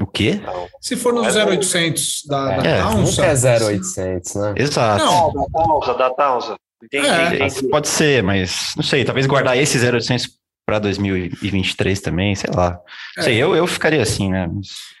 O 0.00 0.06
quê? 0.06 0.40
Se 0.80 0.96
for 0.96 1.12
no 1.12 1.22
0800 1.22 2.24
da, 2.26 2.56
da 2.58 2.68
é, 2.68 2.82
Nunca 2.84 3.26
é 3.26 3.34
0800, 3.34 4.34
né? 4.36 4.54
Exato. 4.56 5.04
Não, 5.04 5.32
da 5.32 5.46
Taunsa, 5.46 5.94
da 5.94 6.10
Taunsa. 6.10 6.56
É. 6.92 7.68
Pode 7.68 7.88
ser, 7.88 8.22
mas 8.22 8.74
não 8.76 8.84
sei, 8.84 9.04
talvez 9.04 9.26
guardar 9.26 9.56
esse 9.56 9.76
0800 9.78 10.38
para 10.64 10.78
2023 10.78 12.00
também, 12.00 12.34
sei 12.34 12.50
lá. 12.54 12.80
É. 13.16 13.22
Sei, 13.22 13.36
eu, 13.36 13.56
eu 13.56 13.66
ficaria 13.66 14.02
assim, 14.02 14.30
né? 14.30 14.48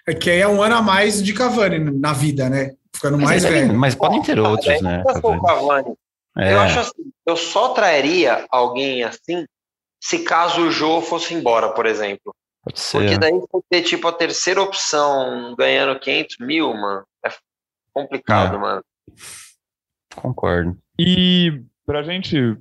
É 0.06 0.14
que 0.14 0.30
aí 0.30 0.40
é 0.40 0.48
um 0.48 0.62
ano 0.62 0.76
a 0.76 0.82
mais 0.82 1.22
de 1.22 1.32
Cavani 1.32 1.78
na 1.78 2.12
vida, 2.12 2.48
né? 2.48 2.72
Ficando 2.92 3.18
mais 3.18 3.44
mas, 3.44 3.52
velho. 3.52 3.74
Mas 3.74 3.94
podem 3.94 4.22
ter 4.22 4.40
outros, 4.40 4.80
né? 4.80 5.04
Cavani. 5.06 5.40
Cavani. 5.42 5.94
É. 6.36 6.54
Eu 6.54 6.60
acho 6.60 6.80
assim, 6.80 7.12
eu 7.26 7.36
só 7.36 7.68
traria 7.68 8.46
alguém 8.50 9.04
assim 9.04 9.44
se 10.00 10.20
caso 10.20 10.62
o 10.62 10.70
Jô 10.70 11.00
fosse 11.00 11.34
embora, 11.34 11.68
por 11.70 11.86
exemplo. 11.86 12.34
Pode 12.62 12.80
ser. 12.80 12.98
Porque 12.98 13.18
daí 13.18 13.32
você 13.32 13.62
ter, 13.70 13.82
tipo, 13.82 14.06
a 14.08 14.12
terceira 14.12 14.62
opção 14.62 15.54
ganhando 15.56 15.98
500 15.98 16.36
mil, 16.40 16.72
mano, 16.74 17.04
é 17.24 17.30
complicado, 17.92 18.56
é. 18.56 18.58
mano. 18.58 18.84
Concordo. 20.14 20.76
E 20.98 21.62
pra 21.86 22.02
gente 22.02 22.56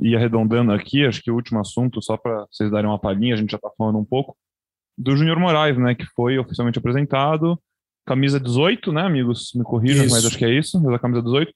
ir 0.00 0.16
arredondando 0.16 0.72
aqui, 0.72 1.04
acho 1.04 1.22
que 1.22 1.30
o 1.30 1.34
último 1.34 1.60
assunto, 1.60 2.00
só 2.02 2.16
para 2.16 2.46
vocês 2.50 2.70
darem 2.70 2.88
uma 2.88 2.98
palhinha, 2.98 3.34
a 3.34 3.36
gente 3.36 3.50
já 3.50 3.58
tá 3.58 3.70
falando 3.76 3.98
um 3.98 4.04
pouco, 4.04 4.36
do 4.96 5.16
Júnior 5.16 5.38
Moraes, 5.40 5.76
né, 5.76 5.94
que 5.94 6.06
foi 6.14 6.38
oficialmente 6.38 6.78
apresentado, 6.78 7.60
camisa 8.06 8.38
18, 8.38 8.92
né, 8.92 9.02
amigos? 9.02 9.52
Me 9.54 9.64
corrijam, 9.64 10.06
mas 10.08 10.24
acho 10.24 10.38
que 10.38 10.44
é 10.44 10.50
isso, 10.50 10.78
da 10.80 10.98
camisa 10.98 11.22
18. 11.22 11.52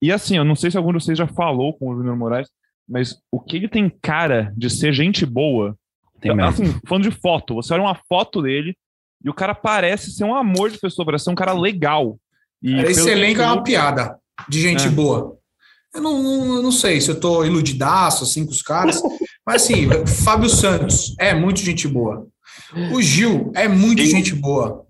E 0.00 0.12
assim, 0.12 0.36
eu 0.36 0.44
não 0.44 0.54
sei 0.54 0.70
se 0.70 0.76
algum 0.76 0.92
de 0.92 1.02
vocês 1.02 1.18
já 1.18 1.26
falou 1.26 1.76
com 1.76 1.90
o 1.90 1.96
Júnior 1.96 2.16
Moraes, 2.16 2.48
mas 2.88 3.20
o 3.30 3.40
que 3.40 3.56
ele 3.56 3.68
tem 3.68 3.90
cara 3.90 4.52
de 4.56 4.70
ser 4.70 4.92
gente 4.92 5.26
boa 5.26 5.76
tem 6.20 6.34
mesmo. 6.34 6.50
Assim, 6.50 6.80
falando 6.86 7.08
de 7.08 7.16
foto, 7.20 7.54
você 7.54 7.72
olha 7.72 7.82
uma 7.82 7.98
foto 8.08 8.42
dele 8.42 8.76
e 9.24 9.28
o 9.28 9.34
cara 9.34 9.54
parece 9.54 10.12
ser 10.12 10.24
um 10.24 10.34
amor 10.34 10.70
de 10.70 10.78
pessoa, 10.78 11.06
parece 11.06 11.24
ser 11.24 11.30
um 11.30 11.34
cara 11.34 11.52
legal. 11.52 12.18
E 12.62 12.74
Esse 12.80 13.08
elenco 13.08 13.40
é 13.40 13.46
uma 13.46 13.62
piada 13.62 14.18
de 14.48 14.60
gente 14.60 14.86
é. 14.86 14.90
boa. 14.90 15.36
Eu 15.94 16.02
não, 16.02 16.22
não, 16.22 16.56
eu 16.56 16.62
não 16.62 16.72
sei 16.72 17.00
se 17.00 17.10
eu 17.10 17.18
tô 17.18 17.44
iludidaço 17.44 18.24
assim 18.24 18.44
com 18.44 18.52
os 18.52 18.62
caras, 18.62 19.00
mas 19.46 19.62
assim, 19.62 19.88
Fábio 20.24 20.48
Santos 20.48 21.14
é 21.18 21.34
muito 21.34 21.60
gente 21.60 21.88
boa. 21.88 22.26
O 22.92 23.00
Gil 23.00 23.50
é 23.54 23.66
muito 23.66 24.02
Sim. 24.02 24.10
gente 24.10 24.34
boa. 24.34 24.84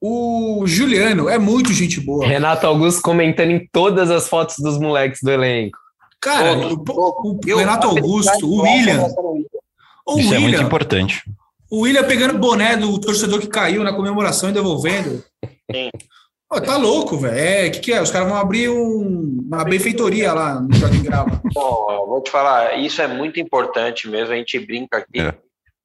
O 0.00 0.64
Juliano 0.66 1.28
é 1.28 1.38
muito 1.38 1.72
gente 1.72 2.00
boa. 2.00 2.26
Renato 2.26 2.66
Augusto 2.66 3.00
comentando 3.00 3.52
em 3.52 3.68
todas 3.70 4.10
as 4.10 4.28
fotos 4.28 4.56
dos 4.58 4.76
moleques 4.76 5.20
do 5.22 5.30
elenco. 5.30 5.78
Cara, 6.20 6.56
o, 6.56 6.74
o, 6.74 7.40
o 7.40 7.56
Renato 7.56 7.86
Augusto, 7.86 8.46
o 8.46 8.62
William, 8.62 9.06
o 10.06 10.18
Isso 10.18 10.28
William, 10.28 10.36
é 10.36 10.40
muito 10.40 10.62
importante. 10.62 11.22
O 11.70 11.80
William 11.80 12.04
pegando 12.04 12.34
o 12.34 12.38
boné 12.38 12.76
do 12.76 13.00
torcedor 13.00 13.40
que 13.40 13.46
caiu 13.46 13.82
na 13.82 13.92
comemoração 13.92 14.50
e 14.50 14.52
devolvendo. 14.52 15.24
Sim. 15.70 15.90
Oh, 16.50 16.60
tá 16.60 16.76
louco, 16.76 17.16
velho. 17.16 17.38
É, 17.38 17.68
o 17.68 17.72
que, 17.72 17.80
que 17.80 17.92
é? 17.92 18.02
Os 18.02 18.10
caras 18.10 18.28
vão 18.28 18.36
abrir 18.36 18.68
um, 18.68 19.40
uma 19.42 19.64
benfeitoria 19.64 20.34
lá 20.34 20.60
no 20.60 20.74
Jardim 20.74 21.02
Grava. 21.02 21.40
Bom, 21.54 22.06
vou 22.06 22.22
te 22.22 22.30
falar, 22.30 22.78
isso 22.78 23.00
é 23.00 23.06
muito 23.06 23.40
importante 23.40 24.06
mesmo, 24.06 24.34
a 24.34 24.36
gente 24.36 24.58
brinca 24.58 24.98
aqui, 24.98 25.20
é. 25.20 25.34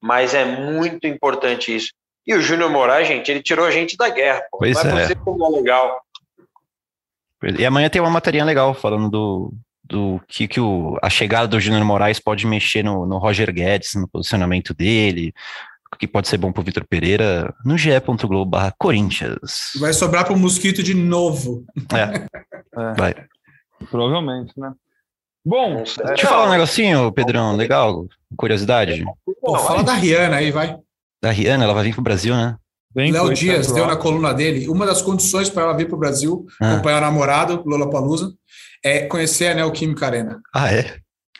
mas 0.02 0.34
é 0.34 0.44
muito 0.44 1.08
importante 1.08 1.74
isso. 1.74 1.94
E 2.26 2.34
o 2.36 2.42
Júnior 2.42 2.70
Moraes, 2.70 3.08
gente, 3.08 3.32
ele 3.32 3.42
tirou 3.42 3.66
a 3.66 3.72
gente 3.72 3.96
da 3.96 4.10
guerra. 4.10 4.42
Pô. 4.52 4.58
Pois 4.58 4.74
Vai 4.74 5.04
é. 5.06 5.16
como 5.16 5.46
é 5.46 5.58
legal. 5.58 6.02
E 7.58 7.66
amanhã 7.66 7.90
tem 7.90 8.02
uma 8.02 8.12
matéria 8.12 8.44
legal 8.44 8.74
falando 8.74 9.10
do, 9.10 9.54
do 9.90 10.20
que, 10.28 10.48
que 10.48 10.60
o, 10.60 10.98
a 11.02 11.10
chegada 11.10 11.48
do 11.48 11.60
Júnior 11.60 11.84
Moraes 11.86 12.20
pode 12.20 12.46
mexer 12.46 12.84
no, 12.84 13.06
no 13.06 13.18
Roger 13.18 13.52
Guedes, 13.54 13.96
no 13.96 14.08
posicionamento 14.08 14.74
dele, 14.74 15.34
o 15.94 15.98
que 15.98 16.08
pode 16.08 16.28
ser 16.28 16.38
bom 16.38 16.52
pro 16.52 16.64
Vitor 16.64 16.86
Pereira 16.88 17.54
no 17.64 17.78
ge.globo 17.78 18.58
Corinthians. 18.78 19.72
Vai 19.80 19.94
sobrar 19.94 20.26
pro 20.26 20.38
Mosquito 20.38 20.84
de 20.84 20.94
novo. 20.94 21.66
É, 21.94 22.28
É, 22.80 22.94
vai. 22.96 23.16
provavelmente, 23.90 24.54
né? 24.58 24.72
Bom, 25.46 25.86
sei. 25.86 26.04
é, 26.04 26.08
Deixa 26.10 26.26
eu 26.26 26.30
falar 26.30 26.48
um 26.48 26.52
negocinho, 26.52 27.12
Pedrão, 27.12 27.56
legal, 27.56 28.06
curiosidade. 28.36 29.06
Pô, 29.42 29.58
fala 29.60 29.82
da 29.84 29.94
Rihanna 29.94 30.38
aí, 30.38 30.52
vai. 30.52 30.78
Da 31.22 31.32
Rihanna, 31.32 31.64
ela 31.64 31.74
vai 31.74 31.84
vir 31.86 31.94
pro 31.94 32.02
Brasil, 32.04 32.36
né? 32.36 32.56
bem 32.94 33.12
Léo 33.12 33.32
Dias 33.32 33.72
deu 33.72 33.86
na 33.86 33.96
coluna 33.96 34.34
dele. 34.34 34.68
Uma 34.68 34.84
das 34.86 35.04
condições 35.04 35.50
para 35.52 35.62
ela 35.64 35.74
vir 35.74 35.86
para 35.88 35.96
o 35.96 36.00
Brasil, 36.00 36.46
Ah. 36.60 36.74
acompanhar 36.74 36.98
o 36.98 37.02
namorado, 37.02 37.62
Lola 37.64 37.88
Palusa, 37.90 38.34
é 38.84 39.02
conhecer 39.08 39.48
a 39.48 39.56
Neoquímica 39.56 40.06
Arena. 40.06 40.40
Ah, 40.54 40.72
é? 40.74 40.96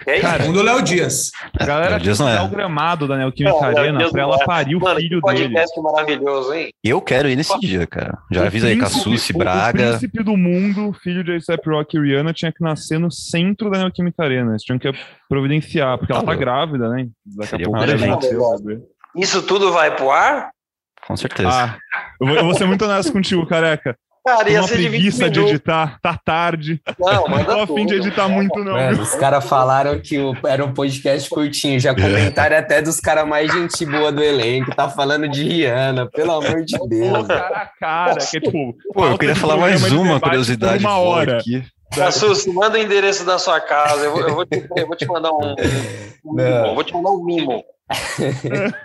Aí, 0.08 0.22
Cara, 0.22 0.44
Segundo 0.44 0.60
o 0.60 0.64
Léo 0.64 0.80
Dias. 0.84 1.32
A 1.60 1.66
galera 1.66 1.90
Léo 1.96 2.00
Dias 2.02 2.20
não 2.20 2.30
é. 2.30 2.36
dar 2.36 2.44
o 2.44 2.50
gramado 2.50 3.08
da 3.08 3.18
Neoquímica 3.18 3.66
Arena 3.66 4.08
pra 4.12 4.22
ela 4.22 4.36
é. 4.40 4.46
parir 4.46 4.76
o 4.76 4.80
Mano, 4.80 5.00
filho 5.00 5.20
dele. 5.22 5.56
maravilhoso, 5.82 6.54
hein? 6.54 6.70
Eu 6.84 7.02
quero 7.02 7.28
ir 7.28 7.36
nesse 7.36 7.60
dia, 7.60 7.88
cara. 7.88 8.16
Já 8.32 8.44
O 8.44 8.46
avisa 8.46 8.68
aí, 8.68 8.78
Cassucci, 8.78 9.34
o- 9.34 9.36
O 9.36 9.40
Braga. 9.40 9.72
príncipe 9.90 10.24
do 10.24 10.38
mundo, 10.38 10.94
filho 11.02 11.24
de 11.24 11.32
A$AP 11.32 11.66
Rock 11.68 11.98
e 11.98 12.00
Rihanna, 12.00 12.32
tinha 12.32 12.52
que 12.52 12.64
nascer 12.64 13.00
no 13.00 13.12
centro 13.12 13.72
da 13.72 13.80
Neoquímica 13.80 14.24
Arena. 14.24 14.52
Eles 14.52 14.62
tinham 14.62 14.78
que 14.78 14.92
providenciar, 15.28 15.98
porque 15.98 16.14
ela 16.14 16.24
tá 16.24 16.32
Ah, 16.32 16.36
grávida, 16.36 16.90
né? 16.90 17.08
Daqui 17.26 17.50
seria 17.50 17.66
a 17.66 17.70
pouco 17.72 17.84
ela. 17.84 18.82
Isso 19.16 19.42
tudo 19.42 19.72
vai 19.74 19.96
pro 19.96 20.12
ar? 20.12 20.52
Com 21.08 21.18
certeza. 21.18 21.50
Ah, 21.50 21.78
eu 22.22 22.28
vou, 22.28 22.36
eu 22.36 22.44
vou 22.44 22.54
ser 22.54 22.66
muito 22.66 22.86
honesto 22.86 23.12
contigo, 23.12 23.48
careca. 23.48 23.98
Cara, 24.28 24.50
ia 24.50 24.60
uma 24.62 24.68
ser 24.68 24.76
de 24.78 24.82
20 24.84 24.90
preguiça 24.92 25.30
de 25.30 25.40
minutos. 25.40 25.52
editar, 25.56 26.00
tá 26.02 26.18
tarde. 26.24 26.82
Não, 27.00 27.08
Não 27.14 27.24
tô 27.24 27.30
manda 27.30 27.64
a 27.64 27.68
fim 27.68 27.86
de 27.86 27.96
editar 27.96 28.28
muito, 28.28 28.60
não. 28.64 28.74
Mano, 28.74 29.02
os 29.02 29.16
caras 29.16 29.46
falaram 29.46 30.00
que 30.02 30.18
o- 30.20 30.36
era 30.46 30.64
um 30.66 30.74
podcast 30.74 31.30
curtinho. 31.30 31.80
Já 31.80 31.96
comentaram 31.96 32.58
até 32.60 32.82
dos 32.82 33.00
caras 33.00 33.26
mais 33.28 33.52
gente 33.52 33.86
boa 33.86 34.12
do 34.12 34.22
elenco. 34.22 34.76
Tá 34.76 34.90
falando 34.90 35.28
de 35.30 35.44
Rihanna, 35.44 36.10
pelo 36.12 36.32
amor 36.34 36.64
de 36.66 36.78
Deus. 36.90 37.26
Cara 37.28 37.58
a 37.58 37.66
cara, 37.80 38.16
que 38.18 38.38
é 38.38 38.42
tipo. 38.42 38.76
Pô, 38.94 39.06
eu 39.06 39.18
queria 39.18 39.36
falar 39.36 39.58
mais 39.58 39.82
de 39.84 39.96
uma 39.96 40.20
curiosidade. 40.20 40.84
Uma 40.84 40.98
hora. 40.98 41.38
aqui. 41.38 41.64
Cassus, 41.96 42.46
manda 42.48 42.78
o 42.78 42.82
endereço 42.82 43.24
da 43.26 43.40
sua 43.40 43.62
casa. 43.62 44.04
Eu 44.04 44.12
vou, 44.12 44.22
eu 44.28 44.36
vou 44.36 44.46
te, 44.46 44.68
eu 44.76 44.88
vou 44.88 44.96
te 44.98 45.06
mandar 45.08 45.32
um, 45.32 45.56
um 46.26 46.34
mimo. 46.34 46.36
Não. 46.36 46.68
Eu 46.68 46.76
vou 46.76 46.84
te 46.84 46.94
mandar 46.94 47.10
um 47.12 47.24
mimo. 47.24 47.64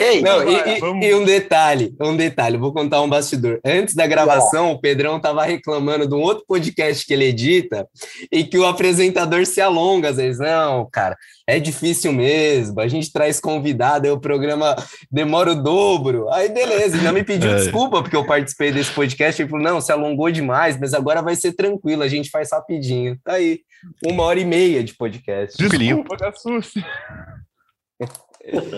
Ei, 0.00 0.20
Não, 0.22 0.42
e, 0.48 0.78
e- 1.08 1.14
um 1.14 1.24
detalhe, 1.24 1.94
um 2.00 2.16
detalhe, 2.16 2.56
vou 2.56 2.72
contar 2.72 3.02
um 3.02 3.08
bastidor. 3.08 3.58
Antes 3.64 3.94
da 3.94 4.06
gravação, 4.06 4.70
o 4.72 4.80
Pedrão 4.80 5.18
tava 5.20 5.44
reclamando 5.44 6.06
de 6.06 6.14
um 6.14 6.20
outro 6.20 6.44
podcast 6.46 7.04
que 7.04 7.12
ele 7.12 7.24
edita 7.24 7.88
e 8.30 8.44
que 8.44 8.56
o 8.58 8.66
apresentador 8.66 9.44
se 9.44 9.60
alonga 9.60 10.10
às 10.10 10.16
vezes. 10.16 10.38
Não, 10.40 10.88
cara, 10.90 11.16
é 11.46 11.58
difícil 11.58 12.12
mesmo. 12.12 12.80
A 12.80 12.86
gente 12.88 13.12
traz 13.12 13.40
convidado, 13.40 14.06
aí 14.06 14.12
o 14.12 14.20
programa 14.20 14.76
demora 15.10 15.52
o 15.52 15.60
dobro. 15.62 16.28
Aí 16.30 16.48
beleza, 16.48 16.96
ainda 16.96 17.12
me 17.12 17.24
pediu 17.24 17.50
É. 17.56 17.56
desculpa 17.56 18.02
porque 18.02 18.16
eu 18.16 18.26
participei 18.26 18.70
desse 18.72 18.90
podcast. 18.92 19.40
Ele 19.42 19.48
falou: 19.50 19.64
não, 19.64 19.80
se 19.80 19.90
alongou 19.90 20.30
demais, 20.30 20.78
mas 20.78 20.94
agora 20.94 21.22
vai 21.22 21.34
ser 21.34 21.52
tranquilo, 21.52 22.02
a 22.02 22.08
gente 22.08 22.30
faz 22.30 22.50
rapidinho. 22.52 23.18
Tá 23.24 23.34
aí, 23.34 23.60
uma 24.04 24.22
hora 24.24 24.38
e 24.38 24.44
meia 24.44 24.82
de 24.84 24.94
podcast. 24.94 25.56
Desculpa, 25.56 26.16
Cassucci. 26.16 26.84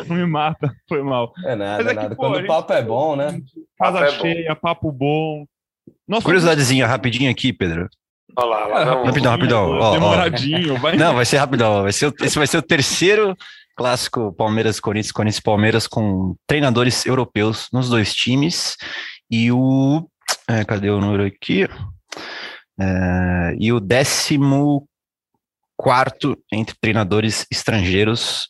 Não 0.09 0.17
me 0.17 0.27
mata, 0.27 0.75
foi 0.89 1.03
mal. 1.03 1.33
É 1.45 1.55
nada, 1.55 1.83
Mas 1.85 1.87
é 1.93 1.95
que, 1.97 2.03
nada. 2.03 2.17
pô, 2.17 2.23
Quando 2.23 2.35
o 2.35 2.39
gente- 2.39 2.47
papo 2.47 2.73
é 2.73 2.83
bom, 2.83 3.17
né? 3.17 3.41
Casa 3.79 3.99
Papo 3.99 4.05
é 4.05 4.13
bom. 4.17 4.21
cheia, 4.23 4.57
papo 4.57 4.93
bom. 4.93 5.45
Nossa, 6.07 6.25
Curiosidadezinha, 6.25 6.87
rapidinho 6.87 7.31
aqui, 7.31 7.53
Pedro. 7.53 7.89
olha 8.37 8.67
lá. 8.67 8.85
Rapidão, 9.05 9.33
rapidão. 9.33 9.71
Ó, 9.73 9.79
ó. 9.91 9.93
Demoradinho, 9.93 10.77
vai. 10.79 10.97
Não, 10.97 11.15
vai 11.15 11.25
ser 11.27 11.37
rapidão. 11.39 11.83
Vai 11.83 11.93
ser, 11.93 12.07
o- 12.07 12.15
esse 12.23 12.39
vai 12.39 12.47
ser 12.47 12.57
o 12.59 12.63
terceiro 12.63 13.37
clássico 13.77 14.33
Palmeiras-Corinthians, 14.33 15.13
Corinthians-Palmeiras 15.13 15.87
com 15.87 16.35
treinadores 16.47 17.05
europeus 17.05 17.69
nos 17.73 17.89
dois 17.91 18.15
times. 18.15 18.77
E 19.31 19.53
o. 19.53 20.09
é, 20.49 20.65
cadê 20.65 20.89
o 20.89 21.01
número 21.01 21.25
aqui? 21.27 21.69
É, 22.81 23.55
e 23.59 23.73
o 23.73 23.81
décimo 23.81 24.89
quarto 25.77 26.37
entre 26.53 26.75
treinadores 26.81 27.47
estrangeiros 27.53 28.49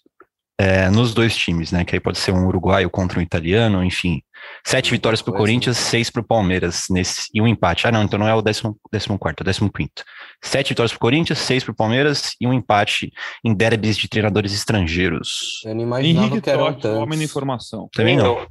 é, 0.61 0.91
nos 0.91 1.15
dois 1.15 1.37
times, 1.37 1.71
né? 1.71 1.85
Que 1.85 1.95
aí 1.95 2.01
pode 2.01 2.19
ser 2.19 2.33
um 2.33 2.47
uruguaio 2.47 2.91
contra 2.91 3.21
um 3.21 3.23
italiano, 3.23 3.85
enfim. 3.85 4.21
Sete 4.67 4.91
vitórias 4.91 5.23
para 5.23 5.31
o 5.31 5.35
né? 5.35 5.39
Corinthians, 5.39 5.77
seis 5.77 6.11
para 6.11 6.21
o 6.21 6.25
Palmeiras 6.25 6.87
nesse, 6.91 7.29
e 7.33 7.41
um 7.41 7.47
empate. 7.47 7.87
Ah, 7.87 7.93
não, 7.93 8.03
então 8.03 8.19
não 8.19 8.27
é 8.27 8.35
o 8.35 8.43
décimo, 8.43 8.77
décimo 8.93 9.19
quarto, 9.19 9.41
é 9.41 9.43
o 9.43 9.45
décimo 9.45 9.73
quinto. 9.73 10.03
Sete 10.43 10.71
vitórias 10.71 10.91
para 10.91 10.97
o 10.97 11.01
Corinthians, 11.01 11.39
seis 11.39 11.63
para 11.63 11.73
o 11.73 11.77
Palmeiras 11.77 12.33
e 12.41 12.47
um 12.47 12.53
empate 12.53 13.13
em 13.45 13.55
derbys 13.55 13.97
de 13.97 14.09
treinadores 14.09 14.53
estrangeiros. 14.53 15.61
Eu 15.65 15.77
não 15.77 15.83
imaginava 15.83 16.27
Henrique 16.27 16.43
que 16.43 16.51
eram 16.51 16.75
tantos. 16.75 16.99
homem 16.99 17.19
da 17.19 17.25
informação. 17.25 17.89
Também 17.93 18.17
não. 18.17 18.47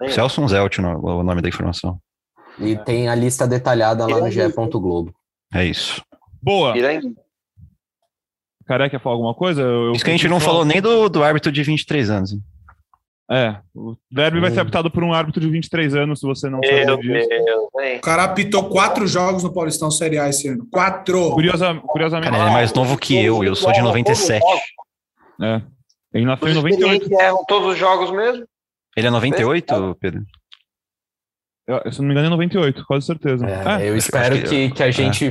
Eu. 0.00 0.10
Celso 0.10 0.46
Zelt, 0.48 0.78
o 0.78 1.22
nome 1.22 1.42
da 1.42 1.48
informação. 1.48 1.98
E 2.58 2.76
tem 2.76 3.08
a 3.08 3.14
lista 3.14 3.46
detalhada 3.46 4.04
lá 4.06 4.20
no 4.20 4.28
Piranga. 4.28 4.48
GE. 4.48 4.70
Globo. 4.70 5.12
É 5.52 5.64
isso. 5.64 6.02
Boa. 6.42 6.72
Piranga. 6.72 7.08
Careca 8.68 8.90
quer 8.90 9.00
falar 9.02 9.14
alguma 9.16 9.34
coisa? 9.34 9.62
Eu, 9.62 9.86
eu 9.86 9.92
Isso 9.92 10.04
que 10.04 10.10
a 10.10 10.12
gente 10.12 10.28
não 10.28 10.38
só- 10.38 10.46
falou 10.46 10.64
nem 10.64 10.80
do, 10.80 11.08
do 11.08 11.24
árbitro 11.24 11.50
de 11.50 11.62
23 11.62 12.10
anos. 12.10 12.32
hein? 12.32 12.40
É, 13.30 13.56
o 13.74 13.94
derby 14.10 14.40
vai 14.40 14.50
ser 14.50 14.58
Hum. 14.60 14.62
apitado 14.62 14.90
por 14.90 15.02
um 15.04 15.12
árbitro 15.12 15.40
de 15.40 15.50
23 15.50 15.94
anos, 15.94 16.20
se 16.20 16.26
você 16.26 16.48
não 16.48 16.60
sabe 16.64 16.84
Meu 16.86 16.96
disso. 16.96 17.28
Deus? 17.28 17.68
O 17.98 18.00
cara 18.00 18.24
apitou 18.24 18.70
quatro 18.70 19.06
jogos 19.06 19.42
no 19.42 19.52
Paulistão 19.52 19.90
Série 19.90 20.18
A 20.18 20.28
esse 20.30 20.48
ano. 20.48 20.66
Quatro! 20.70 21.30
Curiosa, 21.32 21.74
curiosamente, 21.74 22.30
Cara, 22.30 22.42
ele 22.44 22.50
é 22.50 22.52
mais 22.54 22.72
novo 22.72 22.96
que 22.96 23.16
eu, 23.22 23.44
eu 23.44 23.54
sou 23.54 23.70
de 23.72 23.82
97. 23.82 24.42
é. 25.42 25.60
Ele 26.14 26.24
nasceu 26.24 26.48
em 26.48 26.50
Os 26.52 26.56
98. 26.56 27.02
experientes 27.02 27.18
erram 27.26 27.44
todos 27.46 27.68
os 27.72 27.78
jogos 27.78 28.10
mesmo? 28.10 28.46
Ele 28.96 29.06
é 29.06 29.10
98, 29.10 29.96
Pedro? 30.00 30.22
Eu, 31.68 31.92
se 31.92 31.98
não 32.00 32.06
me 32.06 32.12
engano, 32.14 32.28
é 32.28 32.30
98, 32.30 32.84
quase 32.86 33.04
certeza. 33.06 33.44
É, 33.46 33.84
É, 33.84 33.88
eu 33.90 33.96
espero 33.96 34.36
que- 34.36 34.48
que, 34.48 34.70
que 34.70 34.82
a 34.82 34.90
gente 34.90 35.30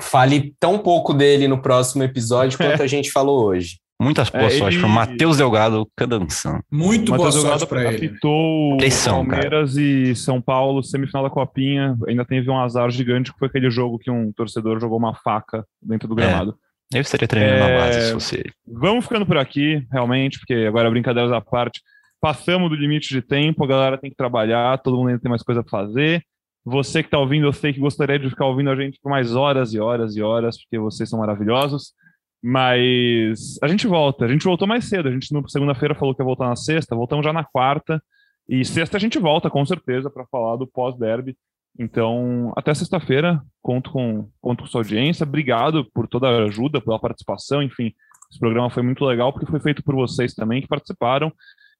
fale 0.00 0.54
tão 0.58 0.78
pouco 0.78 1.12
dele 1.12 1.46
no 1.48 1.60
próximo 1.60 2.02
episódio 2.02 2.56
quanto 2.58 2.82
a 2.82 2.86
gente 2.86 3.10
falou 3.10 3.44
hoje. 3.44 3.78
Muitas 4.00 4.30
boas 4.30 4.54
É, 4.54 4.58
sorte 4.58 4.74
ele- 4.76 4.80
pro 4.84 4.88
Matheus 4.88 5.36
Delgado 5.38 5.86
Cadanção. 5.96 6.60
Muito 6.70 7.06
boa 7.12 7.18
Matheus 7.26 7.34
sorte 7.34 7.44
Delgado 7.48 7.66
para 7.66 7.84
ele. 7.92 8.06
apitou 8.06 8.76
Pressão, 8.76 9.26
Palmeiras 9.26 9.76
e 9.76 10.14
São 10.14 10.40
Paulo, 10.40 10.82
semifinal 10.84 11.24
da 11.24 11.30
Copinha. 11.30 11.96
Ainda 12.06 12.24
teve 12.24 12.48
um 12.48 12.58
azar 12.58 12.88
gigante, 12.90 13.32
que 13.32 13.38
foi 13.38 13.48
aquele 13.48 13.68
jogo 13.70 13.98
que 13.98 14.10
um 14.10 14.32
torcedor 14.32 14.78
jogou 14.80 14.96
uma 14.98 15.14
faca 15.16 15.64
dentro 15.82 16.06
do 16.08 16.14
É. 16.20 16.24
gramado. 16.26 16.54
Eu 16.94 17.00
estaria 17.02 17.26
treinando 17.28 17.56
É, 17.64 17.72
na 17.78 17.84
base 17.84 18.00
se 18.06 18.12
fosse 18.12 18.36
ele. 18.36 18.52
Vamos 18.66 19.04
ficando 19.04 19.26
por 19.26 19.36
aqui, 19.36 19.84
realmente, 19.92 20.38
porque 20.38 20.54
agora 20.66 20.88
brincadeiras 20.90 21.32
à 21.32 21.40
parte. 21.40 21.82
Passamos 22.20 22.68
do 22.68 22.76
limite 22.76 23.08
de 23.08 23.22
tempo, 23.22 23.64
a 23.64 23.66
galera 23.66 23.98
tem 23.98 24.10
que 24.10 24.16
trabalhar, 24.16 24.78
todo 24.78 24.96
mundo 24.96 25.08
ainda 25.08 25.20
tem 25.20 25.30
mais 25.30 25.42
coisa 25.42 25.62
para 25.62 25.70
fazer. 25.70 26.24
Você 26.64 27.02
que 27.02 27.06
está 27.06 27.18
ouvindo, 27.18 27.46
eu 27.46 27.52
sei 27.52 27.72
que 27.72 27.80
gostaria 27.80 28.18
de 28.18 28.28
ficar 28.28 28.46
ouvindo 28.46 28.70
a 28.70 28.76
gente 28.76 28.98
por 29.00 29.08
mais 29.08 29.34
horas 29.34 29.72
e 29.72 29.80
horas 29.80 30.16
e 30.16 30.22
horas, 30.22 30.58
porque 30.58 30.78
vocês 30.78 31.08
são 31.08 31.18
maravilhosos. 31.18 31.94
Mas 32.42 33.58
a 33.62 33.68
gente 33.68 33.86
volta, 33.86 34.24
a 34.24 34.28
gente 34.28 34.44
voltou 34.44 34.68
mais 34.68 34.84
cedo. 34.84 35.08
A 35.08 35.12
gente, 35.12 35.32
na 35.32 35.46
segunda-feira, 35.48 35.94
falou 35.94 36.14
que 36.14 36.20
ia 36.20 36.26
voltar 36.26 36.48
na 36.48 36.56
sexta, 36.56 36.94
voltamos 36.94 37.24
já 37.24 37.32
na 37.32 37.44
quarta. 37.44 38.02
E 38.48 38.64
sexta 38.64 38.96
a 38.96 39.00
gente 39.00 39.18
volta, 39.18 39.50
com 39.50 39.64
certeza, 39.64 40.10
para 40.10 40.26
falar 40.26 40.56
do 40.56 40.66
pós-derby. 40.66 41.36
Então, 41.78 42.52
até 42.56 42.74
sexta-feira, 42.74 43.40
conto 43.62 43.90
com, 43.90 44.28
conto 44.40 44.64
com 44.64 44.66
sua 44.68 44.80
audiência. 44.80 45.24
Obrigado 45.24 45.84
por 45.92 46.08
toda 46.08 46.28
a 46.28 46.44
ajuda, 46.44 46.80
pela 46.80 46.98
participação. 46.98 47.62
Enfim, 47.62 47.92
esse 48.30 48.38
programa 48.38 48.70
foi 48.70 48.82
muito 48.82 49.04
legal 49.04 49.32
porque 49.32 49.50
foi 49.50 49.60
feito 49.60 49.82
por 49.82 49.94
vocês 49.94 50.34
também 50.34 50.60
que 50.60 50.68
participaram 50.68 51.32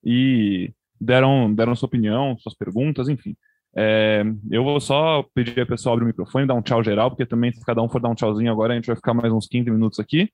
e 0.04 0.72
deram, 1.00 1.52
deram 1.52 1.76
sua 1.76 1.86
opinião, 1.86 2.36
suas 2.38 2.54
perguntas, 2.54 3.08
enfim. 3.08 3.36
É, 3.76 4.24
eu 4.50 4.64
vou 4.64 4.80
só 4.80 5.24
pedir 5.34 5.60
ao 5.60 5.66
pessoal 5.66 5.94
abrir 5.94 6.04
o 6.04 6.08
microfone, 6.08 6.46
dar 6.46 6.54
um 6.54 6.62
tchau 6.62 6.82
geral, 6.82 7.10
porque 7.10 7.26
também 7.26 7.52
se 7.52 7.64
cada 7.64 7.82
um 7.82 7.88
for 7.88 8.00
dar 8.00 8.08
um 8.08 8.14
tchauzinho 8.14 8.50
agora, 8.50 8.72
a 8.72 8.76
gente 8.76 8.86
vai 8.86 8.96
ficar 8.96 9.14
mais 9.14 9.32
uns 9.32 9.46
15 9.46 9.70
minutos 9.70 10.00
aqui. 10.00 10.30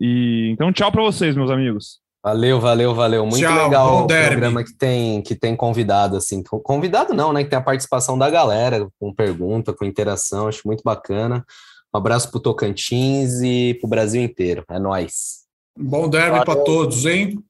E 0.00 0.50
então, 0.52 0.72
tchau 0.72 0.90
para 0.90 1.02
vocês, 1.02 1.36
meus 1.36 1.50
amigos. 1.50 2.00
Valeu, 2.24 2.60
valeu, 2.60 2.94
valeu. 2.94 3.26
Muito 3.26 3.40
Tchau, 3.40 3.64
legal 3.64 4.04
o 4.04 4.06
programa 4.06 4.62
que 4.62 4.72
tem, 4.74 5.20
que 5.22 5.34
tem 5.34 5.56
convidado, 5.56 6.16
assim. 6.16 6.40
Convidado 6.40 7.12
não, 7.12 7.32
né? 7.32 7.42
Que 7.42 7.50
tem 7.50 7.58
a 7.58 7.62
participação 7.62 8.16
da 8.16 8.30
galera, 8.30 8.86
com 9.00 9.12
pergunta, 9.12 9.72
com 9.72 9.84
interação, 9.84 10.46
acho 10.46 10.62
muito 10.64 10.82
bacana. 10.84 11.44
Um 11.92 11.98
abraço 11.98 12.30
pro 12.30 12.38
Tocantins 12.38 13.42
e 13.42 13.74
pro 13.74 13.88
Brasil 13.88 14.22
inteiro. 14.22 14.64
É 14.70 14.78
nóis. 14.78 15.42
Bom 15.76 16.08
derby 16.08 16.44
para 16.44 16.62
todos, 16.62 17.04
hein? 17.06 17.42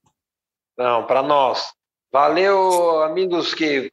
Não, 0.76 1.06
para 1.06 1.22
nós. 1.22 1.66
Valeu, 2.12 3.02
amigos 3.02 3.54
que 3.54 3.90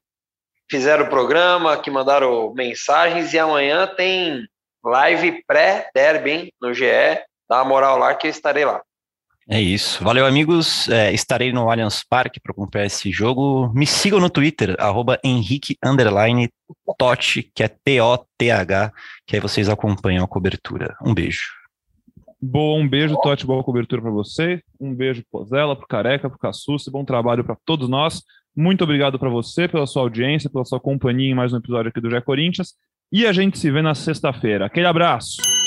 fizeram 0.69 1.05
o 1.05 1.09
programa, 1.09 1.77
que 1.77 1.89
mandaram 1.89 2.53
mensagens. 2.53 3.34
E 3.34 3.39
amanhã 3.39 3.88
tem 3.88 4.45
live 4.84 5.43
pré-derby, 5.45 6.32
hein, 6.32 6.53
no 6.61 6.73
GE. 6.73 6.86
Dá 7.49 7.57
uma 7.57 7.65
moral 7.65 7.97
lá 7.97 8.13
que 8.13 8.27
eu 8.27 8.32
estarei 8.32 8.65
lá. 8.65 8.82
É 9.51 9.59
isso. 9.59 10.03
Valeu, 10.03 10.27
amigos. 10.27 10.88
É, 10.89 11.11
estarei 11.11 11.51
no 11.51 11.71
Allianz 11.71 12.03
Parque 12.07 12.39
para 12.39 12.51
acompanhar 12.51 12.86
esse 12.86 13.11
jogo. 13.11 13.71
Me 13.73 13.88
sigam 13.88 14.19
no 14.19 14.30
Twitter, 14.30 14.75
arroba 14.77 15.19
Henrique 15.23 15.75
que 17.55 17.63
é 17.63 17.67
T-O-T-H, 17.67 18.93
que 19.25 19.36
aí 19.36 19.41
vocês 19.41 19.67
acompanham 19.67 20.23
a 20.23 20.27
cobertura. 20.27 20.95
Um 21.03 21.15
beijo. 21.15 21.59
Boa, 22.41 22.79
um 22.79 22.87
beijo, 22.87 23.19
Totti, 23.21 23.45
boa 23.45 23.63
cobertura 23.63 24.01
para 24.01 24.11
você. 24.11 24.61
Um 24.79 24.95
beijo 24.95 25.23
pro 25.29 25.43
Zela, 25.43 25.75
pro 25.75 25.87
Careca, 25.87 26.29
pro 26.29 26.39
Cassucci, 26.39 26.89
bom 26.89 27.03
trabalho 27.03 27.43
para 27.43 27.57
todos 27.65 27.89
nós. 27.89 28.23
Muito 28.55 28.83
obrigado 28.83 29.19
para 29.19 29.29
você, 29.29 29.67
pela 29.67 29.85
sua 29.85 30.03
audiência, 30.03 30.49
pela 30.49 30.63
sua 30.63 30.79
companhia 30.79 31.31
em 31.31 31.35
mais 31.35 31.51
um 31.51 31.57
episódio 31.57 31.89
aqui 31.89 31.99
do 31.99 32.09
Gé 32.09 32.21
Corinthians. 32.21 32.75
E 33.11 33.25
a 33.25 33.33
gente 33.33 33.59
se 33.59 33.69
vê 33.69 33.81
na 33.81 33.93
sexta-feira. 33.93 34.65
Aquele 34.65 34.87
abraço! 34.87 35.59